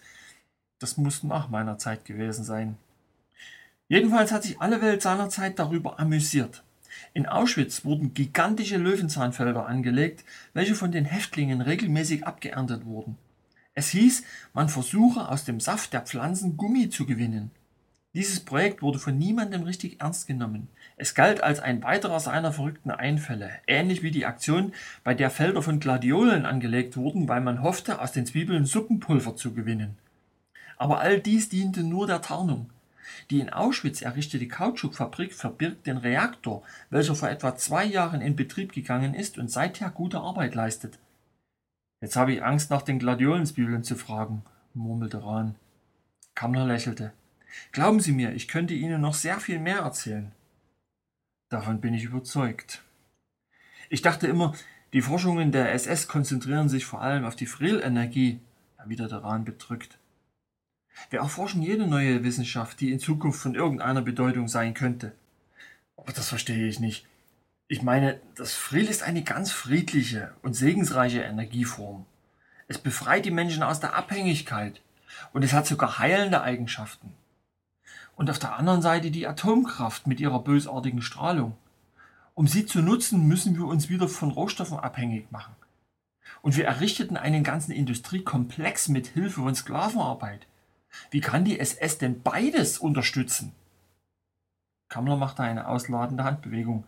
Das 0.79 0.97
muss 0.97 1.23
nach 1.23 1.49
meiner 1.49 1.77
Zeit 1.77 2.05
gewesen 2.05 2.43
sein. 2.43 2.77
Jedenfalls 3.87 4.31
hat 4.31 4.43
sich 4.43 4.59
alle 4.59 4.81
Welt 4.81 5.01
seinerzeit 5.01 5.59
darüber 5.59 5.99
amüsiert. 5.99 6.63
In 7.13 7.27
Auschwitz 7.27 7.85
wurden 7.85 8.13
gigantische 8.13 8.77
Löwenzahnfelder 8.77 9.67
angelegt, 9.67 10.25
welche 10.53 10.75
von 10.75 10.91
den 10.91 11.05
Häftlingen 11.05 11.61
regelmäßig 11.61 12.25
abgeerntet 12.25 12.85
wurden. 12.85 13.17
Es 13.77 13.89
hieß, 13.89 14.23
man 14.55 14.69
versuche 14.69 15.29
aus 15.29 15.45
dem 15.45 15.59
Saft 15.59 15.93
der 15.93 16.01
Pflanzen 16.01 16.57
Gummi 16.57 16.89
zu 16.89 17.05
gewinnen. 17.05 17.51
Dieses 18.15 18.39
Projekt 18.39 18.81
wurde 18.81 18.97
von 18.97 19.15
niemandem 19.19 19.61
richtig 19.61 20.01
ernst 20.01 20.25
genommen. 20.25 20.67
Es 20.95 21.13
galt 21.13 21.43
als 21.43 21.59
ein 21.59 21.83
weiterer 21.83 22.19
seiner 22.19 22.51
verrückten 22.51 22.89
Einfälle, 22.89 23.51
ähnlich 23.67 24.01
wie 24.01 24.09
die 24.09 24.25
Aktion, 24.25 24.73
bei 25.03 25.13
der 25.13 25.29
Felder 25.29 25.61
von 25.61 25.79
Gladiolen 25.79 26.47
angelegt 26.47 26.97
wurden, 26.97 27.27
weil 27.27 27.41
man 27.41 27.61
hoffte, 27.61 28.01
aus 28.01 28.11
den 28.13 28.25
Zwiebeln 28.25 28.65
Suppenpulver 28.65 29.35
zu 29.35 29.53
gewinnen. 29.53 29.95
Aber 30.77 30.99
all 30.99 31.19
dies 31.19 31.47
diente 31.49 31.83
nur 31.83 32.07
der 32.07 32.23
Tarnung. 32.23 32.71
Die 33.29 33.41
in 33.41 33.51
Auschwitz 33.51 34.01
errichtete 34.01 34.47
Kautschukfabrik 34.47 35.35
verbirgt 35.35 35.85
den 35.85 35.97
Reaktor, 35.97 36.63
welcher 36.89 37.13
vor 37.13 37.29
etwa 37.29 37.55
zwei 37.55 37.85
Jahren 37.85 38.21
in 38.21 38.35
Betrieb 38.35 38.71
gegangen 38.71 39.13
ist 39.13 39.37
und 39.37 39.51
seither 39.51 39.91
gute 39.91 40.17
Arbeit 40.17 40.55
leistet. 40.55 40.97
Jetzt 42.01 42.15
habe 42.15 42.33
ich 42.33 42.43
Angst, 42.43 42.69
nach 42.69 42.83
den 42.83 42.99
Gladiolenzwiebeln 42.99 43.83
zu 43.83 43.95
fragen, 43.95 44.43
murmelte 44.73 45.23
Rahn. 45.23 45.55
Kammler 46.35 46.65
lächelte. 46.65 47.13
Glauben 47.71 47.99
Sie 47.99 48.11
mir, 48.11 48.33
ich 48.33 48.47
könnte 48.47 48.75
Ihnen 48.75 49.01
noch 49.01 49.15
sehr 49.15 49.39
viel 49.39 49.59
mehr 49.59 49.79
erzählen. 49.79 50.31
Davon 51.49 51.81
bin 51.81 51.93
ich 51.93 52.03
überzeugt. 52.03 52.83
Ich 53.89 54.01
dachte 54.01 54.27
immer, 54.27 54.53
die 54.93 55.01
Forschungen 55.01 55.51
der 55.51 55.73
SS 55.73 56.07
konzentrieren 56.07 56.69
sich 56.69 56.85
vor 56.85 57.01
allem 57.01 57.25
auf 57.25 57.35
die 57.35 57.45
Frill-Energie, 57.45 58.39
erwiderte 58.77 59.23
Rahn 59.23 59.45
bedrückt. 59.45 59.97
Wir 61.09 61.19
erforschen 61.19 61.61
jede 61.61 61.87
neue 61.87 62.23
Wissenschaft, 62.23 62.79
die 62.79 62.91
in 62.91 62.99
Zukunft 62.99 63.39
von 63.39 63.55
irgendeiner 63.55 64.01
Bedeutung 64.01 64.47
sein 64.47 64.73
könnte. 64.73 65.13
Aber 65.95 66.11
das 66.11 66.29
verstehe 66.29 66.67
ich 66.67 66.79
nicht. 66.79 67.07
Ich 67.69 67.81
meine, 67.81 68.21
das 68.35 68.53
Frill 68.53 68.85
ist 68.85 69.03
eine 69.03 69.23
ganz 69.23 69.51
friedliche 69.51 70.33
und 70.41 70.53
segensreiche 70.53 71.21
Energieform. 71.21 72.05
Es 72.69 72.77
befreit 72.77 73.25
die 73.25 73.31
Menschen 73.31 73.61
aus 73.61 73.81
der 73.81 73.93
Abhängigkeit 73.93 74.81
und 75.33 75.43
es 75.43 75.51
hat 75.51 75.67
sogar 75.67 75.99
heilende 75.99 76.41
Eigenschaften. 76.41 77.11
Und 78.15 78.29
auf 78.29 78.39
der 78.39 78.55
anderen 78.55 78.81
Seite 78.81 79.11
die 79.11 79.27
Atomkraft 79.27 80.07
mit 80.07 80.21
ihrer 80.21 80.39
bösartigen 80.39 81.01
Strahlung. 81.01 81.57
Um 82.35 82.47
sie 82.47 82.65
zu 82.65 82.81
nutzen, 82.81 83.27
müssen 83.27 83.57
wir 83.57 83.65
uns 83.65 83.89
wieder 83.89 84.07
von 84.07 84.31
Rohstoffen 84.31 84.79
abhängig 84.79 85.29
machen. 85.31 85.55
Und 86.41 86.55
wir 86.55 86.65
errichteten 86.65 87.17
einen 87.17 87.43
ganzen 87.43 87.73
Industriekomplex 87.73 88.87
mit 88.87 89.07
Hilfe 89.07 89.41
von 89.41 89.55
Sklavenarbeit. 89.55 90.47
Wie 91.11 91.19
kann 91.19 91.43
die 91.43 91.59
SS 91.59 91.97
denn 91.97 92.21
beides 92.21 92.77
unterstützen? 92.77 93.53
Kammler 94.87 95.17
machte 95.17 95.43
eine 95.43 95.67
ausladende 95.67 96.23
Handbewegung. 96.23 96.85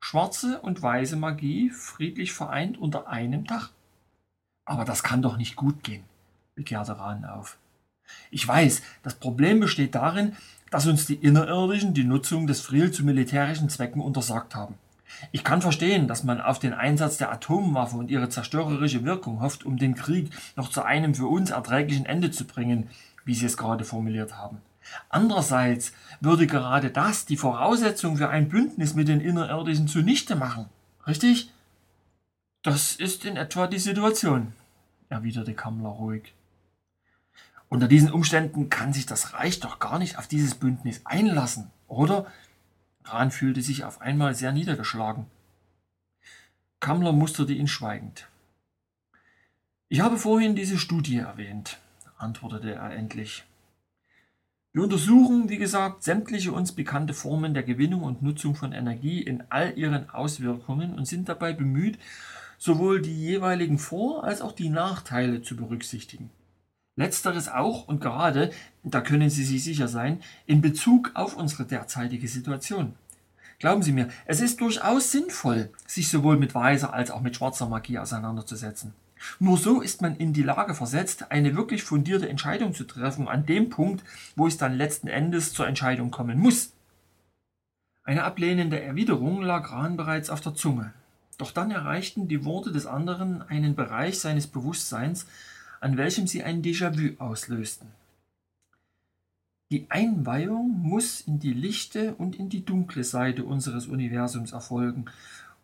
Schwarze 0.00 0.60
und 0.60 0.80
weiße 0.80 1.16
Magie 1.16 1.70
friedlich 1.70 2.32
vereint 2.32 2.78
unter 2.78 3.08
einem 3.08 3.44
Dach. 3.44 3.70
Aber 4.64 4.84
das 4.84 5.02
kann 5.02 5.22
doch 5.22 5.36
nicht 5.36 5.56
gut 5.56 5.82
gehen, 5.82 6.04
begehrte 6.54 6.98
Rahn 6.98 7.24
auf. 7.24 7.58
Ich 8.30 8.46
weiß, 8.46 8.82
das 9.02 9.14
Problem 9.14 9.60
besteht 9.60 9.94
darin, 9.94 10.36
dass 10.70 10.86
uns 10.86 11.06
die 11.06 11.14
Innerirdischen 11.14 11.94
die 11.94 12.04
Nutzung 12.04 12.46
des 12.46 12.60
Friel 12.60 12.90
zu 12.90 13.04
militärischen 13.04 13.68
Zwecken 13.68 14.00
untersagt 14.00 14.54
haben. 14.54 14.74
Ich 15.32 15.42
kann 15.42 15.62
verstehen, 15.62 16.06
dass 16.06 16.24
man 16.24 16.40
auf 16.40 16.58
den 16.58 16.74
Einsatz 16.74 17.16
der 17.16 17.32
Atomwaffe 17.32 17.96
und 17.96 18.10
ihre 18.10 18.28
zerstörerische 18.28 19.04
Wirkung 19.04 19.40
hofft, 19.40 19.64
um 19.64 19.78
den 19.78 19.94
Krieg 19.94 20.30
noch 20.56 20.70
zu 20.70 20.84
einem 20.84 21.14
für 21.14 21.26
uns 21.26 21.50
erträglichen 21.50 22.06
Ende 22.06 22.30
zu 22.30 22.44
bringen, 22.44 22.88
wie 23.24 23.34
Sie 23.34 23.46
es 23.46 23.56
gerade 23.56 23.84
formuliert 23.84 24.36
haben. 24.36 24.58
Andererseits 25.08 25.92
würde 26.20 26.46
gerade 26.46 26.90
das 26.90 27.26
die 27.26 27.36
Voraussetzung 27.36 28.16
für 28.16 28.28
ein 28.28 28.48
Bündnis 28.48 28.94
mit 28.94 29.08
den 29.08 29.20
Innerirdischen 29.20 29.88
zunichte 29.88 30.36
machen. 30.36 30.66
Richtig? 31.06 31.52
Das 32.62 32.96
ist 32.96 33.24
in 33.24 33.36
etwa 33.36 33.66
die 33.66 33.78
Situation, 33.78 34.52
erwiderte 35.08 35.54
Kammler 35.54 35.90
ruhig. 35.90 36.34
Unter 37.68 37.88
diesen 37.88 38.10
Umständen 38.10 38.70
kann 38.70 38.92
sich 38.92 39.06
das 39.06 39.34
Reich 39.34 39.60
doch 39.60 39.78
gar 39.78 39.98
nicht 39.98 40.18
auf 40.18 40.26
dieses 40.26 40.54
Bündnis 40.54 41.02
einlassen, 41.04 41.70
oder? 41.86 42.26
Rahn 43.04 43.30
fühlte 43.30 43.62
sich 43.62 43.84
auf 43.84 44.00
einmal 44.00 44.34
sehr 44.34 44.52
niedergeschlagen. 44.52 45.26
Kammler 46.80 47.12
musterte 47.12 47.52
ihn 47.52 47.68
schweigend. 47.68 48.28
Ich 49.88 50.00
habe 50.00 50.18
vorhin 50.18 50.54
diese 50.54 50.78
Studie 50.78 51.16
erwähnt, 51.16 51.78
antwortete 52.18 52.74
er 52.74 52.90
endlich. 52.90 53.44
Wir 54.74 54.82
untersuchen, 54.82 55.48
wie 55.48 55.56
gesagt, 55.56 56.02
sämtliche 56.02 56.52
uns 56.52 56.72
bekannte 56.72 57.14
Formen 57.14 57.54
der 57.54 57.62
Gewinnung 57.62 58.02
und 58.02 58.22
Nutzung 58.22 58.54
von 58.54 58.72
Energie 58.72 59.22
in 59.22 59.42
all 59.48 59.76
ihren 59.78 60.10
Auswirkungen 60.10 60.94
und 60.94 61.06
sind 61.06 61.28
dabei 61.28 61.54
bemüht, 61.54 61.98
sowohl 62.58 63.00
die 63.00 63.14
jeweiligen 63.14 63.78
Vor- 63.78 64.24
als 64.24 64.42
auch 64.42 64.52
die 64.52 64.68
Nachteile 64.68 65.40
zu 65.40 65.56
berücksichtigen. 65.56 66.30
Letzteres 66.96 67.48
auch 67.48 67.88
und 67.88 68.00
gerade, 68.00 68.50
da 68.82 69.00
können 69.00 69.30
Sie 69.30 69.44
sich 69.44 69.64
sicher 69.64 69.88
sein, 69.88 70.20
in 70.46 70.60
Bezug 70.60 71.12
auf 71.14 71.36
unsere 71.36 71.64
derzeitige 71.64 72.28
Situation. 72.28 72.94
Glauben 73.60 73.82
Sie 73.82 73.92
mir, 73.92 74.08
es 74.26 74.40
ist 74.40 74.60
durchaus 74.60 75.10
sinnvoll, 75.10 75.70
sich 75.86 76.08
sowohl 76.08 76.36
mit 76.36 76.54
weißer 76.54 76.92
als 76.92 77.10
auch 77.10 77.20
mit 77.20 77.36
schwarzer 77.36 77.68
Magie 77.68 77.98
auseinanderzusetzen. 77.98 78.92
Nur 79.38 79.58
so 79.58 79.80
ist 79.80 80.02
man 80.02 80.16
in 80.16 80.32
die 80.32 80.42
Lage 80.42 80.74
versetzt, 80.74 81.30
eine 81.30 81.56
wirklich 81.56 81.82
fundierte 81.82 82.28
Entscheidung 82.28 82.74
zu 82.74 82.84
treffen 82.84 83.28
an 83.28 83.46
dem 83.46 83.70
Punkt, 83.70 84.04
wo 84.36 84.46
es 84.46 84.56
dann 84.56 84.76
letzten 84.76 85.08
Endes 85.08 85.52
zur 85.52 85.66
Entscheidung 85.66 86.10
kommen 86.10 86.38
muss. 86.38 86.72
Eine 88.04 88.24
ablehnende 88.24 88.80
Erwiderung 88.80 89.42
lag 89.42 89.70
Rahn 89.70 89.96
bereits 89.96 90.30
auf 90.30 90.40
der 90.40 90.54
Zunge. 90.54 90.92
Doch 91.36 91.52
dann 91.52 91.70
erreichten 91.70 92.26
die 92.26 92.44
Worte 92.44 92.72
des 92.72 92.86
anderen 92.86 93.42
einen 93.42 93.74
Bereich 93.74 94.18
seines 94.18 94.46
Bewusstseins, 94.46 95.26
an 95.80 95.96
welchem 95.96 96.26
sie 96.26 96.42
ein 96.42 96.62
Déjà-vu 96.62 97.20
auslösten. 97.22 97.88
Die 99.70 99.86
Einweihung 99.90 100.80
muss 100.80 101.20
in 101.20 101.38
die 101.38 101.52
lichte 101.52 102.14
und 102.14 102.36
in 102.36 102.48
die 102.48 102.64
dunkle 102.64 103.04
Seite 103.04 103.44
unseres 103.44 103.86
Universums 103.86 104.52
erfolgen, 104.52 105.04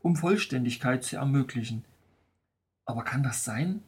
um 0.02 0.14
Vollständigkeit 0.14 1.02
zu 1.02 1.16
ermöglichen– 1.16 1.84
aber 2.86 3.04
kann 3.04 3.22
das 3.22 3.44
sein? 3.44 3.82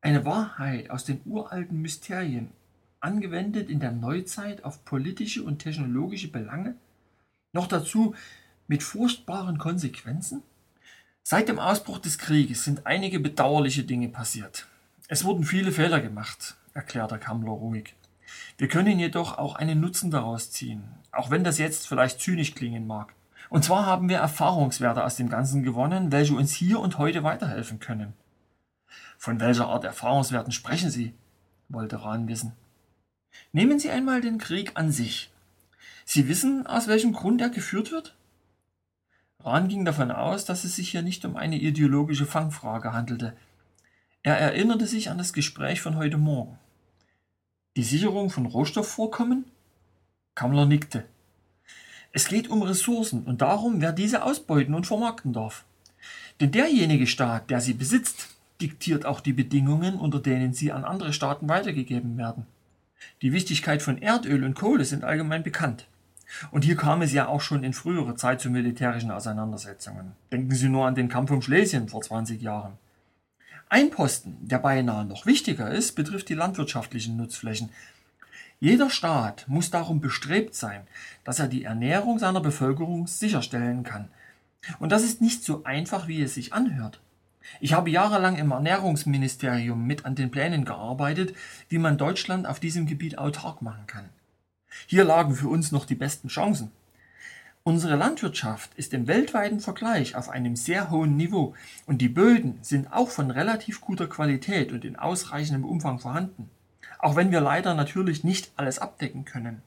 Eine 0.00 0.24
Wahrheit 0.24 0.90
aus 0.90 1.04
den 1.04 1.20
uralten 1.24 1.82
Mysterien, 1.82 2.50
angewendet 3.00 3.68
in 3.68 3.80
der 3.80 3.92
Neuzeit 3.92 4.64
auf 4.64 4.84
politische 4.84 5.42
und 5.42 5.58
technologische 5.58 6.30
Belange? 6.30 6.74
Noch 7.52 7.66
dazu 7.66 8.14
mit 8.66 8.82
furchtbaren 8.82 9.58
Konsequenzen? 9.58 10.42
Seit 11.22 11.48
dem 11.48 11.58
Ausbruch 11.58 11.98
des 11.98 12.18
Krieges 12.18 12.64
sind 12.64 12.86
einige 12.86 13.20
bedauerliche 13.20 13.84
Dinge 13.84 14.08
passiert. 14.08 14.66
Es 15.08 15.24
wurden 15.24 15.44
viele 15.44 15.72
Fehler 15.72 16.00
gemacht, 16.00 16.56
erklärte 16.72 17.18
Kammler 17.18 17.52
ruhig. 17.52 17.94
Wir 18.58 18.68
können 18.68 18.98
jedoch 18.98 19.38
auch 19.38 19.56
einen 19.56 19.80
Nutzen 19.80 20.10
daraus 20.10 20.50
ziehen, 20.50 20.84
auch 21.12 21.30
wenn 21.30 21.44
das 21.44 21.58
jetzt 21.58 21.88
vielleicht 21.88 22.20
zynisch 22.20 22.54
klingen 22.54 22.86
mag. 22.86 23.14
Und 23.50 23.64
zwar 23.64 23.84
haben 23.84 24.08
wir 24.08 24.18
Erfahrungswerte 24.18 25.04
aus 25.04 25.16
dem 25.16 25.28
Ganzen 25.28 25.64
gewonnen, 25.64 26.12
welche 26.12 26.34
uns 26.34 26.52
hier 26.54 26.78
und 26.78 26.98
heute 26.98 27.24
weiterhelfen 27.24 27.80
können. 27.80 28.14
Von 29.18 29.40
welcher 29.40 29.66
Art 29.66 29.84
Erfahrungswerten 29.84 30.52
sprechen 30.52 30.88
Sie? 30.88 31.12
wollte 31.68 32.02
Rahn 32.02 32.26
wissen. 32.28 32.52
Nehmen 33.52 33.78
Sie 33.78 33.90
einmal 33.90 34.20
den 34.20 34.38
Krieg 34.38 34.72
an 34.74 34.90
sich. 34.92 35.32
Sie 36.04 36.28
wissen, 36.28 36.66
aus 36.66 36.88
welchem 36.88 37.12
Grund 37.12 37.40
er 37.40 37.50
geführt 37.50 37.92
wird? 37.92 38.16
Rahn 39.40 39.68
ging 39.68 39.84
davon 39.84 40.10
aus, 40.10 40.44
dass 40.44 40.64
es 40.64 40.76
sich 40.76 40.90
hier 40.90 41.02
nicht 41.02 41.24
um 41.24 41.36
eine 41.36 41.56
ideologische 41.56 42.26
Fangfrage 42.26 42.92
handelte. 42.92 43.36
Er 44.22 44.38
erinnerte 44.38 44.86
sich 44.86 45.10
an 45.10 45.18
das 45.18 45.32
Gespräch 45.32 45.80
von 45.80 45.96
heute 45.96 46.18
Morgen. 46.18 46.58
Die 47.76 47.84
Sicherung 47.84 48.30
von 48.30 48.46
Rohstoffvorkommen? 48.46 49.44
Kammler 50.34 50.66
nickte. 50.66 51.04
Es 52.12 52.28
geht 52.28 52.48
um 52.48 52.62
Ressourcen 52.62 53.22
und 53.22 53.40
darum, 53.40 53.80
wer 53.80 53.92
diese 53.92 54.24
ausbeuten 54.24 54.74
und 54.74 54.86
vermarkten 54.86 55.32
darf. 55.32 55.64
Denn 56.40 56.50
derjenige 56.50 57.06
Staat, 57.06 57.50
der 57.50 57.60
sie 57.60 57.74
besitzt, 57.74 58.28
diktiert 58.60 59.06
auch 59.06 59.20
die 59.20 59.32
Bedingungen, 59.32 59.94
unter 59.96 60.18
denen 60.18 60.52
sie 60.52 60.72
an 60.72 60.84
andere 60.84 61.12
Staaten 61.12 61.48
weitergegeben 61.48 62.16
werden. 62.16 62.46
Die 63.22 63.32
Wichtigkeit 63.32 63.82
von 63.82 63.98
Erdöl 63.98 64.44
und 64.44 64.54
Kohle 64.54 64.84
sind 64.84 65.04
allgemein 65.04 65.42
bekannt. 65.42 65.86
Und 66.50 66.64
hier 66.64 66.76
kam 66.76 67.02
es 67.02 67.12
ja 67.12 67.26
auch 67.26 67.40
schon 67.40 67.64
in 67.64 67.72
früherer 67.72 68.16
Zeit 68.16 68.40
zu 68.40 68.50
militärischen 68.50 69.10
Auseinandersetzungen. 69.10 70.12
Denken 70.30 70.54
Sie 70.54 70.68
nur 70.68 70.86
an 70.86 70.94
den 70.94 71.08
Kampf 71.08 71.30
um 71.30 71.42
Schlesien 71.42 71.88
vor 71.88 72.02
20 72.02 72.40
Jahren. 72.40 72.74
Ein 73.68 73.90
Posten, 73.90 74.36
der 74.40 74.58
beinahe 74.58 75.04
noch 75.04 75.26
wichtiger 75.26 75.70
ist, 75.70 75.92
betrifft 75.92 76.28
die 76.28 76.34
landwirtschaftlichen 76.34 77.16
Nutzflächen. 77.16 77.70
Jeder 78.62 78.90
Staat 78.90 79.46
muss 79.48 79.70
darum 79.70 80.02
bestrebt 80.02 80.54
sein, 80.54 80.82
dass 81.24 81.38
er 81.38 81.48
die 81.48 81.64
Ernährung 81.64 82.18
seiner 82.18 82.40
Bevölkerung 82.40 83.06
sicherstellen 83.06 83.84
kann. 83.84 84.08
Und 84.78 84.92
das 84.92 85.02
ist 85.02 85.22
nicht 85.22 85.42
so 85.42 85.64
einfach, 85.64 86.08
wie 86.08 86.20
es 86.20 86.34
sich 86.34 86.52
anhört. 86.52 87.00
Ich 87.60 87.72
habe 87.72 87.88
jahrelang 87.88 88.36
im 88.36 88.50
Ernährungsministerium 88.50 89.86
mit 89.86 90.04
an 90.04 90.14
den 90.14 90.30
Plänen 90.30 90.66
gearbeitet, 90.66 91.34
wie 91.70 91.78
man 91.78 91.96
Deutschland 91.96 92.46
auf 92.46 92.60
diesem 92.60 92.84
Gebiet 92.84 93.16
autark 93.16 93.62
machen 93.62 93.86
kann. 93.86 94.10
Hier 94.86 95.04
lagen 95.04 95.34
für 95.34 95.48
uns 95.48 95.72
noch 95.72 95.86
die 95.86 95.94
besten 95.94 96.28
Chancen. 96.28 96.70
Unsere 97.62 97.96
Landwirtschaft 97.96 98.74
ist 98.74 98.92
im 98.92 99.06
weltweiten 99.06 99.60
Vergleich 99.60 100.16
auf 100.16 100.28
einem 100.28 100.54
sehr 100.54 100.90
hohen 100.90 101.16
Niveau 101.16 101.54
und 101.86 102.02
die 102.02 102.10
Böden 102.10 102.58
sind 102.60 102.92
auch 102.92 103.08
von 103.08 103.30
relativ 103.30 103.80
guter 103.80 104.06
Qualität 104.06 104.70
und 104.70 104.84
in 104.84 104.96
ausreichendem 104.96 105.64
Umfang 105.64 105.98
vorhanden. 105.98 106.50
Auch 107.02 107.16
wenn 107.16 107.30
wir 107.30 107.40
leider 107.40 107.74
natürlich 107.74 108.24
nicht 108.24 108.52
alles 108.56 108.78
abdecken 108.78 109.24
können. 109.24 109.62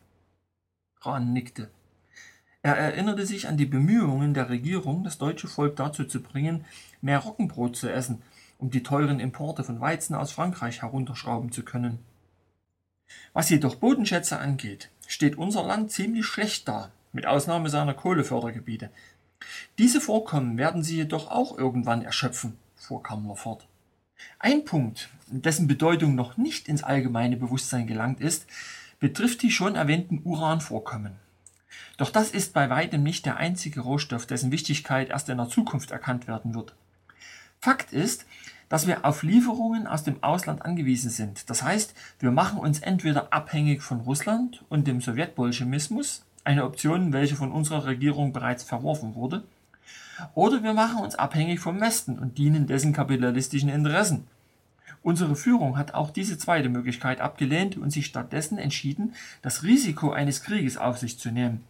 Rahn 1.01 1.33
nickte. 1.33 1.69
Er 2.61 2.77
erinnerte 2.77 3.25
sich 3.25 3.47
an 3.47 3.57
die 3.57 3.65
Bemühungen 3.65 4.33
der 4.33 4.49
Regierung, 4.49 5.03
das 5.03 5.17
deutsche 5.17 5.47
Volk 5.47 5.75
dazu 5.75 6.05
zu 6.05 6.21
bringen, 6.21 6.63
mehr 7.01 7.19
Roggenbrot 7.19 7.75
zu 7.75 7.91
essen, 7.91 8.21
um 8.57 8.69
die 8.69 8.83
teuren 8.83 9.19
Importe 9.19 9.63
von 9.63 9.81
Weizen 9.81 10.15
aus 10.15 10.31
Frankreich 10.31 10.81
herunterschrauben 10.81 11.51
zu 11.51 11.63
können. 11.63 11.99
Was 13.33 13.49
jedoch 13.49 13.75
Bodenschätze 13.75 14.39
angeht, 14.39 14.89
steht 15.07 15.37
unser 15.37 15.63
Land 15.63 15.91
ziemlich 15.91 16.25
schlecht 16.25 16.67
da, 16.67 16.91
mit 17.11 17.25
Ausnahme 17.25 17.69
seiner 17.69 17.93
Kohlefördergebiete. 17.93 18.91
Diese 19.77 19.99
Vorkommen 19.99 20.57
werden 20.57 20.83
sie 20.83 20.97
jedoch 20.97 21.29
auch 21.29 21.57
irgendwann 21.57 22.03
erschöpfen, 22.03 22.57
fuhr 22.75 23.03
Kammler 23.03 23.35
fort. 23.35 23.67
Ein 24.39 24.65
Punkt, 24.65 25.09
dessen 25.27 25.67
Bedeutung 25.67 26.15
noch 26.15 26.37
nicht 26.37 26.67
ins 26.67 26.83
allgemeine 26.83 27.37
Bewusstsein 27.37 27.87
gelangt 27.87 28.19
ist, 28.19 28.45
betrifft 28.99 29.41
die 29.41 29.51
schon 29.51 29.75
erwähnten 29.75 30.21
Uranvorkommen. 30.23 31.13
Doch 31.97 32.09
das 32.09 32.31
ist 32.31 32.53
bei 32.53 32.69
weitem 32.69 33.03
nicht 33.03 33.25
der 33.25 33.37
einzige 33.37 33.81
Rohstoff, 33.81 34.25
dessen 34.25 34.51
Wichtigkeit 34.51 35.09
erst 35.09 35.29
in 35.29 35.37
der 35.37 35.49
Zukunft 35.49 35.91
erkannt 35.91 36.27
werden 36.27 36.53
wird. 36.53 36.75
Fakt 37.59 37.93
ist, 37.93 38.25
dass 38.69 38.87
wir 38.87 39.05
auf 39.05 39.23
Lieferungen 39.23 39.87
aus 39.87 40.03
dem 40.03 40.23
Ausland 40.23 40.63
angewiesen 40.63 41.09
sind. 41.09 41.49
Das 41.49 41.63
heißt, 41.63 41.93
wir 42.19 42.31
machen 42.31 42.59
uns 42.59 42.79
entweder 42.79 43.31
abhängig 43.31 43.83
von 43.83 44.01
Russland 44.01 44.63
und 44.69 44.87
dem 44.87 44.99
Sowjetbolschewismus, 44.99 46.25
eine 46.43 46.65
Option, 46.65 47.13
welche 47.13 47.35
von 47.35 47.51
unserer 47.51 47.85
Regierung 47.85 48.33
bereits 48.33 48.63
verworfen 48.63 49.15
wurde, 49.15 49.43
oder 50.33 50.63
wir 50.63 50.73
machen 50.73 51.03
uns 51.03 51.15
abhängig 51.15 51.59
vom 51.59 51.81
Westen 51.81 52.19
und 52.19 52.37
dienen 52.37 52.67
dessen 52.67 52.93
kapitalistischen 52.93 53.69
Interessen. 53.69 54.27
Unsere 55.01 55.35
Führung 55.35 55.77
hat 55.77 55.93
auch 55.93 56.11
diese 56.11 56.37
zweite 56.37 56.69
Möglichkeit 56.69 57.19
abgelehnt 57.19 57.77
und 57.77 57.91
sich 57.91 58.05
stattdessen 58.05 58.57
entschieden, 58.57 59.13
das 59.41 59.63
Risiko 59.63 60.11
eines 60.11 60.43
Krieges 60.43 60.77
auf 60.77 60.97
sich 60.97 61.19
zu 61.19 61.29
nehmen. 61.29 61.63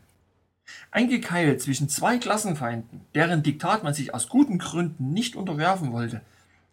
Eingekeilt 0.91 1.62
zwischen 1.62 1.89
zwei 1.89 2.18
Klassenfeinden, 2.18 3.02
deren 3.16 3.44
Diktat 3.44 3.84
man 3.84 3.94
sich 3.94 4.14
aus 4.14 4.30
guten 4.30 4.60
Gründen 4.60 5.12
nicht 5.12 5.36
unterwerfen 5.36 5.91
wollte, 5.91 6.22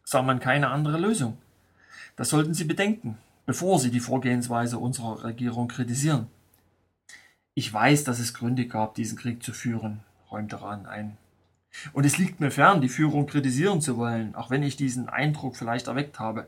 sah 0.04 0.22
man 0.22 0.38
keine 0.38 0.68
andere 0.68 0.98
Lösung. 0.98 1.38
Das 2.16 2.28
sollten 2.28 2.52
Sie 2.52 2.64
bedenken, 2.64 3.16
bevor 3.46 3.78
Sie 3.78 3.90
die 3.90 4.00
Vorgehensweise 4.00 4.78
unserer 4.78 5.24
Regierung 5.24 5.68
kritisieren. 5.68 6.26
Ich 7.54 7.72
weiß, 7.72 8.04
dass 8.04 8.18
es 8.18 8.34
Gründe 8.34 8.66
gab, 8.66 8.94
diesen 8.94 9.18
Krieg 9.18 9.42
zu 9.42 9.52
führen, 9.52 10.00
räumte 10.30 10.60
Rahn 10.60 10.86
ein. 10.86 11.16
Und 11.92 12.04
es 12.04 12.18
liegt 12.18 12.40
mir 12.40 12.50
fern, 12.50 12.80
die 12.80 12.88
Führung 12.88 13.26
kritisieren 13.26 13.80
zu 13.80 13.96
wollen, 13.96 14.34
auch 14.34 14.50
wenn 14.50 14.62
ich 14.62 14.76
diesen 14.76 15.08
Eindruck 15.08 15.56
vielleicht 15.56 15.86
erweckt 15.86 16.18
habe. 16.18 16.46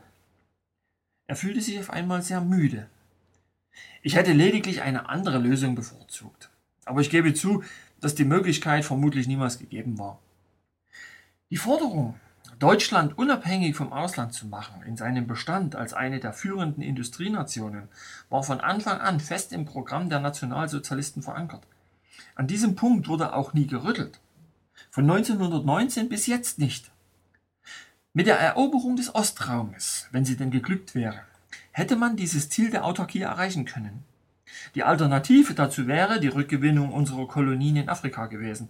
Er 1.27 1.35
fühlte 1.35 1.61
sich 1.61 1.79
auf 1.79 1.89
einmal 1.89 2.21
sehr 2.21 2.41
müde. 2.41 2.87
Ich 4.01 4.15
hätte 4.15 4.33
lediglich 4.33 4.81
eine 4.81 5.09
andere 5.09 5.37
Lösung 5.37 5.75
bevorzugt. 5.75 6.49
Aber 6.85 7.01
ich 7.01 7.09
gebe 7.09 7.33
zu, 7.33 7.63
dass 8.01 8.15
die 8.15 8.25
Möglichkeit 8.25 8.83
vermutlich 8.83 9.27
niemals 9.27 9.59
gegeben 9.59 9.97
war. 9.97 10.19
Die 11.49 11.57
Forderung, 11.57 12.15
Deutschland 12.59 13.17
unabhängig 13.17 13.75
vom 13.75 13.93
Ausland 13.93 14.33
zu 14.33 14.47
machen, 14.47 14.83
in 14.83 14.97
seinem 14.97 15.27
Bestand 15.27 15.75
als 15.75 15.93
eine 15.93 16.19
der 16.19 16.33
führenden 16.33 16.83
Industrienationen, 16.83 17.87
war 18.29 18.43
von 18.43 18.59
Anfang 18.59 18.99
an 18.99 19.19
fest 19.19 19.53
im 19.53 19.65
Programm 19.65 20.09
der 20.09 20.19
Nationalsozialisten 20.19 21.23
verankert. 21.23 21.63
An 22.35 22.47
diesem 22.47 22.75
Punkt 22.75 23.07
wurde 23.07 23.33
auch 23.33 23.53
nie 23.53 23.67
gerüttelt. 23.67 24.19
Von 24.93 25.09
1919 25.09 26.07
bis 26.07 26.27
jetzt 26.27 26.59
nicht. 26.59 26.91
Mit 28.13 28.27
der 28.27 28.37
Eroberung 28.37 28.95
des 28.95 29.15
Ostraumes, 29.15 30.07
wenn 30.11 30.23
sie 30.23 30.37
denn 30.37 30.51
geglückt 30.51 30.93
wäre, 30.93 31.21
hätte 31.71 31.95
man 31.95 32.15
dieses 32.15 32.51
Ziel 32.51 32.69
der 32.69 32.85
Autarkie 32.85 33.21
erreichen 33.21 33.65
können. 33.65 34.03
Die 34.75 34.83
Alternative 34.83 35.55
dazu 35.55 35.87
wäre 35.87 36.19
die 36.19 36.27
Rückgewinnung 36.27 36.93
unserer 36.93 37.27
Kolonien 37.27 37.77
in 37.77 37.89
Afrika 37.89 38.27
gewesen. 38.27 38.69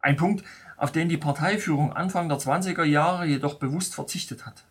Ein 0.00 0.16
Punkt, 0.16 0.44
auf 0.76 0.90
den 0.90 1.08
die 1.08 1.18
Parteiführung 1.18 1.92
Anfang 1.92 2.28
der 2.28 2.38
20er 2.38 2.82
Jahre 2.82 3.26
jedoch 3.26 3.60
bewusst 3.60 3.94
verzichtet 3.94 4.46
hat. 4.46 4.64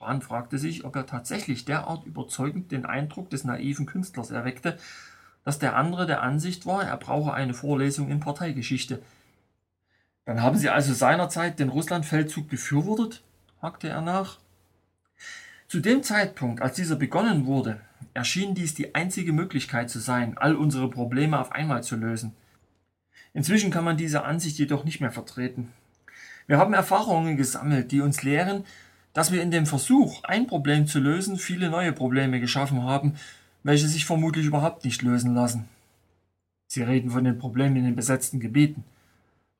Rahn 0.00 0.22
fragte 0.22 0.56
sich, 0.56 0.86
ob 0.86 0.96
er 0.96 1.04
tatsächlich 1.04 1.66
derart 1.66 2.06
überzeugend 2.06 2.72
den 2.72 2.86
Eindruck 2.86 3.28
des 3.28 3.44
naiven 3.44 3.84
Künstlers 3.84 4.30
erweckte, 4.30 4.78
dass 5.44 5.58
der 5.58 5.76
andere 5.76 6.06
der 6.06 6.22
Ansicht 6.22 6.64
war, 6.64 6.82
er 6.82 6.96
brauche 6.96 7.34
eine 7.34 7.52
Vorlesung 7.52 8.08
in 8.08 8.20
Parteigeschichte. 8.20 9.02
Dann 10.24 10.42
haben 10.42 10.56
Sie 10.56 10.68
also 10.68 10.94
seinerzeit 10.94 11.58
den 11.58 11.68
Russlandfeldzug 11.68 12.48
befürwortet? 12.48 13.22
hakte 13.60 13.88
er 13.88 14.00
nach. 14.00 14.38
Zu 15.68 15.80
dem 15.80 16.02
Zeitpunkt, 16.02 16.60
als 16.60 16.76
dieser 16.76 16.96
begonnen 16.96 17.46
wurde, 17.46 17.80
erschien 18.14 18.54
dies 18.54 18.74
die 18.74 18.94
einzige 18.94 19.32
Möglichkeit 19.32 19.88
zu 19.88 20.00
sein, 20.00 20.36
all 20.36 20.54
unsere 20.54 20.90
Probleme 20.90 21.40
auf 21.40 21.52
einmal 21.52 21.82
zu 21.82 21.96
lösen. 21.96 22.34
Inzwischen 23.34 23.70
kann 23.70 23.84
man 23.84 23.96
diese 23.96 24.24
Ansicht 24.24 24.58
jedoch 24.58 24.84
nicht 24.84 25.00
mehr 25.00 25.12
vertreten. 25.12 25.72
Wir 26.46 26.58
haben 26.58 26.74
Erfahrungen 26.74 27.36
gesammelt, 27.36 27.92
die 27.92 28.00
uns 28.00 28.22
lehren, 28.22 28.64
dass 29.14 29.32
wir 29.32 29.42
in 29.42 29.50
dem 29.50 29.66
Versuch, 29.66 30.22
ein 30.24 30.46
Problem 30.46 30.86
zu 30.86 30.98
lösen, 30.98 31.36
viele 31.38 31.70
neue 31.70 31.92
Probleme 31.92 32.40
geschaffen 32.40 32.82
haben, 32.82 33.14
welche 33.62 33.88
sich 33.88 34.04
vermutlich 34.04 34.46
überhaupt 34.46 34.84
nicht 34.84 35.02
lösen 35.02 35.34
lassen. 35.34 35.68
Sie 36.66 36.82
reden 36.82 37.10
von 37.10 37.24
den 37.24 37.38
Problemen 37.38 37.76
in 37.76 37.84
den 37.84 37.96
besetzten 37.96 38.40
Gebieten. 38.40 38.84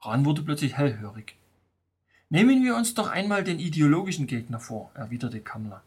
Rahn 0.04 0.24
wurde 0.24 0.42
plötzlich 0.42 0.76
hellhörig. 0.76 1.36
Nehmen 2.28 2.64
wir 2.64 2.74
uns 2.74 2.94
doch 2.94 3.08
einmal 3.08 3.44
den 3.44 3.60
ideologischen 3.60 4.26
Gegner 4.26 4.58
vor, 4.58 4.90
erwiderte 4.94 5.40
Kammler. 5.40 5.82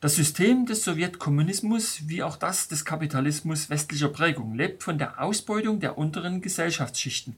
Das 0.00 0.14
System 0.14 0.66
des 0.66 0.84
Sowjetkommunismus 0.84 2.08
wie 2.08 2.22
auch 2.22 2.36
das 2.36 2.68
des 2.68 2.84
Kapitalismus 2.84 3.68
westlicher 3.68 4.08
Prägung 4.08 4.54
lebt 4.54 4.84
von 4.84 4.96
der 4.96 5.20
Ausbeutung 5.20 5.80
der 5.80 5.98
unteren 5.98 6.40
Gesellschaftsschichten. 6.40 7.34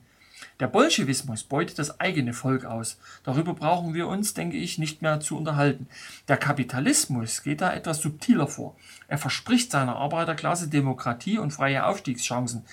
Der 0.60 0.66
Bolschewismus 0.66 1.42
beutet 1.42 1.78
das 1.78 2.00
eigene 2.00 2.34
Volk 2.34 2.66
aus. 2.66 2.98
Darüber 3.22 3.54
brauchen 3.54 3.94
wir 3.94 4.06
uns, 4.06 4.34
denke 4.34 4.58
ich, 4.58 4.78
nicht 4.78 5.00
mehr 5.00 5.20
zu 5.20 5.38
unterhalten. 5.38 5.88
Der 6.28 6.36
Kapitalismus 6.36 7.42
geht 7.42 7.60
da 7.62 7.72
etwas 7.72 7.98
subtiler 7.98 8.46
vor. 8.46 8.76
Er 9.08 9.18
verspricht 9.18 9.70
seiner 9.70 9.96
Arbeiterklasse 9.96 10.68
Demokratie 10.68 11.38
und 11.38 11.52
freie 11.52 11.86
Aufstiegschancen. 11.86 12.64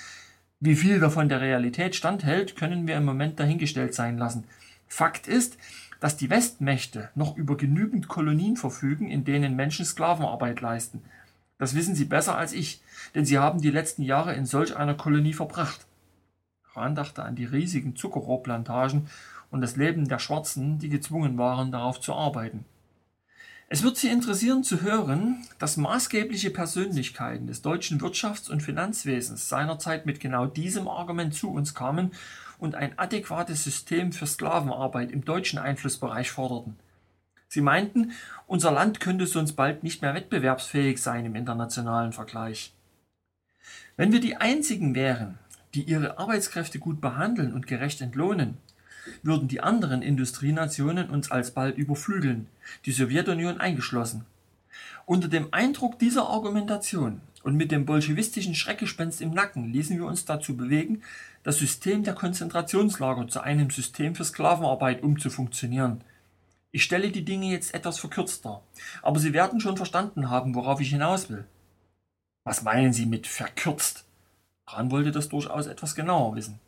Wie 0.64 0.76
viel 0.76 1.00
davon 1.00 1.28
der 1.28 1.42
Realität 1.42 1.96
standhält, 1.96 2.56
können 2.56 2.86
wir 2.86 2.96
im 2.96 3.04
Moment 3.04 3.40
dahingestellt 3.40 3.96
sein 3.96 4.20
lassen. 4.20 4.44
Fakt 4.88 5.28
ist, 5.28 5.58
dass 6.00 6.18
die 6.18 6.30
Westmächte 6.30 7.10
noch 7.16 7.36
über 7.36 7.58
genügend 7.58 8.08
Kolonien 8.08 8.58
verfügen, 8.58 9.10
in 9.10 9.24
denen 9.24 9.56
Menschen 9.56 9.86
Sklavenarbeit 9.86 10.62
leisten. 10.62 11.02
Das 11.58 11.74
wissen 11.74 11.96
sie 11.96 12.06
besser 12.06 12.38
als 12.38 12.54
ich, 12.54 12.84
denn 13.16 13.26
sie 13.26 13.40
haben 13.40 13.60
die 13.60 13.72
letzten 13.72 14.04
Jahre 14.04 14.36
in 14.36 14.46
solch 14.46 14.78
einer 14.78 14.94
Kolonie 14.94 15.34
verbracht. 15.34 15.88
Rahn 16.76 16.94
dachte 16.94 17.24
an 17.24 17.36
die 17.36 17.46
riesigen 17.46 17.96
Zuckerrohrplantagen 17.96 19.08
und 19.50 19.62
das 19.62 19.78
Leben 19.78 20.08
der 20.08 20.20
Schwarzen, 20.20 20.78
die 20.78 20.90
gezwungen 20.90 21.40
waren, 21.40 21.72
darauf 21.72 22.00
zu 22.00 22.14
arbeiten. 22.14 22.66
Es 23.74 23.84
wird 23.84 23.96
Sie 23.96 24.10
interessieren 24.10 24.66
zu 24.66 24.82
hören, 24.82 25.46
dass 25.58 25.78
maßgebliche 25.78 26.50
Persönlichkeiten 26.50 27.48
des 27.48 27.62
deutschen 27.62 28.02
Wirtschafts- 28.02 28.52
und 28.52 28.62
Finanzwesens 28.62 29.48
seinerzeit 29.48 30.06
mit 30.06 30.20
genau 30.20 30.46
diesem 30.46 30.90
Argument 30.90 31.34
zu 31.34 31.50
uns 31.50 31.74
kamen 31.74 32.12
und 32.60 32.76
ein 32.76 33.00
adäquates 33.00 33.64
System 33.64 34.12
für 34.12 34.28
Sklavenarbeit 34.28 35.10
im 35.10 35.24
deutschen 35.24 35.58
Einflussbereich 35.58 36.32
forderten. 36.32 36.76
Sie 37.48 37.62
meinten, 37.62 38.12
unser 38.46 38.72
Land 38.72 39.00
könnte 39.00 39.26
sonst 39.26 39.54
bald 39.54 39.84
nicht 39.84 40.02
mehr 40.02 40.16
wettbewerbsfähig 40.16 41.02
sein 41.02 41.26
im 41.26 41.36
internationalen 41.36 42.12
Vergleich. 42.12 42.74
Wenn 43.96 44.12
wir 44.12 44.20
die 44.20 44.36
Einzigen 44.36 44.96
wären, 44.96 45.40
die 45.76 45.84
ihre 45.84 46.20
Arbeitskräfte 46.20 46.78
gut 46.78 47.00
behandeln 47.00 47.54
und 47.54 47.68
gerecht 47.68 48.02
entlohnen, 48.02 48.58
würden 49.24 49.48
die 49.48 49.62
anderen 49.62 50.02
Industrienationen 50.02 51.10
uns 51.10 51.32
alsbald 51.32 51.78
überflügeln, 51.78 52.48
die 52.86 52.92
Sowjetunion 52.92 53.60
eingeschlossen. 53.60 54.26
Unter 55.06 55.28
dem 55.28 55.48
Eindruck 55.52 56.00
dieser 56.00 56.30
Argumentation 56.30 57.22
und 57.44 57.56
mit 57.56 57.72
dem 57.72 57.86
bolschewistischen 57.86 58.56
Schreckgespenst 58.56 59.22
im 59.22 59.32
Nacken 59.32 59.72
ließen 59.72 59.98
wir 59.98 60.06
uns 60.06 60.26
dazu 60.26 60.56
bewegen, 60.56 61.02
das 61.44 61.58
System 61.58 62.04
der 62.04 62.14
Konzentrationslager 62.14 63.28
zu 63.28 63.42
einem 63.42 63.70
System 63.70 64.16
für 64.16 64.24
Sklavenarbeit 64.24 65.02
umzufunktionieren. 65.02 66.04
Ich 66.72 66.84
stelle 66.84 67.12
die 67.12 67.26
Dinge 67.26 67.52
jetzt 67.52 67.74
etwas 67.74 68.00
verkürzt 68.00 68.46
dar, 68.46 68.64
aber 69.02 69.20
Sie 69.20 69.34
werden 69.34 69.60
schon 69.60 69.76
verstanden 69.76 70.30
haben, 70.30 70.56
worauf 70.56 70.80
ich 70.80 70.90
hinaus 70.90 71.30
will. 71.30 71.46
Was 72.44 72.64
meinen 72.64 72.94
Sie 72.94 73.06
mit 73.06 73.28
verkürzt? 73.28 74.06
Rahn 74.68 74.90
wollte 74.92 75.12
das 75.12 75.30
durchaus 75.30 75.68
etwas 75.68 75.96
genauer 75.96 76.36
wissen. 76.36 76.60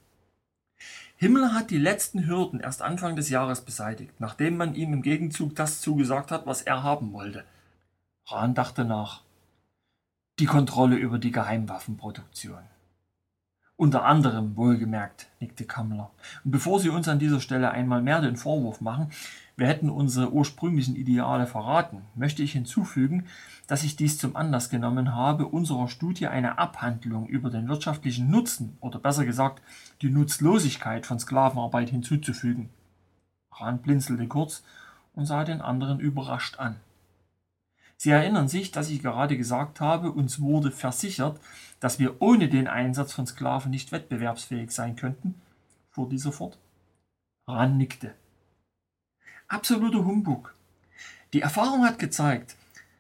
Himmler 1.24 1.54
hat 1.54 1.70
die 1.70 1.78
letzten 1.78 2.28
Hürden 2.28 2.60
erst 2.60 2.82
Anfang 2.82 3.16
des 3.16 3.30
Jahres 3.30 3.62
beseitigt, 3.62 4.20
nachdem 4.20 4.58
man 4.58 4.76
ihm 4.76 4.92
im 4.92 5.02
Gegenzug 5.02 5.56
das 5.56 5.80
zugesagt 5.80 6.32
hat, 6.32 6.46
was 6.46 6.64
er 6.64 6.84
haben 6.84 7.14
wollte. 7.14 7.46
Rahn 8.28 8.54
dachte 8.54 8.84
nach. 8.84 9.22
Die 10.40 10.46
Kontrolle 10.46 10.98
über 10.98 11.20
die 11.20 11.32
Geheimwaffenproduktion. 11.32 12.64
Unter 13.84 14.06
anderem, 14.06 14.56
wohlgemerkt, 14.56 15.28
nickte 15.42 15.66
Kammler. 15.66 16.10
Und 16.46 16.52
bevor 16.52 16.80
Sie 16.80 16.88
uns 16.88 17.10
an 17.10 17.20
dieser 17.20 17.42
Stelle 17.42 17.72
einmal 17.72 18.02
mehr 18.02 18.22
den 18.22 18.38
Vorwurf 18.38 18.80
machen, 18.80 19.12
wir 19.58 19.68
hätten 19.68 19.90
unsere 19.90 20.32
ursprünglichen 20.32 20.96
Ideale 20.96 21.48
verraten, 21.48 22.04
möchte 22.16 22.44
ich 22.44 22.54
hinzufügen, 22.54 23.26
dass 23.68 23.84
ich 23.84 23.98
dies 23.98 24.18
zum 24.18 24.38
Anlass 24.38 24.70
genommen 24.70 25.14
habe, 25.14 25.48
unserer 25.48 25.90
Studie 25.90 26.28
eine 26.28 26.60
Abhandlung 26.60 27.28
über 27.28 27.50
den 27.50 27.68
wirtschaftlichen 27.68 28.32
Nutzen 28.32 28.78
oder 28.80 29.00
besser 29.00 29.26
gesagt 29.26 29.62
die 30.02 30.10
Nutzlosigkeit 30.10 31.06
von 31.06 31.20
Sklavenarbeit 31.20 31.90
hinzuzufügen. 31.90 32.70
Rahn 33.52 33.80
blinzelte 33.80 34.30
kurz 34.30 34.64
und 35.14 35.26
sah 35.26 35.44
den 35.44 35.60
anderen 35.60 36.00
überrascht 36.00 36.58
an. 36.58 36.78
Sie 38.04 38.12
erinnern 38.12 38.50
sich, 38.50 38.70
dass 38.70 38.90
ich 38.90 39.02
gerade 39.02 39.38
gesagt 39.38 39.80
habe, 39.80 40.12
uns 40.12 40.42
wurde 40.42 40.72
versichert, 40.72 41.40
dass 41.80 42.00
wir 42.00 42.22
ohne 42.22 42.50
den 42.50 42.68
Einsatz 42.68 43.14
von 43.14 43.26
Sklaven 43.26 43.72
nicht 43.72 43.94
wettbewerbsfähig 43.94 44.72
sein 44.72 44.98
könnten? 44.98 45.36
fuhr 45.90 46.10
dieser 46.10 46.34
fort. 46.34 46.58
Rahn 47.48 47.78
nickte. 47.78 48.14
Absoluter 49.48 50.04
Humbug. 50.04 50.54
Die 51.32 51.40
Erfahrung 51.40 51.86
hat 51.86 51.98
gezeigt, 51.98 52.58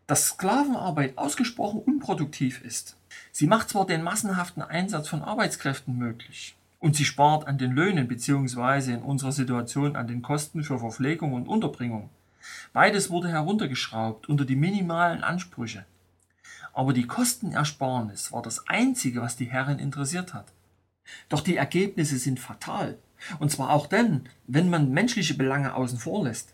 dass 0.07 0.27
Sklavenarbeit 0.27 1.17
ausgesprochen 1.17 1.81
unproduktiv 1.81 2.61
ist. 2.63 2.95
Sie 3.33 3.47
macht 3.47 3.71
zwar 3.71 3.85
den 3.85 4.03
massenhaften 4.03 4.63
Einsatz 4.63 5.09
von 5.09 5.21
Arbeitskräften 5.21 5.97
möglich 5.97 6.55
und 6.79 6.95
sie 6.95 7.03
spart 7.03 7.45
an 7.45 7.57
den 7.57 7.73
Löhnen 7.73 8.07
bzw. 8.07 8.93
in 8.93 9.01
unserer 9.01 9.33
Situation 9.33 9.97
an 9.97 10.07
den 10.07 10.21
Kosten 10.21 10.63
für 10.63 10.79
Verpflegung 10.79 11.33
und 11.33 11.49
Unterbringung. 11.49 12.09
Beides 12.73 13.09
wurde 13.09 13.29
heruntergeschraubt 13.29 14.27
unter 14.29 14.45
die 14.45 14.55
minimalen 14.55 15.23
Ansprüche. 15.23 15.85
Aber 16.73 16.93
die 16.93 17.07
Kostenersparnis 17.07 18.31
war 18.31 18.41
das 18.41 18.67
Einzige, 18.67 19.21
was 19.21 19.35
die 19.35 19.45
Herren 19.51 19.79
interessiert 19.79 20.33
hat. 20.33 20.51
Doch 21.29 21.41
die 21.41 21.57
Ergebnisse 21.57 22.17
sind 22.17 22.39
fatal. 22.39 22.97
Und 23.39 23.51
zwar 23.51 23.69
auch 23.69 23.87
dann, 23.87 24.27
wenn 24.47 24.69
man 24.69 24.91
menschliche 24.91 25.35
Belange 25.35 25.75
außen 25.75 25.99
vor 25.99 26.23
lässt. 26.23 26.53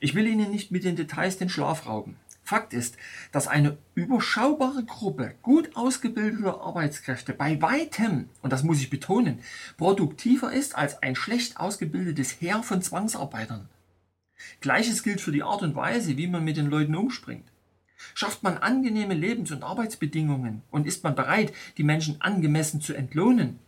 Ich 0.00 0.14
will 0.14 0.26
Ihnen 0.26 0.50
nicht 0.50 0.70
mit 0.70 0.84
den 0.84 0.96
Details 0.96 1.38
den 1.38 1.48
Schlaf 1.48 1.86
rauben. 1.86 2.16
Fakt 2.42 2.72
ist, 2.72 2.96
dass 3.30 3.46
eine 3.46 3.76
überschaubare 3.94 4.82
Gruppe 4.82 5.34
gut 5.42 5.76
ausgebildeter 5.76 6.62
Arbeitskräfte 6.62 7.34
bei 7.34 7.60
weitem, 7.60 8.30
und 8.40 8.52
das 8.52 8.62
muss 8.62 8.80
ich 8.80 8.88
betonen, 8.88 9.40
produktiver 9.76 10.50
ist 10.50 10.74
als 10.74 11.02
ein 11.02 11.14
schlecht 11.14 11.58
ausgebildetes 11.58 12.40
Heer 12.40 12.62
von 12.62 12.80
Zwangsarbeitern. 12.80 13.68
Gleiches 14.60 15.02
gilt 15.02 15.20
für 15.20 15.32
die 15.32 15.42
Art 15.42 15.62
und 15.62 15.74
Weise, 15.74 16.16
wie 16.16 16.26
man 16.26 16.44
mit 16.44 16.56
den 16.56 16.70
Leuten 16.70 16.94
umspringt. 16.94 17.50
Schafft 18.14 18.42
man 18.42 18.58
angenehme 18.58 19.14
Lebens- 19.14 19.50
und 19.50 19.62
Arbeitsbedingungen 19.62 20.62
und 20.70 20.86
ist 20.86 21.02
man 21.04 21.14
bereit, 21.14 21.52
die 21.76 21.84
Menschen 21.84 22.20
angemessen 22.20 22.80
zu 22.80 22.94
entlohnen, 22.94 23.58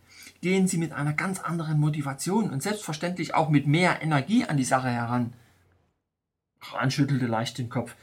gehen 0.41 0.67
sie 0.67 0.77
mit 0.77 0.93
einer 0.93 1.13
ganz 1.13 1.39
anderen 1.39 1.79
Motivation 1.79 2.49
und 2.49 2.63
selbstverständlich 2.63 3.35
auch 3.35 3.49
mit 3.49 3.67
mehr 3.67 4.01
Energie 4.01 4.45
an 4.45 4.57
die 4.57 4.63
Sache 4.63 4.89
heran. 4.89 5.33
Rahn 6.61 6.91
schüttelte 6.91 7.27
leicht 7.27 7.57
den 7.57 7.69
Kopf. 7.69 7.95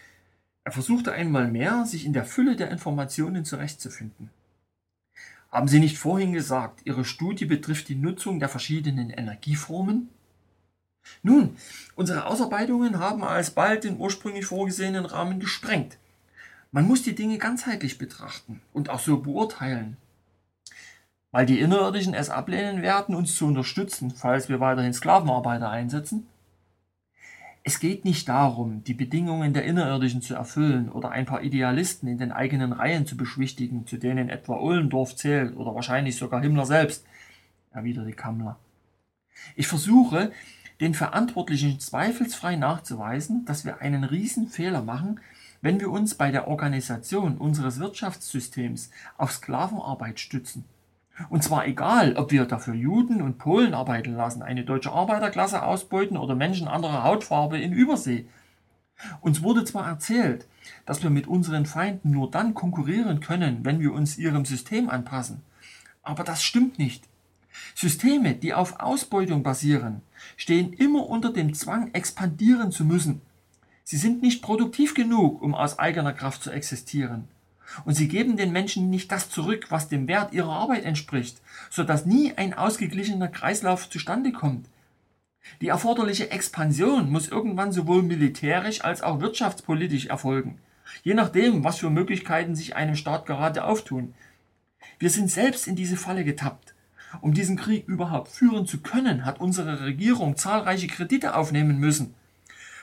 Er 0.64 0.72
versuchte 0.72 1.12
einmal 1.12 1.48
mehr, 1.48 1.86
sich 1.86 2.04
in 2.04 2.12
der 2.12 2.24
Fülle 2.24 2.56
der 2.56 2.70
Informationen 2.70 3.44
zurechtzufinden. 3.44 4.30
Haben 5.50 5.68
Sie 5.68 5.80
nicht 5.80 5.96
vorhin 5.96 6.34
gesagt, 6.34 6.80
Ihre 6.84 7.06
Studie 7.06 7.46
betrifft 7.46 7.88
die 7.88 7.94
Nutzung 7.94 8.38
der 8.38 8.50
verschiedenen 8.50 9.08
Energieformen? 9.10 10.10
Nun, 11.22 11.56
unsere 11.96 12.26
Ausarbeitungen 12.26 12.98
haben 12.98 13.24
alsbald 13.24 13.84
den 13.84 13.98
ursprünglich 13.98 14.46
vorgesehenen 14.46 15.04
Rahmen 15.04 15.40
gesprengt. 15.40 15.98
Man 16.70 16.86
muss 16.86 17.02
die 17.02 17.14
Dinge 17.14 17.38
ganzheitlich 17.38 17.98
betrachten 17.98 18.60
und 18.72 18.90
auch 18.90 19.00
so 19.00 19.18
beurteilen 19.18 19.96
weil 21.30 21.46
die 21.46 21.60
Innerirdischen 21.60 22.14
es 22.14 22.30
ablehnen 22.30 22.82
werden, 22.82 23.14
uns 23.14 23.36
zu 23.36 23.46
unterstützen, 23.46 24.10
falls 24.10 24.48
wir 24.48 24.60
weiterhin 24.60 24.92
Sklavenarbeiter 24.92 25.70
einsetzen? 25.70 26.26
Es 27.64 27.80
geht 27.80 28.06
nicht 28.06 28.28
darum, 28.28 28.82
die 28.84 28.94
Bedingungen 28.94 29.52
der 29.52 29.64
Innerirdischen 29.64 30.22
zu 30.22 30.34
erfüllen 30.34 30.88
oder 30.88 31.10
ein 31.10 31.26
paar 31.26 31.42
Idealisten 31.42 32.08
in 32.08 32.16
den 32.16 32.32
eigenen 32.32 32.72
Reihen 32.72 33.04
zu 33.04 33.16
beschwichtigen, 33.16 33.86
zu 33.86 33.98
denen 33.98 34.30
etwa 34.30 34.56
Ohlendorf 34.56 35.16
zählt 35.16 35.54
oder 35.54 35.74
wahrscheinlich 35.74 36.16
sogar 36.16 36.40
Himmler 36.40 36.64
selbst, 36.64 37.04
erwiderte 37.72 38.12
Kammler. 38.12 38.58
Ich 39.54 39.66
versuche, 39.66 40.32
den 40.80 40.94
Verantwortlichen 40.94 41.80
zweifelsfrei 41.80 42.56
nachzuweisen, 42.56 43.44
dass 43.44 43.64
wir 43.64 43.80
einen 43.80 44.04
Riesenfehler 44.04 44.82
machen, 44.82 45.20
wenn 45.60 45.80
wir 45.80 45.90
uns 45.90 46.14
bei 46.14 46.30
der 46.30 46.46
Organisation 46.46 47.36
unseres 47.36 47.80
Wirtschaftssystems 47.80 48.90
auf 49.16 49.32
Sklavenarbeit 49.32 50.20
stützen 50.20 50.64
und 51.30 51.42
zwar 51.42 51.66
egal, 51.66 52.16
ob 52.16 52.30
wir 52.30 52.44
dafür 52.44 52.74
Juden 52.74 53.20
und 53.22 53.38
Polen 53.38 53.74
arbeiten 53.74 54.14
lassen, 54.14 54.42
eine 54.42 54.64
deutsche 54.64 54.92
Arbeiterklasse 54.92 55.62
ausbeuten 55.62 56.16
oder 56.16 56.34
Menschen 56.34 56.68
anderer 56.68 57.02
Hautfarbe 57.02 57.58
in 57.58 57.72
Übersee. 57.72 58.26
Uns 59.20 59.42
wurde 59.42 59.64
zwar 59.64 59.86
erzählt, 59.88 60.46
dass 60.86 61.02
wir 61.02 61.10
mit 61.10 61.26
unseren 61.26 61.66
Feinden 61.66 62.10
nur 62.10 62.30
dann 62.30 62.54
konkurrieren 62.54 63.20
können, 63.20 63.64
wenn 63.64 63.80
wir 63.80 63.92
uns 63.92 64.18
ihrem 64.18 64.44
System 64.44 64.88
anpassen. 64.88 65.42
Aber 66.02 66.24
das 66.24 66.42
stimmt 66.42 66.78
nicht. 66.78 67.04
Systeme, 67.74 68.34
die 68.34 68.54
auf 68.54 68.80
Ausbeutung 68.80 69.42
basieren, 69.42 70.02
stehen 70.36 70.72
immer 70.72 71.08
unter 71.08 71.32
dem 71.32 71.54
Zwang, 71.54 71.92
expandieren 71.94 72.72
zu 72.72 72.84
müssen. 72.84 73.20
Sie 73.84 73.96
sind 73.96 74.20
nicht 74.20 74.42
produktiv 74.42 74.94
genug, 74.94 75.40
um 75.42 75.54
aus 75.54 75.78
eigener 75.78 76.12
Kraft 76.12 76.42
zu 76.42 76.50
existieren. 76.50 77.28
Und 77.84 77.94
sie 77.94 78.08
geben 78.08 78.36
den 78.36 78.52
Menschen 78.52 78.90
nicht 78.90 79.12
das 79.12 79.30
zurück, 79.30 79.66
was 79.70 79.88
dem 79.88 80.08
Wert 80.08 80.32
ihrer 80.32 80.52
Arbeit 80.52 80.84
entspricht, 80.84 81.40
sodass 81.70 82.06
nie 82.06 82.32
ein 82.36 82.54
ausgeglichener 82.54 83.28
Kreislauf 83.28 83.88
zustande 83.90 84.32
kommt. 84.32 84.66
Die 85.60 85.68
erforderliche 85.68 86.30
Expansion 86.30 87.10
muss 87.10 87.28
irgendwann 87.28 87.72
sowohl 87.72 88.02
militärisch 88.02 88.84
als 88.84 89.02
auch 89.02 89.20
wirtschaftspolitisch 89.20 90.06
erfolgen, 90.06 90.58
je 91.02 91.14
nachdem, 91.14 91.64
was 91.64 91.78
für 91.78 91.90
Möglichkeiten 91.90 92.54
sich 92.54 92.76
einem 92.76 92.96
Staat 92.96 93.26
gerade 93.26 93.64
auftun. 93.64 94.14
Wir 94.98 95.10
sind 95.10 95.30
selbst 95.30 95.66
in 95.66 95.76
diese 95.76 95.96
Falle 95.96 96.24
getappt. 96.24 96.74
Um 97.20 97.34
diesen 97.34 97.56
Krieg 97.56 97.88
überhaupt 97.88 98.28
führen 98.28 98.66
zu 98.66 98.80
können, 98.80 99.24
hat 99.24 99.40
unsere 99.40 99.84
Regierung 99.84 100.36
zahlreiche 100.36 100.88
Kredite 100.88 101.34
aufnehmen 101.34 101.78
müssen. 101.78 102.14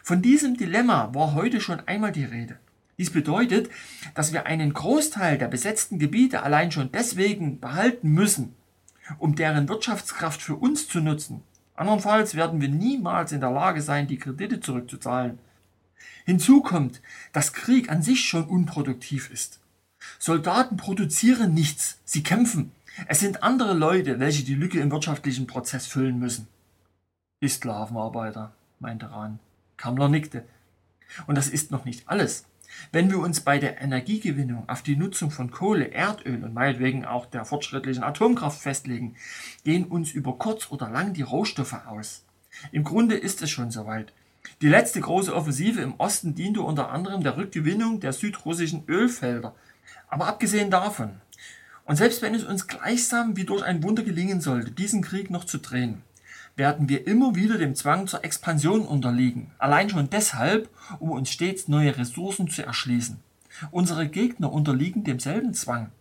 Von 0.03 0.21
diesem 0.21 0.57
Dilemma 0.57 1.13
war 1.13 1.33
heute 1.33 1.61
schon 1.61 1.79
einmal 1.87 2.11
die 2.11 2.25
Rede. 2.25 2.59
Dies 2.97 3.11
bedeutet, 3.11 3.69
dass 4.13 4.33
wir 4.33 4.45
einen 4.45 4.73
Großteil 4.73 5.37
der 5.37 5.47
besetzten 5.47 5.99
Gebiete 5.99 6.43
allein 6.43 6.71
schon 6.71 6.91
deswegen 6.91 7.59
behalten 7.59 8.09
müssen, 8.09 8.55
um 9.19 9.35
deren 9.35 9.67
Wirtschaftskraft 9.67 10.41
für 10.41 10.55
uns 10.55 10.87
zu 10.87 11.01
nutzen. 11.01 11.41
Andernfalls 11.75 12.35
werden 12.35 12.61
wir 12.61 12.69
niemals 12.69 13.33
in 13.33 13.41
der 13.41 13.51
Lage 13.51 13.81
sein, 13.81 14.07
die 14.07 14.17
Kredite 14.17 14.61
zurückzuzahlen. 14.61 15.39
Hinzu 16.25 16.61
kommt, 16.61 17.01
dass 17.33 17.53
Krieg 17.53 17.89
an 17.89 18.01
sich 18.01 18.23
schon 18.23 18.45
unproduktiv 18.45 19.29
ist. 19.31 19.59
Soldaten 20.19 20.77
produzieren 20.77 21.53
nichts, 21.53 21.99
sie 22.05 22.23
kämpfen. 22.23 22.71
Es 23.07 23.19
sind 23.19 23.43
andere 23.43 23.73
Leute, 23.73 24.19
welche 24.19 24.43
die 24.43 24.55
Lücke 24.55 24.79
im 24.79 24.91
wirtschaftlichen 24.91 25.47
Prozess 25.47 25.85
füllen 25.85 26.17
müssen. 26.17 26.47
Die 27.41 27.49
Sklavenarbeiter, 27.49 28.53
meinte 28.79 29.11
Rahn. 29.11 29.39
Kammler 29.77 30.09
nickte. 30.09 30.45
Und 31.27 31.35
das 31.35 31.49
ist 31.49 31.71
noch 31.71 31.85
nicht 31.85 32.07
alles. 32.07 32.45
Wenn 32.91 33.11
wir 33.11 33.19
uns 33.19 33.41
bei 33.41 33.59
der 33.59 33.81
Energiegewinnung 33.81 34.67
auf 34.67 34.81
die 34.81 34.95
Nutzung 34.95 35.29
von 35.31 35.51
Kohle, 35.51 35.91
Erdöl 35.91 36.43
und 36.43 36.53
meinetwegen 36.53 37.05
auch 37.05 37.25
der 37.25 37.45
fortschrittlichen 37.45 38.03
Atomkraft 38.03 38.59
festlegen, 38.61 39.15
gehen 39.63 39.85
uns 39.85 40.11
über 40.11 40.37
kurz 40.37 40.71
oder 40.71 40.89
lang 40.89 41.13
die 41.13 41.21
Rohstoffe 41.21 41.85
aus. 41.85 42.23
Im 42.71 42.83
Grunde 42.83 43.15
ist 43.15 43.41
es 43.41 43.49
schon 43.49 43.71
soweit. 43.71 44.13
Die 44.61 44.69
letzte 44.69 45.01
große 45.01 45.35
Offensive 45.35 45.81
im 45.81 45.95
Osten 45.99 46.35
diente 46.35 46.61
unter 46.61 46.89
anderem 46.89 47.23
der 47.23 47.37
Rückgewinnung 47.37 47.99
der 47.99 48.13
südrussischen 48.13 48.83
Ölfelder. 48.87 49.53
Aber 50.07 50.27
abgesehen 50.27 50.71
davon, 50.71 51.19
und 51.85 51.95
selbst 51.95 52.21
wenn 52.21 52.35
es 52.35 52.43
uns 52.43 52.67
gleichsam 52.67 53.37
wie 53.37 53.45
durch 53.45 53.63
ein 53.63 53.83
Wunder 53.83 54.03
gelingen 54.03 54.41
sollte, 54.41 54.71
diesen 54.71 55.01
Krieg 55.01 55.29
noch 55.29 55.45
zu 55.45 55.59
drehen, 55.59 56.01
werden 56.55 56.89
wir 56.89 57.05
immer 57.05 57.35
wieder 57.35 57.57
dem 57.57 57.75
Zwang 57.75 58.07
zur 58.07 58.23
Expansion 58.23 58.81
unterliegen. 58.81 59.51
Allein 59.57 59.89
schon 59.89 60.09
deshalb, 60.09 60.69
um 60.99 61.11
uns 61.11 61.29
stets 61.29 61.67
neue 61.67 61.97
Ressourcen 61.97 62.49
zu 62.49 62.65
erschließen. 62.65 63.19
Unsere 63.71 64.07
Gegner 64.07 64.51
unterliegen 64.51 65.03
demselben 65.03 65.53
Zwang. 65.53 65.91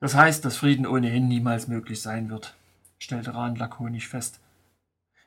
Das 0.00 0.14
heißt, 0.14 0.44
dass 0.44 0.56
Frieden 0.56 0.86
ohnehin 0.86 1.28
niemals 1.28 1.68
möglich 1.68 2.02
sein 2.02 2.28
wird, 2.28 2.54
stellte 2.98 3.34
Rahn 3.34 3.56
lakonisch 3.56 4.08
fest. 4.08 4.40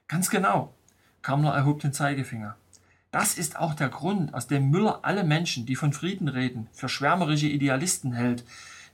Ganz 0.08 0.30
genau. 0.30 0.74
Kammler 1.22 1.56
erhob 1.56 1.80
den 1.80 1.94
Zeigefinger. 1.94 2.56
Das 3.12 3.38
ist 3.38 3.58
auch 3.58 3.74
der 3.74 3.90
Grund, 3.90 4.34
aus 4.34 4.48
dem 4.48 4.70
Müller 4.70 5.00
alle 5.04 5.24
Menschen, 5.24 5.66
die 5.66 5.78
von 5.78 5.94
Frieden 5.94 6.28
reden, 6.28 6.68
für 6.74 6.90
schwärmerische 6.90 7.48
Idealisten 7.48 8.12
hält, 8.12 8.44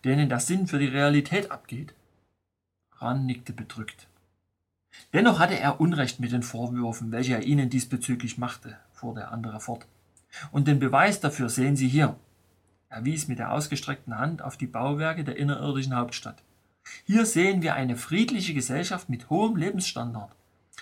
denen 0.04 0.30
der 0.30 0.40
Sinn 0.40 0.68
für 0.68 0.80
die 0.80 0.88
Realität 0.88 1.52
abgeht. 1.52 1.94
Rahn 2.98 3.26
nickte 3.26 3.54
bedrückt. 3.54 4.08
Dennoch 5.14 5.40
hatte 5.40 5.58
er 5.58 5.80
Unrecht 5.80 6.20
mit 6.20 6.32
den 6.32 6.44
Vorwürfen, 6.44 7.12
welche 7.12 7.34
er 7.34 7.44
ihnen 7.44 7.70
diesbezüglich 7.70 8.38
machte, 8.38 8.78
fuhr 8.92 9.16
der 9.16 9.32
andere 9.32 9.60
fort. 9.60 9.86
Und 10.52 10.68
den 10.68 10.80
Beweis 10.80 11.20
dafür 11.20 11.50
sehen 11.50 11.76
Sie 11.76 11.88
hier. 11.88 12.16
Er 12.90 13.06
wies 13.06 13.28
mit 13.28 13.40
der 13.40 13.52
ausgestreckten 13.54 14.18
Hand 14.18 14.42
auf 14.42 14.58
die 14.58 14.68
Bauwerke 14.68 15.24
der 15.24 15.38
innerirdischen 15.38 15.96
Hauptstadt. 15.96 16.44
Hier 17.06 17.26
sehen 17.26 17.62
wir 17.62 17.76
eine 17.76 17.96
friedliche 17.96 18.54
Gesellschaft 18.54 19.10
mit 19.10 19.30
hohem 19.30 19.56
Lebensstandard. 19.56 20.32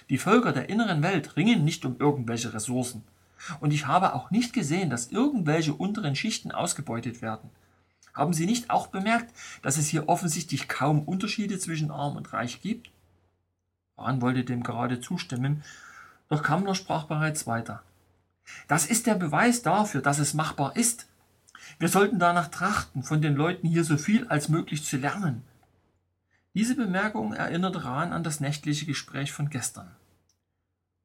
Die 0.09 0.17
Völker 0.17 0.53
der 0.53 0.69
inneren 0.69 1.03
Welt 1.03 1.35
ringen 1.35 1.63
nicht 1.63 1.85
um 1.85 1.97
irgendwelche 1.99 2.53
Ressourcen. 2.53 3.03
Und 3.59 3.71
ich 3.71 3.87
habe 3.87 4.13
auch 4.15 4.31
nicht 4.31 4.53
gesehen, 4.53 4.89
dass 4.89 5.11
irgendwelche 5.11 5.73
unteren 5.73 6.15
Schichten 6.15 6.51
ausgebeutet 6.51 7.21
werden. 7.21 7.49
Haben 8.19 8.33
Sie 8.33 8.45
nicht 8.45 8.69
auch 8.69 8.87
bemerkt, 8.87 9.33
dass 9.61 9.77
es 9.77 9.87
hier 9.87 10.09
offensichtlich 10.09 10.67
kaum 10.67 11.03
Unterschiede 11.03 11.57
zwischen 11.57 11.89
arm 11.89 12.17
und 12.17 12.33
reich 12.33 12.61
gibt? 12.61 12.91
Hahn 13.97 14.21
wollte 14.21 14.43
dem 14.43 14.61
gerade 14.61 14.99
zustimmen, 14.99 15.63
doch 16.27 16.43
Kammler 16.43 16.75
sprach 16.75 17.05
bereits 17.05 17.47
weiter. 17.47 17.81
Das 18.67 18.85
ist 18.85 19.07
der 19.07 19.15
Beweis 19.15 19.61
dafür, 19.61 20.01
dass 20.01 20.19
es 20.19 20.33
machbar 20.33 20.75
ist. 20.75 21.07
Wir 21.79 21.87
sollten 21.87 22.19
danach 22.19 22.49
trachten, 22.49 23.03
von 23.03 23.21
den 23.21 23.35
Leuten 23.35 23.67
hier 23.69 23.85
so 23.85 23.95
viel 23.95 24.27
als 24.27 24.49
möglich 24.49 24.83
zu 24.83 24.97
lernen. 24.97 25.43
Diese 26.53 26.75
Bemerkung 26.75 27.31
erinnerte 27.31 27.85
Rahn 27.85 28.11
an 28.11 28.23
das 28.23 28.41
nächtliche 28.41 28.85
Gespräch 28.85 29.31
von 29.31 29.49
gestern. 29.49 29.91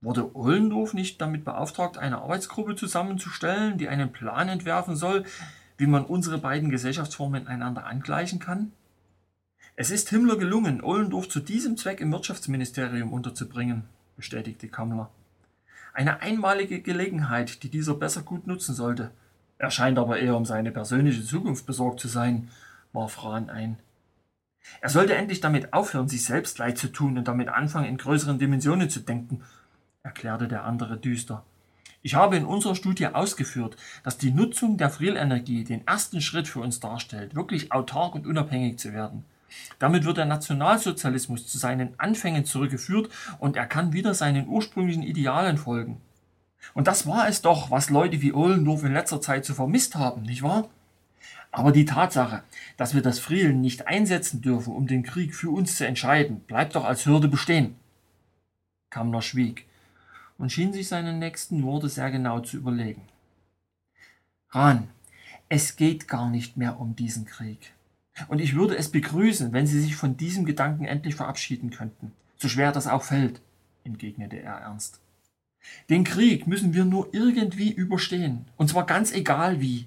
Wurde 0.00 0.34
Ollendorf 0.34 0.94
nicht 0.94 1.20
damit 1.20 1.44
beauftragt, 1.44 1.96
eine 1.96 2.22
Arbeitsgruppe 2.22 2.74
zusammenzustellen, 2.74 3.78
die 3.78 3.88
einen 3.88 4.12
Plan 4.12 4.48
entwerfen 4.48 4.96
soll, 4.96 5.24
wie 5.76 5.86
man 5.86 6.04
unsere 6.04 6.38
beiden 6.38 6.70
Gesellschaftsformen 6.70 7.46
einander 7.46 7.86
angleichen 7.86 8.38
kann? 8.38 8.72
Es 9.76 9.90
ist 9.90 10.10
Himmler 10.10 10.36
gelungen, 10.36 10.82
Ollendorf 10.82 11.28
zu 11.28 11.40
diesem 11.40 11.76
Zweck 11.76 12.00
im 12.00 12.12
Wirtschaftsministerium 12.12 13.12
unterzubringen, 13.12 13.84
bestätigte 14.16 14.68
Kammler. 14.68 15.10
Eine 15.92 16.22
einmalige 16.22 16.80
Gelegenheit, 16.80 17.62
die 17.62 17.70
dieser 17.70 17.94
besser 17.94 18.22
gut 18.22 18.46
nutzen 18.46 18.74
sollte. 18.74 19.10
Er 19.58 19.70
scheint 19.70 19.98
aber 19.98 20.18
eher 20.18 20.36
um 20.36 20.44
seine 20.44 20.70
persönliche 20.70 21.24
Zukunft 21.24 21.66
besorgt 21.66 22.00
zu 22.00 22.08
sein, 22.08 22.50
warf 22.92 23.24
Rahn 23.24 23.50
ein. 23.50 23.78
Er 24.80 24.88
sollte 24.88 25.14
endlich 25.14 25.40
damit 25.40 25.72
aufhören, 25.72 26.08
sich 26.08 26.24
selbst 26.24 26.58
leid 26.58 26.78
zu 26.78 26.88
tun 26.88 27.18
und 27.18 27.28
damit 27.28 27.48
anfangen, 27.48 27.86
in 27.86 27.96
größeren 27.96 28.38
Dimensionen 28.38 28.88
zu 28.88 29.00
denken, 29.00 29.42
erklärte 30.02 30.48
der 30.48 30.64
andere 30.64 30.96
düster. 30.96 31.44
Ich 32.06 32.16
habe 32.16 32.36
in 32.36 32.44
unserer 32.44 32.74
Studie 32.74 33.06
ausgeführt, 33.06 33.78
dass 34.02 34.18
die 34.18 34.30
Nutzung 34.30 34.76
der 34.76 34.90
Frielenergie 34.90 35.64
den 35.64 35.86
ersten 35.86 36.20
Schritt 36.20 36.46
für 36.46 36.60
uns 36.60 36.78
darstellt, 36.78 37.34
wirklich 37.34 37.72
autark 37.72 38.14
und 38.14 38.26
unabhängig 38.26 38.78
zu 38.78 38.92
werden. 38.92 39.24
Damit 39.78 40.04
wird 40.04 40.18
der 40.18 40.26
Nationalsozialismus 40.26 41.46
zu 41.46 41.56
seinen 41.56 41.98
Anfängen 41.98 42.44
zurückgeführt 42.44 43.08
und 43.38 43.56
er 43.56 43.64
kann 43.64 43.94
wieder 43.94 44.12
seinen 44.12 44.48
ursprünglichen 44.48 45.02
Idealen 45.02 45.56
folgen. 45.56 45.98
Und 46.74 46.88
das 46.88 47.06
war 47.06 47.26
es 47.26 47.40
doch, 47.40 47.70
was 47.70 47.88
Leute 47.88 48.20
wie 48.20 48.34
Ohlendorf 48.34 48.84
in 48.84 48.92
letzter 48.92 49.22
Zeit 49.22 49.46
so 49.46 49.54
vermisst 49.54 49.94
haben, 49.94 50.24
nicht 50.24 50.42
wahr? 50.42 50.68
Aber 51.52 51.72
die 51.72 51.86
Tatsache, 51.86 52.42
dass 52.76 52.94
wir 52.94 53.00
das 53.00 53.18
Frieden 53.18 53.62
nicht 53.62 53.88
einsetzen 53.88 54.42
dürfen, 54.42 54.74
um 54.74 54.86
den 54.86 55.04
Krieg 55.04 55.34
für 55.34 55.48
uns 55.48 55.76
zu 55.76 55.86
entscheiden, 55.86 56.40
bleibt 56.40 56.74
doch 56.74 56.84
als 56.84 57.06
Hürde 57.06 57.28
bestehen. 57.28 57.76
Kammler 58.90 59.22
schwieg 59.22 59.64
und 60.44 60.50
schien 60.50 60.74
sich 60.74 60.88
seine 60.88 61.14
nächsten 61.14 61.62
Worte 61.62 61.88
sehr 61.88 62.10
genau 62.10 62.38
zu 62.40 62.58
überlegen. 62.58 63.00
Rahn, 64.50 64.88
es 65.48 65.76
geht 65.76 66.06
gar 66.06 66.28
nicht 66.28 66.58
mehr 66.58 66.78
um 66.78 66.94
diesen 66.94 67.24
Krieg. 67.24 67.72
Und 68.28 68.40
ich 68.40 68.54
würde 68.54 68.76
es 68.76 68.90
begrüßen, 68.90 69.54
wenn 69.54 69.66
Sie 69.66 69.80
sich 69.80 69.96
von 69.96 70.18
diesem 70.18 70.44
Gedanken 70.44 70.84
endlich 70.84 71.14
verabschieden 71.14 71.70
könnten, 71.70 72.12
so 72.36 72.50
schwer 72.50 72.72
das 72.72 72.86
auch 72.86 73.04
fällt, 73.04 73.40
entgegnete 73.84 74.38
er 74.38 74.56
ernst. 74.56 75.00
Den 75.88 76.04
Krieg 76.04 76.46
müssen 76.46 76.74
wir 76.74 76.84
nur 76.84 77.08
irgendwie 77.14 77.72
überstehen, 77.72 78.44
und 78.58 78.68
zwar 78.68 78.84
ganz 78.84 79.12
egal 79.12 79.62
wie. 79.62 79.86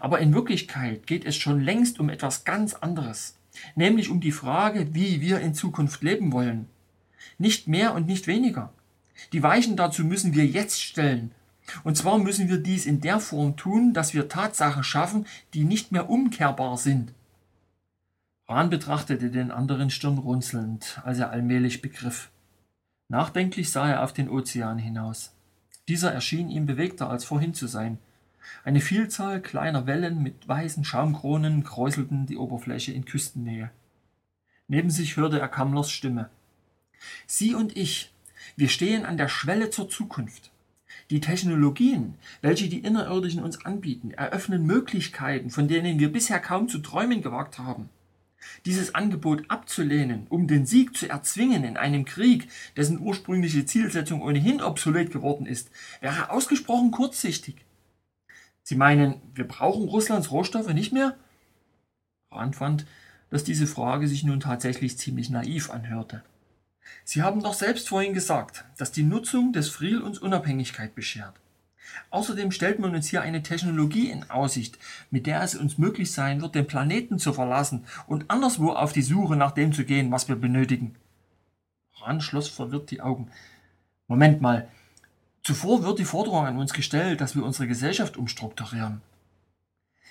Aber 0.00 0.18
in 0.18 0.34
Wirklichkeit 0.34 1.06
geht 1.06 1.24
es 1.24 1.36
schon 1.36 1.62
längst 1.62 1.98
um 1.98 2.10
etwas 2.10 2.44
ganz 2.44 2.74
anderes, 2.74 3.38
nämlich 3.74 4.10
um 4.10 4.20
die 4.20 4.32
Frage, 4.32 4.94
wie 4.94 5.22
wir 5.22 5.40
in 5.40 5.54
Zukunft 5.54 6.02
leben 6.02 6.30
wollen. 6.30 6.68
Nicht 7.38 7.68
mehr 7.68 7.94
und 7.94 8.06
nicht 8.06 8.26
weniger. 8.26 8.70
Die 9.32 9.42
Weichen 9.42 9.76
dazu 9.76 10.04
müssen 10.04 10.34
wir 10.34 10.46
jetzt 10.46 10.82
stellen. 10.82 11.32
Und 11.84 11.96
zwar 11.96 12.18
müssen 12.18 12.48
wir 12.48 12.58
dies 12.58 12.86
in 12.86 13.00
der 13.00 13.20
Form 13.20 13.56
tun, 13.56 13.94
dass 13.94 14.14
wir 14.14 14.28
Tatsachen 14.28 14.82
schaffen, 14.82 15.26
die 15.54 15.64
nicht 15.64 15.92
mehr 15.92 16.10
umkehrbar 16.10 16.76
sind. 16.76 17.12
Rahn 18.48 18.68
betrachtete 18.68 19.30
den 19.30 19.50
anderen 19.50 19.90
stirnrunzelnd, 19.90 21.00
als 21.04 21.18
er 21.18 21.30
allmählich 21.30 21.80
begriff. 21.80 22.30
Nachdenklich 23.08 23.70
sah 23.70 23.88
er 23.88 24.02
auf 24.02 24.12
den 24.12 24.28
Ozean 24.28 24.78
hinaus. 24.78 25.32
Dieser 25.88 26.12
erschien 26.12 26.50
ihm 26.50 26.66
bewegter 26.66 27.08
als 27.08 27.24
vorhin 27.24 27.54
zu 27.54 27.66
sein. 27.66 27.98
Eine 28.64 28.80
Vielzahl 28.80 29.40
kleiner 29.40 29.86
Wellen 29.86 30.22
mit 30.22 30.46
weißen 30.48 30.84
Schaumkronen 30.84 31.64
kräuselten 31.64 32.26
die 32.26 32.36
Oberfläche 32.36 32.92
in 32.92 33.04
Küstennähe. 33.04 33.70
Neben 34.68 34.90
sich 34.90 35.16
hörte 35.16 35.38
er 35.38 35.48
Kammlers 35.48 35.90
Stimme. 35.90 36.30
Sie 37.26 37.54
und 37.54 37.76
ich, 37.76 38.11
wir 38.56 38.68
stehen 38.68 39.04
an 39.04 39.16
der 39.16 39.28
Schwelle 39.28 39.70
zur 39.70 39.88
Zukunft. 39.88 40.50
Die 41.10 41.20
Technologien, 41.20 42.14
welche 42.40 42.68
die 42.68 42.80
Innerirdischen 42.80 43.42
uns 43.42 43.64
anbieten, 43.64 44.12
eröffnen 44.12 44.66
Möglichkeiten, 44.66 45.50
von 45.50 45.68
denen 45.68 45.98
wir 45.98 46.12
bisher 46.12 46.38
kaum 46.38 46.68
zu 46.68 46.78
träumen 46.78 47.22
gewagt 47.22 47.58
haben. 47.58 47.88
Dieses 48.66 48.94
Angebot 48.94 49.44
abzulehnen, 49.48 50.26
um 50.28 50.46
den 50.46 50.66
Sieg 50.66 50.96
zu 50.96 51.08
erzwingen 51.08 51.64
in 51.64 51.76
einem 51.76 52.04
Krieg, 52.04 52.48
dessen 52.76 53.00
ursprüngliche 53.00 53.64
Zielsetzung 53.66 54.22
ohnehin 54.22 54.60
obsolet 54.60 55.12
geworden 55.12 55.46
ist, 55.46 55.70
wäre 56.00 56.30
ausgesprochen 56.30 56.90
kurzsichtig. 56.90 57.56
Sie 58.62 58.76
meinen, 58.76 59.20
wir 59.34 59.46
brauchen 59.46 59.88
Russlands 59.88 60.30
Rohstoffe 60.30 60.72
nicht 60.72 60.92
mehr? 60.92 61.16
Rand 62.30 62.56
fand, 62.56 62.86
dass 63.30 63.44
diese 63.44 63.66
Frage 63.66 64.08
sich 64.08 64.24
nun 64.24 64.40
tatsächlich 64.40 64.98
ziemlich 64.98 65.30
naiv 65.30 65.70
anhörte. 65.70 66.22
Sie 67.04 67.22
haben 67.22 67.42
doch 67.42 67.54
selbst 67.54 67.88
vorhin 67.88 68.14
gesagt, 68.14 68.64
dass 68.78 68.92
die 68.92 69.02
Nutzung 69.02 69.52
des 69.52 69.68
Friel 69.68 70.00
uns 70.00 70.18
Unabhängigkeit 70.18 70.94
beschert. 70.94 71.34
Außerdem 72.10 72.52
stellt 72.52 72.78
man 72.78 72.94
uns 72.94 73.08
hier 73.08 73.22
eine 73.22 73.42
Technologie 73.42 74.10
in 74.10 74.30
Aussicht, 74.30 74.78
mit 75.10 75.26
der 75.26 75.42
es 75.42 75.54
uns 75.54 75.78
möglich 75.78 76.12
sein 76.12 76.40
wird, 76.40 76.54
den 76.54 76.66
Planeten 76.66 77.18
zu 77.18 77.32
verlassen 77.32 77.84
und 78.06 78.30
anderswo 78.30 78.72
auf 78.72 78.92
die 78.92 79.02
Suche 79.02 79.36
nach 79.36 79.52
dem 79.52 79.72
zu 79.72 79.84
gehen, 79.84 80.10
was 80.10 80.28
wir 80.28 80.36
benötigen. 80.36 80.94
Ran 81.96 82.20
schloss 82.20 82.48
verwirrt 82.48 82.90
die 82.90 83.00
Augen. 83.00 83.30
Moment 84.08 84.40
mal. 84.40 84.68
Zuvor 85.42 85.82
wird 85.82 85.98
die 85.98 86.04
Forderung 86.04 86.46
an 86.46 86.58
uns 86.58 86.72
gestellt, 86.72 87.20
dass 87.20 87.34
wir 87.34 87.44
unsere 87.44 87.66
Gesellschaft 87.66 88.16
umstrukturieren. 88.16 89.02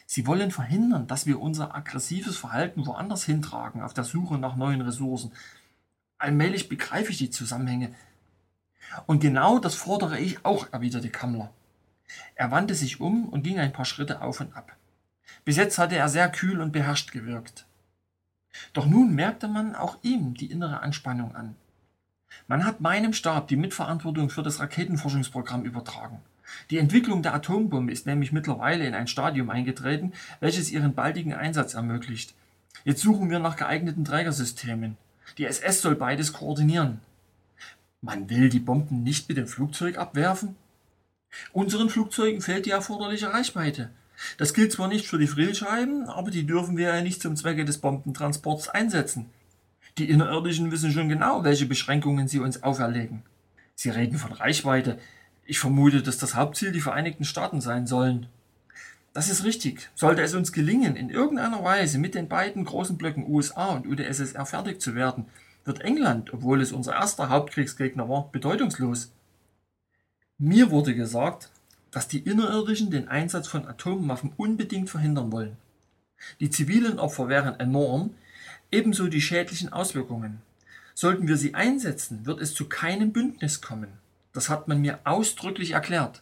Sie 0.06 0.28
wollen 0.28 0.52
verhindern, 0.52 1.08
dass 1.08 1.26
wir 1.26 1.40
unser 1.40 1.74
aggressives 1.74 2.36
Verhalten 2.36 2.86
woanders 2.86 3.24
hintragen, 3.24 3.82
auf 3.82 3.94
der 3.94 4.04
Suche 4.04 4.38
nach 4.38 4.58
neuen 4.58 4.82
Ressourcen. 4.82 5.32
Allmählich 6.22 6.70
begreife 6.70 7.10
ich 7.10 7.18
die 7.18 7.32
Zusammenhänge. 7.32 7.96
Und 9.08 9.22
genau 9.22 9.58
das 9.58 9.74
fordere 9.74 10.20
ich 10.20 10.46
auch, 10.46 10.72
erwiderte 10.72 11.10
Kammler. 11.10 11.50
Er 12.36 12.52
wandte 12.52 12.76
sich 12.76 13.00
um 13.00 13.28
und 13.28 13.42
ging 13.42 13.58
ein 13.58 13.74
paar 13.74 13.86
Schritte 13.86 14.22
auf 14.22 14.40
und 14.40 14.56
ab. 14.56 14.72
Bis 15.46 15.58
jetzt 15.58 15.80
hatte 15.80 15.96
er 15.96 16.10
sehr 16.10 16.30
kühl 16.30 16.62
und 16.62 16.74
beherrscht 16.74 17.12
gewirkt. 17.12 17.66
Doch 18.74 18.86
nun 18.86 19.16
merkte 19.16 19.48
man 19.48 19.76
auch 19.76 19.98
ihm 20.04 20.36
die 20.36 20.52
innere 20.52 20.82
Anspannung 20.82 21.34
an. 21.36 21.56
Man 22.48 22.66
hat 22.66 22.82
meinem 22.82 23.14
Stab 23.14 23.48
die 23.48 23.56
Mitverantwortung 23.56 24.30
für 24.30 24.44
das 24.44 24.60
Raketenforschungsprogramm 24.60 25.66
übertragen. 25.66 26.20
Die 26.70 26.78
Entwicklung 26.78 27.24
der 27.24 27.34
Atombombe 27.34 27.92
ist 27.92 28.06
nämlich 28.06 28.32
mittlerweile 28.32 28.86
in 28.86 28.94
ein 28.94 29.08
Stadium 29.08 29.50
eingetreten, 29.50 30.14
welches 30.40 30.70
ihren 30.70 30.94
baldigen 30.94 31.34
Einsatz 31.34 31.74
ermöglicht. 31.74 32.36
Jetzt 32.84 33.02
suchen 33.02 33.32
wir 33.32 33.40
nach 33.40 33.56
geeigneten 33.56 34.06
Trägersystemen. 34.06 34.98
Die 35.38 35.46
SS 35.46 35.82
soll 35.82 35.96
beides 35.96 36.34
koordinieren. 36.34 37.00
Man 38.02 38.30
will 38.30 38.50
die 38.50 38.60
Bomben 38.60 39.04
nicht 39.04 39.30
mit 39.30 39.38
dem 39.38 39.48
Flugzeug 39.48 39.98
abwerfen? 39.98 40.56
Unseren 41.54 41.90
Flugzeugen 41.90 42.42
fehlt 42.42 42.66
die 42.66 42.72
erforderliche 42.72 43.32
Reichweite. 43.32 43.90
Das 44.38 44.54
gilt 44.54 44.72
zwar 44.72 44.88
nicht 44.88 45.08
für 45.08 45.18
die 45.18 45.28
Friedscheiben, 45.28 46.08
aber 46.10 46.32
die 46.32 46.46
dürfen 46.46 46.78
wir 46.78 46.96
ja 46.96 47.02
nicht 47.02 47.22
zum 47.22 47.36
Zwecke 47.36 47.66
des 47.66 47.80
Bombentransports 47.80 48.70
einsetzen. 48.70 49.30
Die 49.98 50.10
Innerirdischen 50.10 50.72
wissen 50.72 50.92
schon 50.92 51.10
genau, 51.10 51.44
welche 51.44 51.66
Beschränkungen 51.66 52.28
sie 52.28 52.40
uns 52.40 52.64
auferlegen. 52.64 53.24
Sie 53.76 53.90
reden 53.90 54.18
von 54.18 54.32
Reichweite. 54.32 55.00
Ich 55.46 55.60
vermute, 55.60 56.02
dass 56.02 56.18
das 56.18 56.36
Hauptziel 56.36 56.72
die 56.72 56.82
Vereinigten 56.82 57.26
Staaten 57.26 57.62
sein 57.62 57.88
sollen. 57.88 58.28
Das 59.14 59.30
ist 59.30 59.44
richtig. 59.44 59.90
Sollte 59.94 60.22
es 60.22 60.34
uns 60.34 60.54
gelingen, 60.54 60.96
in 60.96 61.10
irgendeiner 61.10 61.64
Weise 61.64 61.98
mit 61.98 62.16
den 62.16 62.30
beiden 62.30 62.64
großen 62.64 62.98
Blöcken 62.98 63.28
USA 63.28 63.68
und 63.72 63.86
UdSSR 63.86 64.46
fertig 64.46 64.80
zu 64.80 64.96
werden, 64.96 65.26
wird 65.66 65.82
England, 65.82 66.34
obwohl 66.34 66.62
es 66.62 66.72
unser 66.72 66.94
erster 66.94 67.30
Hauptkriegsgegner 67.30 68.08
war, 68.08 68.32
bedeutungslos. 68.32 69.12
Mir 70.38 70.72
wurde 70.72 70.96
gesagt, 70.96 71.52
dass 71.92 72.08
die 72.08 72.20
Innerirdischen 72.20 72.90
den 72.90 73.10
Einsatz 73.10 73.48
von 73.48 73.68
Atomwaffen 73.68 74.32
unbedingt 74.38 74.90
verhindern 74.90 75.32
wollen. 75.32 75.58
Die 76.40 76.50
zivilen 76.50 76.98
Opfer 76.98 77.28
wären 77.28 77.60
enorm, 77.60 78.16
ebenso 78.72 79.08
die 79.08 79.22
schädlichen 79.22 79.74
Auswirkungen. 79.74 80.42
Sollten 80.94 81.28
wir 81.28 81.36
sie 81.36 81.54
einsetzen, 81.54 82.26
wird 82.26 82.40
es 82.40 82.54
zu 82.54 82.70
keinem 82.70 83.12
Bündnis 83.12 83.60
kommen. 83.60 83.90
Das 84.32 84.50
hat 84.50 84.70
man 84.70 84.80
mir 84.80 85.00
ausdrücklich 85.04 85.72
erklärt. 85.72 86.22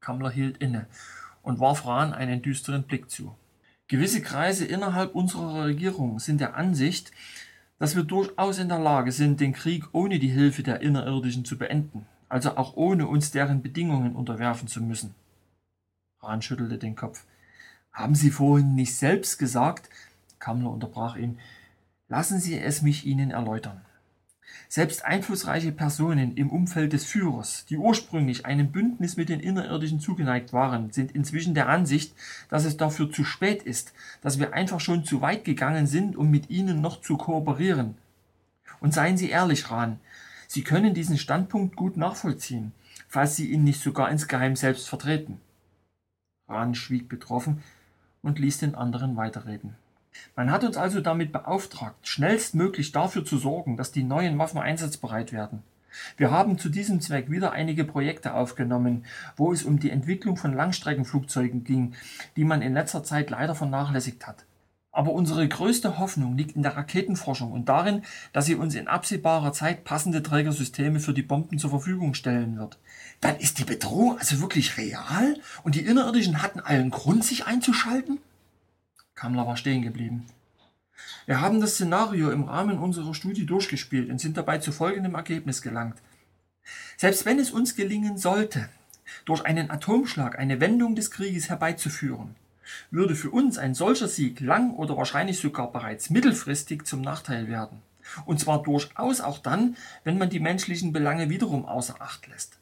Kammler 0.00 0.30
hielt 0.30 0.58
inne 0.58 0.86
und 1.46 1.60
warf 1.60 1.86
Rahn 1.86 2.12
einen 2.12 2.42
düsteren 2.42 2.82
Blick 2.82 3.08
zu. 3.08 3.32
Gewisse 3.86 4.20
Kreise 4.20 4.64
innerhalb 4.66 5.14
unserer 5.14 5.66
Regierung 5.66 6.18
sind 6.18 6.40
der 6.40 6.56
Ansicht, 6.56 7.12
dass 7.78 7.94
wir 7.94 8.02
durchaus 8.02 8.58
in 8.58 8.68
der 8.68 8.80
Lage 8.80 9.12
sind, 9.12 9.38
den 9.38 9.52
Krieg 9.52 9.84
ohne 9.92 10.18
die 10.18 10.28
Hilfe 10.28 10.64
der 10.64 10.80
Innerirdischen 10.80 11.44
zu 11.44 11.56
beenden, 11.56 12.04
also 12.28 12.56
auch 12.56 12.74
ohne 12.74 13.06
uns 13.06 13.30
deren 13.30 13.62
Bedingungen 13.62 14.16
unterwerfen 14.16 14.66
zu 14.66 14.82
müssen. 14.82 15.14
Rahn 16.20 16.42
schüttelte 16.42 16.78
den 16.78 16.96
Kopf. 16.96 17.24
Haben 17.92 18.16
Sie 18.16 18.32
vorhin 18.32 18.74
nicht 18.74 18.96
selbst 18.96 19.38
gesagt, 19.38 19.88
Kammler 20.40 20.72
unterbrach 20.72 21.14
ihn, 21.14 21.38
lassen 22.08 22.40
Sie 22.40 22.58
es 22.58 22.82
mich 22.82 23.06
Ihnen 23.06 23.30
erläutern. 23.30 23.85
Selbst 24.68 25.04
einflussreiche 25.04 25.70
Personen 25.70 26.36
im 26.36 26.50
Umfeld 26.50 26.92
des 26.92 27.04
Führers, 27.04 27.64
die 27.66 27.76
ursprünglich 27.76 28.46
einem 28.46 28.72
Bündnis 28.72 29.16
mit 29.16 29.28
den 29.28 29.40
Innerirdischen 29.40 30.00
zugeneigt 30.00 30.52
waren, 30.52 30.90
sind 30.90 31.12
inzwischen 31.12 31.54
der 31.54 31.68
Ansicht, 31.68 32.14
dass 32.48 32.64
es 32.64 32.76
dafür 32.76 33.10
zu 33.10 33.24
spät 33.24 33.62
ist, 33.62 33.92
dass 34.22 34.38
wir 34.40 34.54
einfach 34.54 34.80
schon 34.80 35.04
zu 35.04 35.20
weit 35.20 35.44
gegangen 35.44 35.86
sind, 35.86 36.16
um 36.16 36.30
mit 36.30 36.50
ihnen 36.50 36.80
noch 36.80 37.00
zu 37.00 37.16
kooperieren. 37.16 37.94
Und 38.80 38.92
seien 38.92 39.16
Sie 39.16 39.30
ehrlich, 39.30 39.70
Rahn, 39.70 40.00
Sie 40.48 40.62
können 40.62 40.94
diesen 40.94 41.18
Standpunkt 41.18 41.76
gut 41.76 41.96
nachvollziehen, 41.96 42.72
falls 43.08 43.36
Sie 43.36 43.50
ihn 43.50 43.64
nicht 43.64 43.80
sogar 43.80 44.10
insgeheim 44.10 44.56
selbst 44.56 44.88
vertreten. 44.88 45.40
Rahn 46.48 46.74
schwieg 46.74 47.08
betroffen 47.08 47.62
und 48.22 48.38
ließ 48.38 48.58
den 48.58 48.74
anderen 48.74 49.16
weiterreden. 49.16 49.76
Man 50.34 50.50
hat 50.50 50.64
uns 50.64 50.76
also 50.76 51.00
damit 51.00 51.32
beauftragt, 51.32 52.06
schnellstmöglich 52.06 52.92
dafür 52.92 53.24
zu 53.24 53.38
sorgen, 53.38 53.76
dass 53.76 53.92
die 53.92 54.02
neuen 54.02 54.38
Waffen 54.38 54.60
einsatzbereit 54.60 55.32
werden. 55.32 55.62
Wir 56.16 56.30
haben 56.30 56.58
zu 56.58 56.68
diesem 56.68 57.00
Zweck 57.00 57.30
wieder 57.30 57.52
einige 57.52 57.84
Projekte 57.84 58.34
aufgenommen, 58.34 59.04
wo 59.36 59.52
es 59.52 59.62
um 59.62 59.78
die 59.78 59.90
Entwicklung 59.90 60.36
von 60.36 60.52
Langstreckenflugzeugen 60.52 61.64
ging, 61.64 61.94
die 62.36 62.44
man 62.44 62.62
in 62.62 62.74
letzter 62.74 63.02
Zeit 63.02 63.30
leider 63.30 63.54
vernachlässigt 63.54 64.26
hat. 64.26 64.44
Aber 64.92 65.12
unsere 65.12 65.46
größte 65.46 65.98
Hoffnung 65.98 66.38
liegt 66.38 66.56
in 66.56 66.62
der 66.62 66.74
Raketenforschung 66.74 67.52
und 67.52 67.68
darin, 67.68 68.00
dass 68.32 68.46
sie 68.46 68.54
uns 68.54 68.74
in 68.74 68.88
absehbarer 68.88 69.52
Zeit 69.52 69.84
passende 69.84 70.22
Trägersysteme 70.22 71.00
für 71.00 71.12
die 71.12 71.22
Bomben 71.22 71.58
zur 71.58 71.68
Verfügung 71.68 72.14
stellen 72.14 72.58
wird. 72.58 72.78
Dann 73.20 73.36
ist 73.36 73.58
die 73.58 73.64
Bedrohung 73.64 74.18
also 74.18 74.40
wirklich 74.40 74.78
real 74.78 75.36
und 75.64 75.74
die 75.74 75.84
Innerirdischen 75.84 76.40
hatten 76.40 76.60
allen 76.60 76.90
Grund, 76.90 77.24
sich 77.24 77.46
einzuschalten? 77.46 78.20
Kammler 79.16 79.46
war 79.46 79.56
stehen 79.56 79.82
geblieben. 79.82 80.26
Wir 81.24 81.40
haben 81.40 81.60
das 81.60 81.74
Szenario 81.74 82.30
im 82.30 82.44
Rahmen 82.44 82.78
unserer 82.78 83.14
Studie 83.14 83.46
durchgespielt 83.46 84.10
und 84.10 84.20
sind 84.20 84.36
dabei 84.36 84.58
zu 84.58 84.72
folgendem 84.72 85.14
Ergebnis 85.14 85.62
gelangt. 85.62 85.96
Selbst 86.96 87.24
wenn 87.24 87.38
es 87.38 87.50
uns 87.50 87.74
gelingen 87.74 88.18
sollte, 88.18 88.68
durch 89.24 89.44
einen 89.44 89.70
Atomschlag 89.70 90.38
eine 90.38 90.60
Wendung 90.60 90.94
des 90.94 91.10
Krieges 91.10 91.48
herbeizuführen, 91.48 92.36
würde 92.90 93.14
für 93.14 93.30
uns 93.30 93.58
ein 93.58 93.74
solcher 93.74 94.08
Sieg 94.08 94.40
lang 94.40 94.74
oder 94.74 94.96
wahrscheinlich 94.96 95.38
sogar 95.38 95.72
bereits 95.72 96.10
mittelfristig 96.10 96.84
zum 96.84 97.00
Nachteil 97.00 97.48
werden. 97.48 97.80
Und 98.24 98.38
zwar 98.38 98.62
durchaus 98.62 99.20
auch 99.20 99.38
dann, 99.38 99.76
wenn 100.04 100.18
man 100.18 100.30
die 100.30 100.40
menschlichen 100.40 100.92
Belange 100.92 101.30
wiederum 101.30 101.64
außer 101.64 102.00
Acht 102.00 102.26
lässt. 102.28 102.58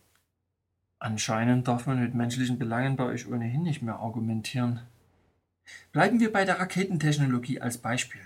Anscheinend 0.99 1.69
darf 1.69 1.87
man 1.87 2.01
mit 2.01 2.15
menschlichen 2.15 2.59
Belangen 2.59 2.97
bei 2.97 3.05
euch 3.05 3.27
ohnehin 3.27 3.63
nicht 3.63 3.83
mehr 3.83 3.97
argumentieren. 3.97 4.81
Bleiben 5.93 6.21
wir 6.21 6.33
bei 6.33 6.45
der 6.45 6.61
Raketentechnologie 6.61 7.61
als 7.61 7.79
Beispiel. 7.79 8.21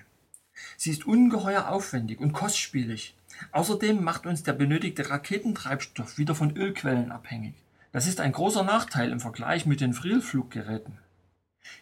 Sie 0.77 0.91
ist 0.91 1.07
ungeheuer 1.07 1.69
aufwendig 1.69 2.21
und 2.21 2.33
kostspielig. 2.33 3.15
Außerdem 3.53 4.03
macht 4.03 4.27
uns 4.27 4.43
der 4.43 4.53
benötigte 4.53 5.11
Raketentreibstoff 5.11 6.19
wieder 6.19 6.35
von 6.35 6.57
Ölquellen 6.57 7.13
abhängig. 7.13 7.55
Das 7.93 8.07
ist 8.07 8.21
ein 8.21 8.33
großer 8.33 8.65
Nachteil 8.65 9.11
im 9.11 9.21
Vergleich 9.21 9.67
mit 9.67 9.81
den 9.81 9.95
Frielfluggeräten. 9.95 10.99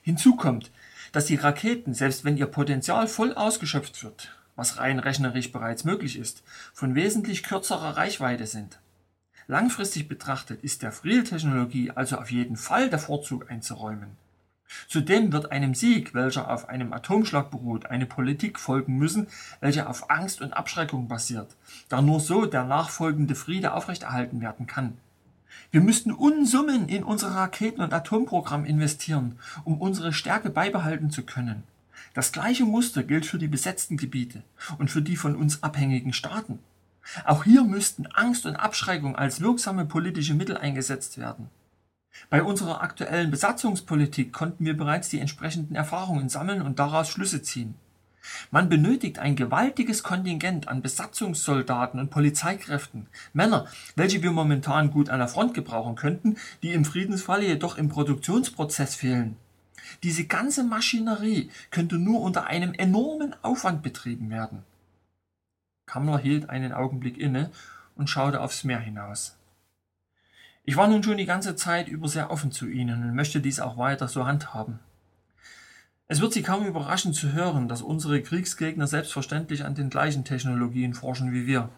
Hinzu 0.02 0.36
kommt, 0.36 0.70
dass 1.12 1.26
die 1.26 1.36
Raketen, 1.36 1.94
selbst 1.94 2.24
wenn 2.24 2.36
ihr 2.36 2.46
Potenzial 2.46 3.08
voll 3.08 3.32
ausgeschöpft 3.34 4.02
wird, 4.02 4.36
was 4.54 4.78
rein 4.78 4.98
rechnerisch 4.98 5.52
bereits 5.52 5.84
möglich 5.84 6.18
ist, 6.18 6.42
von 6.72 6.94
wesentlich 6.94 7.42
kürzerer 7.42 7.96
Reichweite 7.96 8.46
sind. 8.46 8.78
Langfristig 9.48 10.08
betrachtet 10.08 10.62
ist 10.64 10.82
der 10.82 10.92
Friel-Technologie 10.92 11.92
also 11.92 12.18
auf 12.18 12.30
jeden 12.30 12.56
Fall 12.56 12.90
der 12.90 12.98
Vorzug 12.98 13.50
einzuräumen. 13.50 14.16
Zudem 14.88 15.32
wird 15.32 15.52
einem 15.52 15.74
Sieg, 15.74 16.14
welcher 16.14 16.50
auf 16.50 16.68
einem 16.68 16.92
Atomschlag 16.92 17.50
beruht, 17.50 17.86
eine 17.86 18.06
Politik 18.06 18.58
folgen 18.58 18.96
müssen, 18.96 19.28
welche 19.60 19.88
auf 19.88 20.10
Angst 20.10 20.40
und 20.40 20.52
Abschreckung 20.52 21.08
basiert, 21.08 21.54
da 21.88 22.02
nur 22.02 22.20
so 22.20 22.46
der 22.46 22.64
nachfolgende 22.64 23.34
Friede 23.34 23.72
aufrechterhalten 23.74 24.40
werden 24.40 24.66
kann. 24.66 24.98
Wir 25.70 25.80
müssten 25.80 26.12
Unsummen 26.12 26.88
in 26.88 27.02
unser 27.02 27.28
Raketen- 27.28 27.82
und 27.82 27.92
Atomprogramm 27.92 28.64
investieren, 28.64 29.38
um 29.64 29.80
unsere 29.80 30.12
Stärke 30.12 30.50
beibehalten 30.50 31.10
zu 31.10 31.22
können. 31.22 31.62
Das 32.14 32.32
gleiche 32.32 32.64
Muster 32.64 33.02
gilt 33.02 33.26
für 33.26 33.38
die 33.38 33.48
besetzten 33.48 33.96
Gebiete 33.96 34.42
und 34.78 34.90
für 34.90 35.02
die 35.02 35.16
von 35.16 35.36
uns 35.36 35.62
abhängigen 35.62 36.12
Staaten. 36.12 36.58
Auch 37.24 37.44
hier 37.44 37.62
müssten 37.64 38.06
Angst 38.06 38.46
und 38.46 38.56
Abschreckung 38.56 39.16
als 39.16 39.40
wirksame 39.40 39.84
politische 39.84 40.34
Mittel 40.34 40.56
eingesetzt 40.56 41.18
werden. 41.18 41.50
Bei 42.30 42.42
unserer 42.42 42.82
aktuellen 42.82 43.30
Besatzungspolitik 43.30 44.32
konnten 44.32 44.64
wir 44.64 44.76
bereits 44.76 45.08
die 45.08 45.20
entsprechenden 45.20 45.74
Erfahrungen 45.74 46.28
sammeln 46.28 46.62
und 46.62 46.78
daraus 46.78 47.08
Schlüsse 47.08 47.42
ziehen. 47.42 47.74
Man 48.50 48.68
benötigt 48.68 49.18
ein 49.18 49.36
gewaltiges 49.36 50.02
Kontingent 50.02 50.68
an 50.68 50.82
Besatzungssoldaten 50.82 52.00
und 52.00 52.10
Polizeikräften, 52.10 53.06
Männer, 53.32 53.66
welche 53.94 54.22
wir 54.22 54.32
momentan 54.32 54.90
gut 54.90 55.10
an 55.10 55.20
der 55.20 55.28
Front 55.28 55.54
gebrauchen 55.54 55.94
könnten, 55.94 56.36
die 56.62 56.72
im 56.72 56.84
Friedensfalle 56.84 57.46
jedoch 57.46 57.78
im 57.78 57.88
Produktionsprozess 57.88 58.96
fehlen. 58.96 59.36
Diese 60.02 60.24
ganze 60.24 60.64
Maschinerie 60.64 61.50
könnte 61.70 61.96
nur 61.96 62.20
unter 62.20 62.46
einem 62.46 62.74
enormen 62.74 63.36
Aufwand 63.42 63.82
betrieben 63.82 64.30
werden. 64.30 64.64
Kammler 65.86 66.18
hielt 66.18 66.50
einen 66.50 66.72
Augenblick 66.72 67.16
inne 67.16 67.50
und 67.94 68.10
schaute 68.10 68.40
aufs 68.40 68.64
Meer 68.64 68.80
hinaus. 68.80 69.35
Ich 70.68 70.76
war 70.76 70.88
nun 70.88 71.00
schon 71.04 71.16
die 71.16 71.26
ganze 71.26 71.54
Zeit 71.54 71.86
über 71.86 72.08
sehr 72.08 72.28
offen 72.32 72.50
zu 72.50 72.66
Ihnen 72.66 73.04
und 73.04 73.14
möchte 73.14 73.40
dies 73.40 73.60
auch 73.60 73.78
weiter 73.78 74.08
so 74.08 74.26
handhaben. 74.26 74.80
Es 76.08 76.20
wird 76.20 76.32
Sie 76.32 76.42
kaum 76.42 76.66
überraschen 76.66 77.14
zu 77.14 77.32
hören, 77.32 77.68
dass 77.68 77.82
unsere 77.82 78.20
Kriegsgegner 78.20 78.88
selbstverständlich 78.88 79.64
an 79.64 79.76
den 79.76 79.90
gleichen 79.90 80.24
Technologien 80.24 80.92
forschen 80.92 81.32
wie 81.32 81.46
wir. 81.46 81.68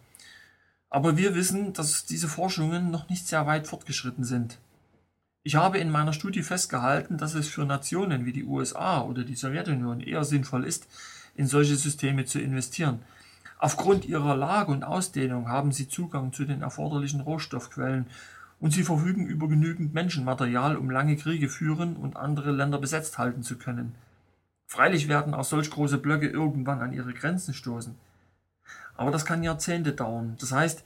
Aber 0.88 1.18
wir 1.18 1.34
wissen, 1.34 1.74
dass 1.74 2.06
diese 2.06 2.28
Forschungen 2.28 2.90
noch 2.90 3.10
nicht 3.10 3.28
sehr 3.28 3.46
weit 3.46 3.66
fortgeschritten 3.66 4.24
sind. 4.24 4.56
Ich 5.42 5.54
habe 5.54 5.76
in 5.76 5.90
meiner 5.90 6.14
Studie 6.14 6.42
festgehalten, 6.42 7.18
dass 7.18 7.34
es 7.34 7.46
für 7.46 7.66
Nationen 7.66 8.24
wie 8.24 8.32
die 8.32 8.44
USA 8.44 9.02
oder 9.02 9.22
die 9.22 9.36
Sowjetunion 9.36 10.00
eher 10.00 10.24
sinnvoll 10.24 10.64
ist, 10.64 10.86
in 11.34 11.46
solche 11.46 11.76
Systeme 11.76 12.24
zu 12.24 12.40
investieren. 12.40 13.00
Aufgrund 13.58 14.06
ihrer 14.06 14.34
Lage 14.34 14.72
und 14.72 14.82
Ausdehnung 14.82 15.50
haben 15.50 15.72
sie 15.72 15.88
Zugang 15.88 16.32
zu 16.32 16.46
den 16.46 16.62
erforderlichen 16.62 17.20
Rohstoffquellen 17.20 18.06
und 18.60 18.72
sie 18.72 18.82
verfügen 18.82 19.26
über 19.26 19.48
genügend 19.48 19.94
Menschenmaterial, 19.94 20.76
um 20.76 20.90
lange 20.90 21.16
Kriege 21.16 21.48
führen 21.48 21.96
und 21.96 22.16
andere 22.16 22.50
Länder 22.50 22.78
besetzt 22.78 23.18
halten 23.18 23.42
zu 23.42 23.56
können. 23.56 23.94
Freilich 24.66 25.08
werden 25.08 25.34
auch 25.34 25.44
solch 25.44 25.70
große 25.70 25.98
Blöcke 25.98 26.28
irgendwann 26.28 26.80
an 26.80 26.92
ihre 26.92 27.14
Grenzen 27.14 27.54
stoßen. 27.54 27.94
Aber 28.96 29.10
das 29.10 29.24
kann 29.24 29.42
Jahrzehnte 29.42 29.92
dauern. 29.92 30.36
Das 30.40 30.52
heißt, 30.52 30.84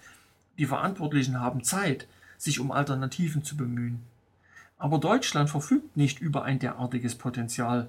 die 0.58 0.66
Verantwortlichen 0.66 1.40
haben 1.40 1.64
Zeit, 1.64 2.06
sich 2.36 2.60
um 2.60 2.70
Alternativen 2.70 3.42
zu 3.42 3.56
bemühen. 3.56 4.02
Aber 4.78 4.98
Deutschland 4.98 5.48
verfügt 5.48 5.96
nicht 5.96 6.20
über 6.20 6.44
ein 6.44 6.58
derartiges 6.58 7.14
Potenzial. 7.14 7.88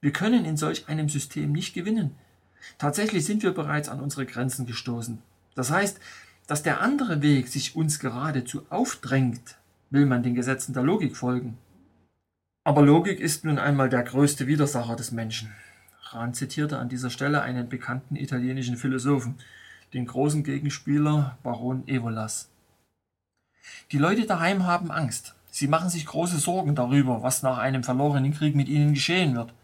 Wir 0.00 0.12
können 0.12 0.44
in 0.44 0.56
solch 0.56 0.88
einem 0.88 1.08
System 1.08 1.52
nicht 1.52 1.74
gewinnen. 1.74 2.14
Tatsächlich 2.78 3.24
sind 3.24 3.42
wir 3.42 3.52
bereits 3.52 3.88
an 3.88 4.00
unsere 4.00 4.26
Grenzen 4.26 4.66
gestoßen. 4.66 5.18
Das 5.54 5.70
heißt, 5.70 6.00
dass 6.50 6.64
der 6.64 6.80
andere 6.80 7.22
Weg 7.22 7.46
sich 7.46 7.76
uns 7.76 8.00
geradezu 8.00 8.66
aufdrängt, 8.70 9.56
will 9.90 10.04
man 10.04 10.24
den 10.24 10.34
Gesetzen 10.34 10.74
der 10.74 10.82
Logik 10.82 11.16
folgen. 11.16 11.56
Aber 12.64 12.82
Logik 12.82 13.20
ist 13.20 13.44
nun 13.44 13.60
einmal 13.60 13.88
der 13.88 14.02
größte 14.02 14.48
Widersacher 14.48 14.96
des 14.96 15.12
Menschen. 15.12 15.52
Rahn 16.02 16.34
zitierte 16.34 16.78
an 16.78 16.88
dieser 16.88 17.08
Stelle 17.08 17.42
einen 17.42 17.68
bekannten 17.68 18.16
italienischen 18.16 18.76
Philosophen, 18.76 19.36
den 19.94 20.06
großen 20.06 20.42
Gegenspieler 20.42 21.38
Baron 21.44 21.86
Evolas. 21.86 22.48
Die 23.92 23.98
Leute 23.98 24.26
daheim 24.26 24.66
haben 24.66 24.90
Angst. 24.90 25.36
Sie 25.52 25.68
machen 25.68 25.88
sich 25.88 26.04
große 26.04 26.40
Sorgen 26.40 26.74
darüber, 26.74 27.22
was 27.22 27.44
nach 27.44 27.58
einem 27.58 27.84
verlorenen 27.84 28.34
Krieg 28.34 28.56
mit 28.56 28.68
ihnen 28.68 28.94
geschehen 28.94 29.36
wird. 29.36 29.54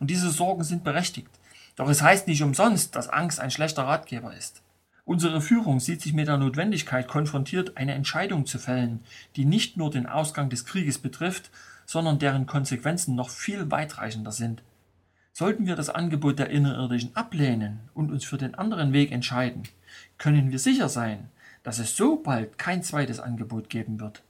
Und 0.00 0.08
diese 0.08 0.30
Sorgen 0.30 0.64
sind 0.64 0.84
berechtigt. 0.84 1.28
Doch 1.76 1.90
es 1.90 2.00
heißt 2.00 2.26
nicht 2.28 2.42
umsonst, 2.42 2.96
dass 2.96 3.10
Angst 3.10 3.40
ein 3.40 3.50
schlechter 3.50 3.82
Ratgeber 3.82 4.34
ist. 4.34 4.63
Unsere 5.06 5.42
Führung 5.42 5.80
sieht 5.80 6.00
sich 6.00 6.14
mit 6.14 6.28
der 6.28 6.38
Notwendigkeit 6.38 7.08
konfrontiert, 7.08 7.76
eine 7.76 7.92
Entscheidung 7.92 8.46
zu 8.46 8.58
fällen, 8.58 9.00
die 9.36 9.44
nicht 9.44 9.76
nur 9.76 9.90
den 9.90 10.06
Ausgang 10.06 10.48
des 10.48 10.64
Krieges 10.64 10.98
betrifft, 10.98 11.50
sondern 11.84 12.18
deren 12.18 12.46
Konsequenzen 12.46 13.14
noch 13.14 13.28
viel 13.28 13.70
weitreichender 13.70 14.32
sind. 14.32 14.62
Sollten 15.32 15.66
wir 15.66 15.76
das 15.76 15.90
Angebot 15.90 16.38
der 16.38 16.48
Innerirdischen 16.48 17.14
ablehnen 17.14 17.80
und 17.92 18.10
uns 18.10 18.24
für 18.24 18.38
den 18.38 18.54
anderen 18.54 18.92
Weg 18.94 19.12
entscheiden, 19.12 19.64
können 20.16 20.52
wir 20.52 20.58
sicher 20.58 20.88
sein, 20.88 21.28
dass 21.62 21.78
es 21.78 21.96
so 21.96 22.16
bald 22.16 22.56
kein 22.56 22.82
zweites 22.82 23.20
Angebot 23.20 23.68
geben 23.68 24.00
wird. 24.00 24.22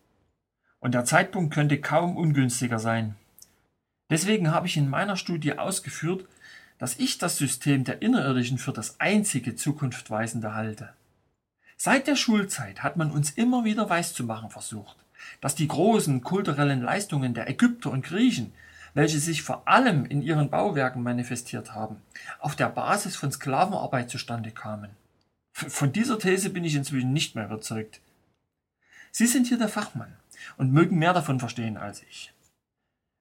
Und 0.81 0.95
der 0.95 1.05
Zeitpunkt 1.05 1.55
könnte 1.55 1.81
kaum 1.81 2.17
ungünstiger 2.17 2.79
sein. 2.79 3.15
Deswegen 4.11 4.51
habe 4.51 4.67
ich 4.67 4.77
in 4.77 4.91
meiner 4.91 5.17
Studie 5.17 5.57
ausgeführt, 5.57 6.27
dass 6.79 6.99
ich 6.99 7.19
das 7.19 7.37
System 7.37 7.85
der 7.85 8.03
Innerirdischen 8.03 8.59
für 8.59 8.73
das 8.73 9.01
einzige 9.01 9.57
zukunftweisende 9.57 10.55
halte. 10.55 10.93
Seit 11.77 12.07
der 12.07 12.17
Schulzeit 12.17 12.83
hat 12.83 12.97
man 12.97 13.11
uns 13.11 13.31
immer 13.31 13.65
wieder 13.65 13.91
weiszumachen 13.91 14.51
versucht, 14.51 14.97
dass 15.41 15.55
die 15.55 15.69
großen 15.69 16.23
kulturellen 16.23 16.83
Leistungen 16.83 17.35
der 17.35 17.49
Ägypter 17.49 17.91
und 17.91 18.05
Griechen, 18.05 18.53
welche 18.95 19.19
sich 19.19 19.43
vor 19.43 19.67
allem 19.67 20.05
in 20.05 20.23
ihren 20.23 20.51
Bauwerken 20.51 21.03
manifestiert 21.03 21.75
haben, 21.75 21.97
auf 22.39 22.55
der 22.55 22.69
Basis 22.69 23.17
von 23.17 23.33
Sklavenarbeit 23.33 24.09
zustande 24.09 24.51
kamen. 24.51 24.91
Von 25.53 25.93
dieser 25.93 26.19
These 26.19 26.51
bin 26.51 26.65
ich 26.65 26.75
inzwischen 26.75 27.13
nicht 27.13 27.35
mehr 27.35 27.47
überzeugt. 27.47 28.01
Sie 29.11 29.27
sind 29.27 29.47
hier 29.47 29.59
der 29.59 29.69
Fachmann 29.69 30.13
und 30.57 30.73
mögen 30.73 30.99
mehr 30.99 31.13
davon 31.13 31.39
verstehen 31.39 31.77
als 31.77 32.03
ich. 32.03 32.33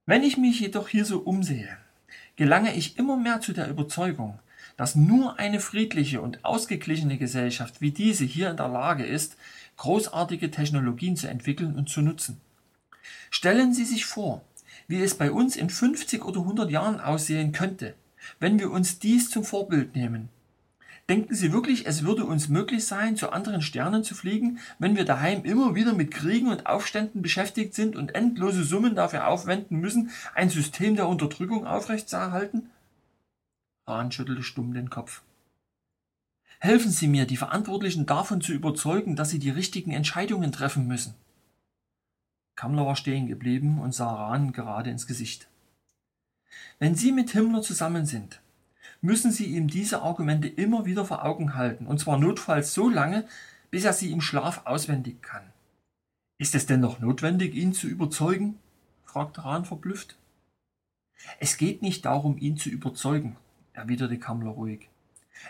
Wenn 0.06 0.24
ich 0.24 0.38
mich 0.38 0.60
jedoch 0.60 0.90
hier 0.90 1.06
so 1.06 1.20
umsehe, 1.20 1.78
gelange 2.36 2.76
ich 2.76 2.98
immer 2.98 3.18
mehr 3.18 3.42
zu 3.42 3.54
der 3.54 3.70
Überzeugung, 3.70 4.40
dass 4.78 4.96
nur 4.96 5.40
eine 5.40 5.60
friedliche 5.60 6.22
und 6.22 6.44
ausgeglichene 6.44 7.18
Gesellschaft 7.18 7.82
wie 7.82 7.92
diese 7.92 8.26
hier 8.26 8.50
in 8.50 8.58
der 8.58 8.70
Lage 8.70 9.06
ist, 9.06 9.38
großartige 9.78 10.52
Technologien 10.52 11.16
zu 11.16 11.28
entwickeln 11.28 11.76
und 11.76 11.90
zu 11.90 12.02
nutzen. 12.02 12.42
Stellen 13.30 13.74
Sie 13.74 13.86
sich 13.86 14.06
vor, 14.06 14.44
wie 14.88 15.02
es 15.02 15.16
bei 15.16 15.32
uns 15.32 15.56
in 15.56 15.70
50 15.70 16.24
oder 16.26 16.42
100 16.42 16.70
Jahren 16.72 17.00
aussehen 17.00 17.52
könnte, 17.52 17.96
wenn 18.40 18.60
wir 18.60 18.72
uns 18.72 19.00
dies 19.00 19.30
zum 19.30 19.44
Vorbild 19.44 19.96
nehmen. 19.96 20.30
Denken 21.10 21.36
Sie 21.36 21.52
wirklich, 21.52 21.86
es 21.86 22.04
würde 22.04 22.26
uns 22.26 22.48
möglich 22.48 22.86
sein, 22.86 23.18
zu 23.18 23.32
anderen 23.32 23.62
Sternen 23.62 24.06
zu 24.06 24.16
fliegen, 24.16 24.60
wenn 24.80 24.96
wir 24.96 25.04
daheim 25.04 25.44
immer 25.44 25.76
wieder 25.76 25.94
mit 25.94 26.12
Kriegen 26.12 26.48
und 26.48 26.66
Aufständen 26.66 27.22
beschäftigt 27.22 27.74
sind 27.74 27.98
und 27.98 28.16
endlose 28.16 28.64
Summen 28.64 28.96
dafür 28.96 29.28
aufwenden 29.28 29.82
müssen, 29.82 30.12
ein 30.34 30.50
System 30.50 30.96
der 30.96 31.10
Unterdrückung 31.10 31.68
aufrechtzuerhalten? 31.68 32.70
Rahn 33.86 34.14
schüttelte 34.14 34.44
stumm 34.44 34.74
den 34.74 34.90
Kopf. 34.90 35.24
Helfen 36.60 36.92
Sie 36.92 37.10
mir, 37.10 37.26
die 37.26 37.36
Verantwortlichen 37.36 38.06
davon 38.06 38.40
zu 38.40 38.54
überzeugen, 38.54 39.18
dass 39.18 39.30
sie 39.30 39.40
die 39.40 39.50
richtigen 39.50 39.92
Entscheidungen 39.92 40.54
treffen 40.54 40.88
müssen. 40.88 41.16
Kammler 42.56 42.86
war 42.86 42.96
stehen 42.96 43.28
geblieben 43.28 43.82
und 43.82 43.94
sah 43.94 44.10
Rahn 44.10 44.54
gerade 44.54 44.90
ins 44.90 45.06
Gesicht. 45.06 45.50
Wenn 46.80 46.96
Sie 46.96 47.12
mit 47.12 47.32
Himmler 47.32 47.62
zusammen 47.62 48.06
sind, 48.06 48.40
müssen 49.04 49.32
Sie 49.32 49.46
ihm 49.46 49.68
diese 49.68 50.02
Argumente 50.02 50.48
immer 50.48 50.86
wieder 50.86 51.06
vor 51.06 51.26
Augen 51.26 51.56
halten, 51.56 51.86
und 51.86 52.00
zwar 52.00 52.18
notfalls 52.18 52.74
so 52.74 52.90
lange, 52.90 53.28
bis 53.70 53.84
er 53.84 53.94
sie 53.94 54.12
im 54.12 54.22
Schlaf 54.22 54.62
auswendig 54.66 55.22
kann. 55.22 55.44
Ist 56.38 56.56
es 56.56 56.66
denn 56.66 56.80
noch 56.80 57.00
notwendig, 57.00 57.54
ihn 57.54 57.74
zu 57.74 57.88
überzeugen? 57.88 58.60
fragte 59.04 59.44
Rahn 59.44 59.66
verblüfft. 59.66 60.16
Es 61.40 61.58
geht 61.58 61.82
nicht 61.82 62.06
darum, 62.06 62.38
ihn 62.38 62.58
zu 62.58 62.70
überzeugen, 62.70 63.36
erwiderte 63.74 64.18
Kammler 64.18 64.52
ruhig. 64.52 64.88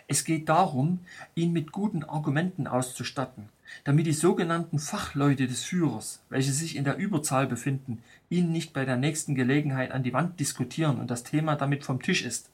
Es 0.07 0.23
geht 0.23 0.49
darum, 0.49 0.99
ihn 1.35 1.53
mit 1.53 1.71
guten 1.71 2.03
Argumenten 2.03 2.65
auszustatten, 2.65 3.49
damit 3.83 4.07
die 4.07 4.13
sogenannten 4.13 4.79
Fachleute 4.79 5.45
des 5.45 5.63
Führers, 5.63 6.21
welche 6.29 6.51
sich 6.51 6.75
in 6.75 6.85
der 6.85 6.97
Überzahl 6.97 7.45
befinden, 7.45 8.01
ihn 8.29 8.51
nicht 8.51 8.73
bei 8.73 8.85
der 8.85 8.97
nächsten 8.97 9.35
Gelegenheit 9.35 9.91
an 9.91 10.01
die 10.01 10.13
Wand 10.13 10.39
diskutieren 10.39 10.99
und 10.99 11.11
das 11.11 11.23
Thema 11.23 11.55
damit 11.55 11.83
vom 11.83 12.01
Tisch 12.01 12.23
ist. 12.23 12.49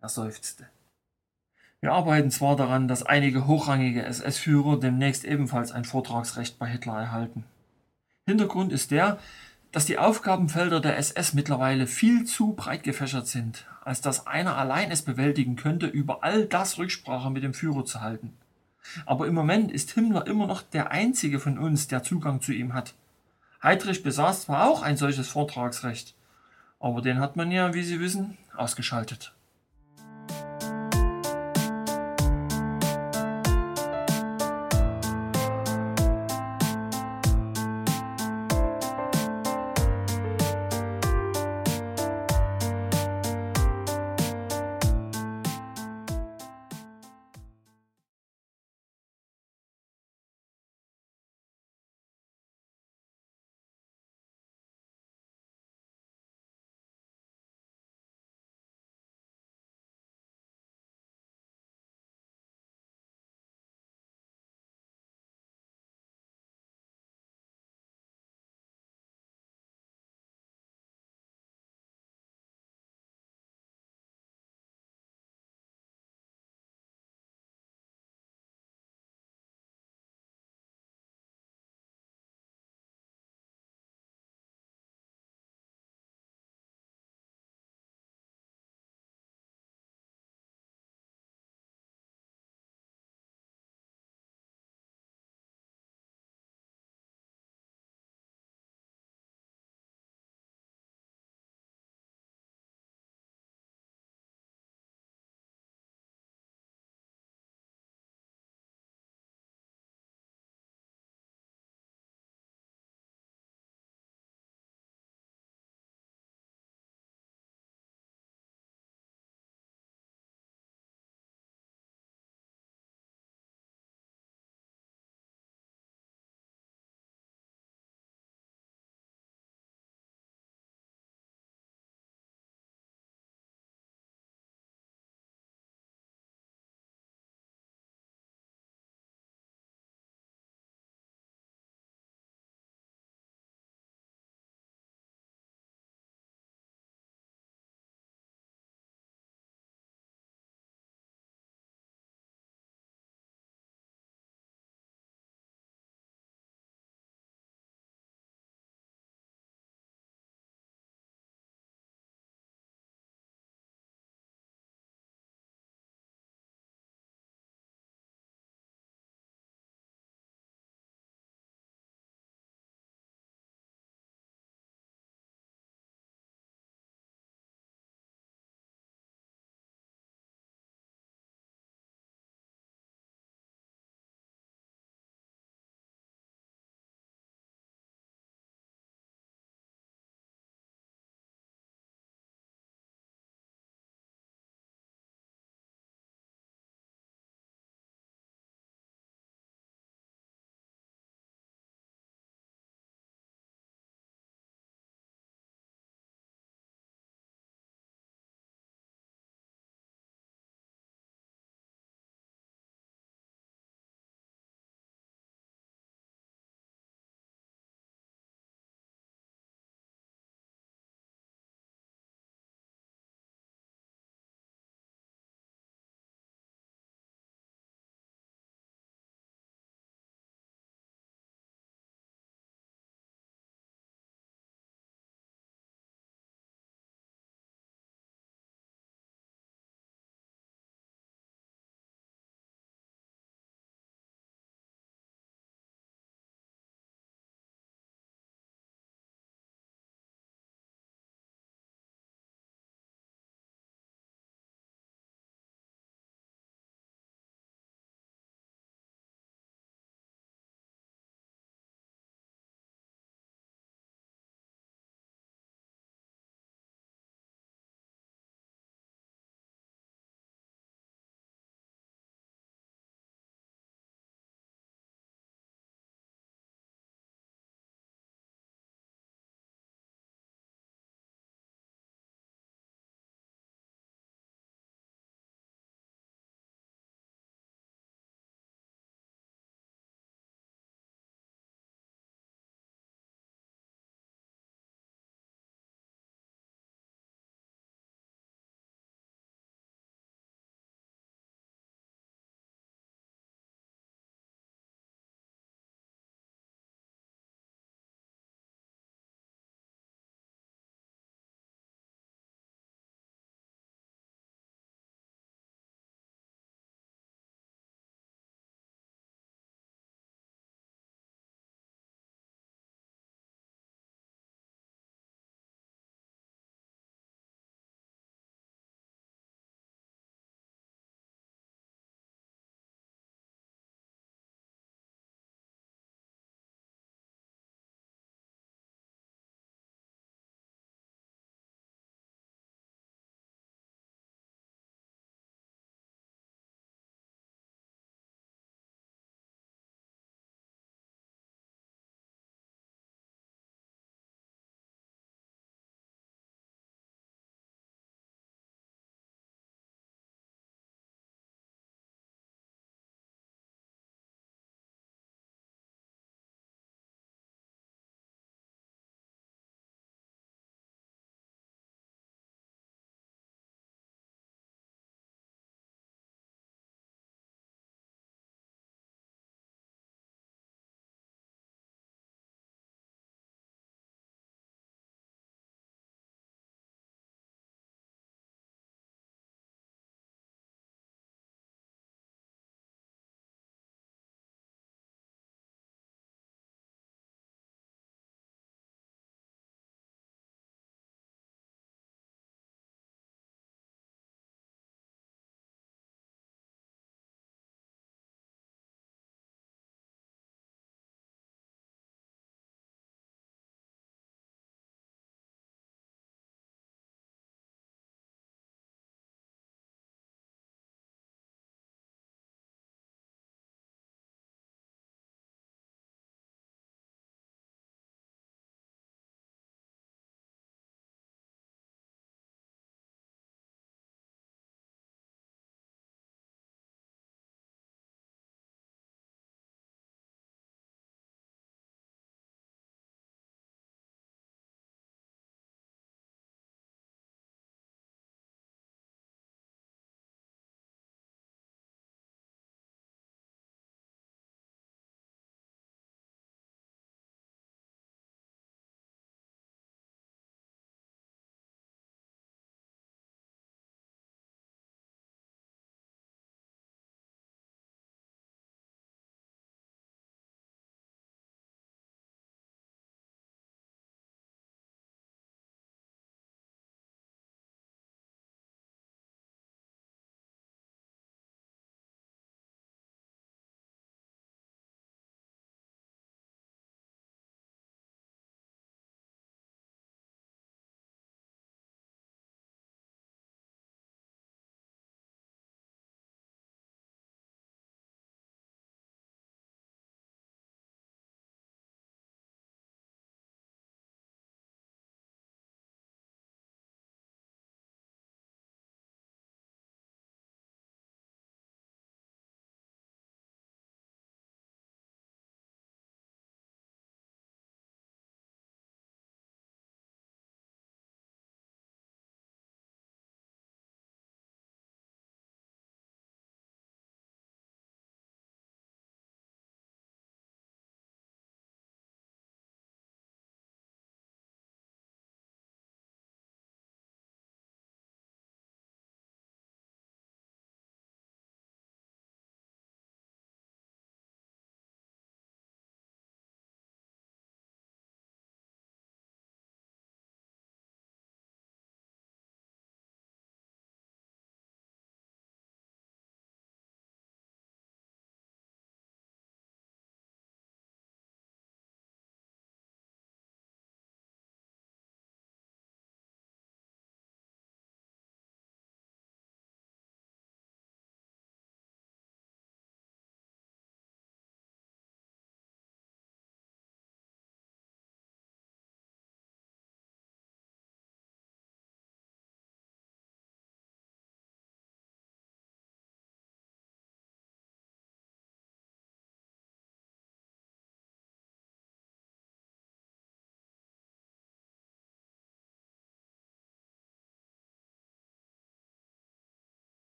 Er 0.00 0.08
seufzte. 0.08 0.66
Wir 1.80 1.92
arbeiten 1.92 2.30
zwar 2.30 2.56
daran, 2.56 2.88
dass 2.88 3.02
einige 3.02 3.46
hochrangige 3.46 4.02
SS-Führer 4.04 4.78
demnächst 4.80 5.24
ebenfalls 5.24 5.72
ein 5.72 5.84
Vortragsrecht 5.84 6.58
bei 6.58 6.66
Hitler 6.66 6.98
erhalten. 6.98 7.44
Hintergrund 8.26 8.72
ist 8.72 8.90
der, 8.90 9.18
dass 9.72 9.86
die 9.86 9.98
Aufgabenfelder 9.98 10.80
der 10.80 10.98
SS 10.98 11.32
mittlerweile 11.32 11.86
viel 11.86 12.24
zu 12.24 12.52
breit 12.52 12.82
gefächert 12.82 13.28
sind, 13.28 13.66
als 13.82 14.00
dass 14.00 14.26
einer 14.26 14.56
allein 14.56 14.90
es 14.90 15.02
bewältigen 15.02 15.56
könnte, 15.56 15.86
über 15.86 16.22
all 16.22 16.44
das 16.44 16.78
Rücksprache 16.78 17.30
mit 17.30 17.42
dem 17.42 17.54
Führer 17.54 17.84
zu 17.84 18.00
halten. 18.00 18.36
Aber 19.06 19.26
im 19.26 19.34
Moment 19.34 19.70
ist 19.70 19.92
Himmler 19.92 20.26
immer 20.26 20.46
noch 20.46 20.62
der 20.62 20.90
einzige 20.90 21.38
von 21.38 21.58
uns, 21.58 21.88
der 21.88 22.02
Zugang 22.02 22.40
zu 22.40 22.52
ihm 22.52 22.74
hat. 22.74 22.94
Heydrich 23.62 24.02
besaß 24.02 24.42
zwar 24.42 24.68
auch 24.68 24.82
ein 24.82 24.96
solches 24.96 25.28
Vortragsrecht, 25.28 26.14
aber 26.78 27.02
den 27.02 27.20
hat 27.20 27.36
man 27.36 27.52
ja, 27.52 27.74
wie 27.74 27.84
Sie 27.84 28.00
wissen, 28.00 28.38
ausgeschaltet. 28.56 29.34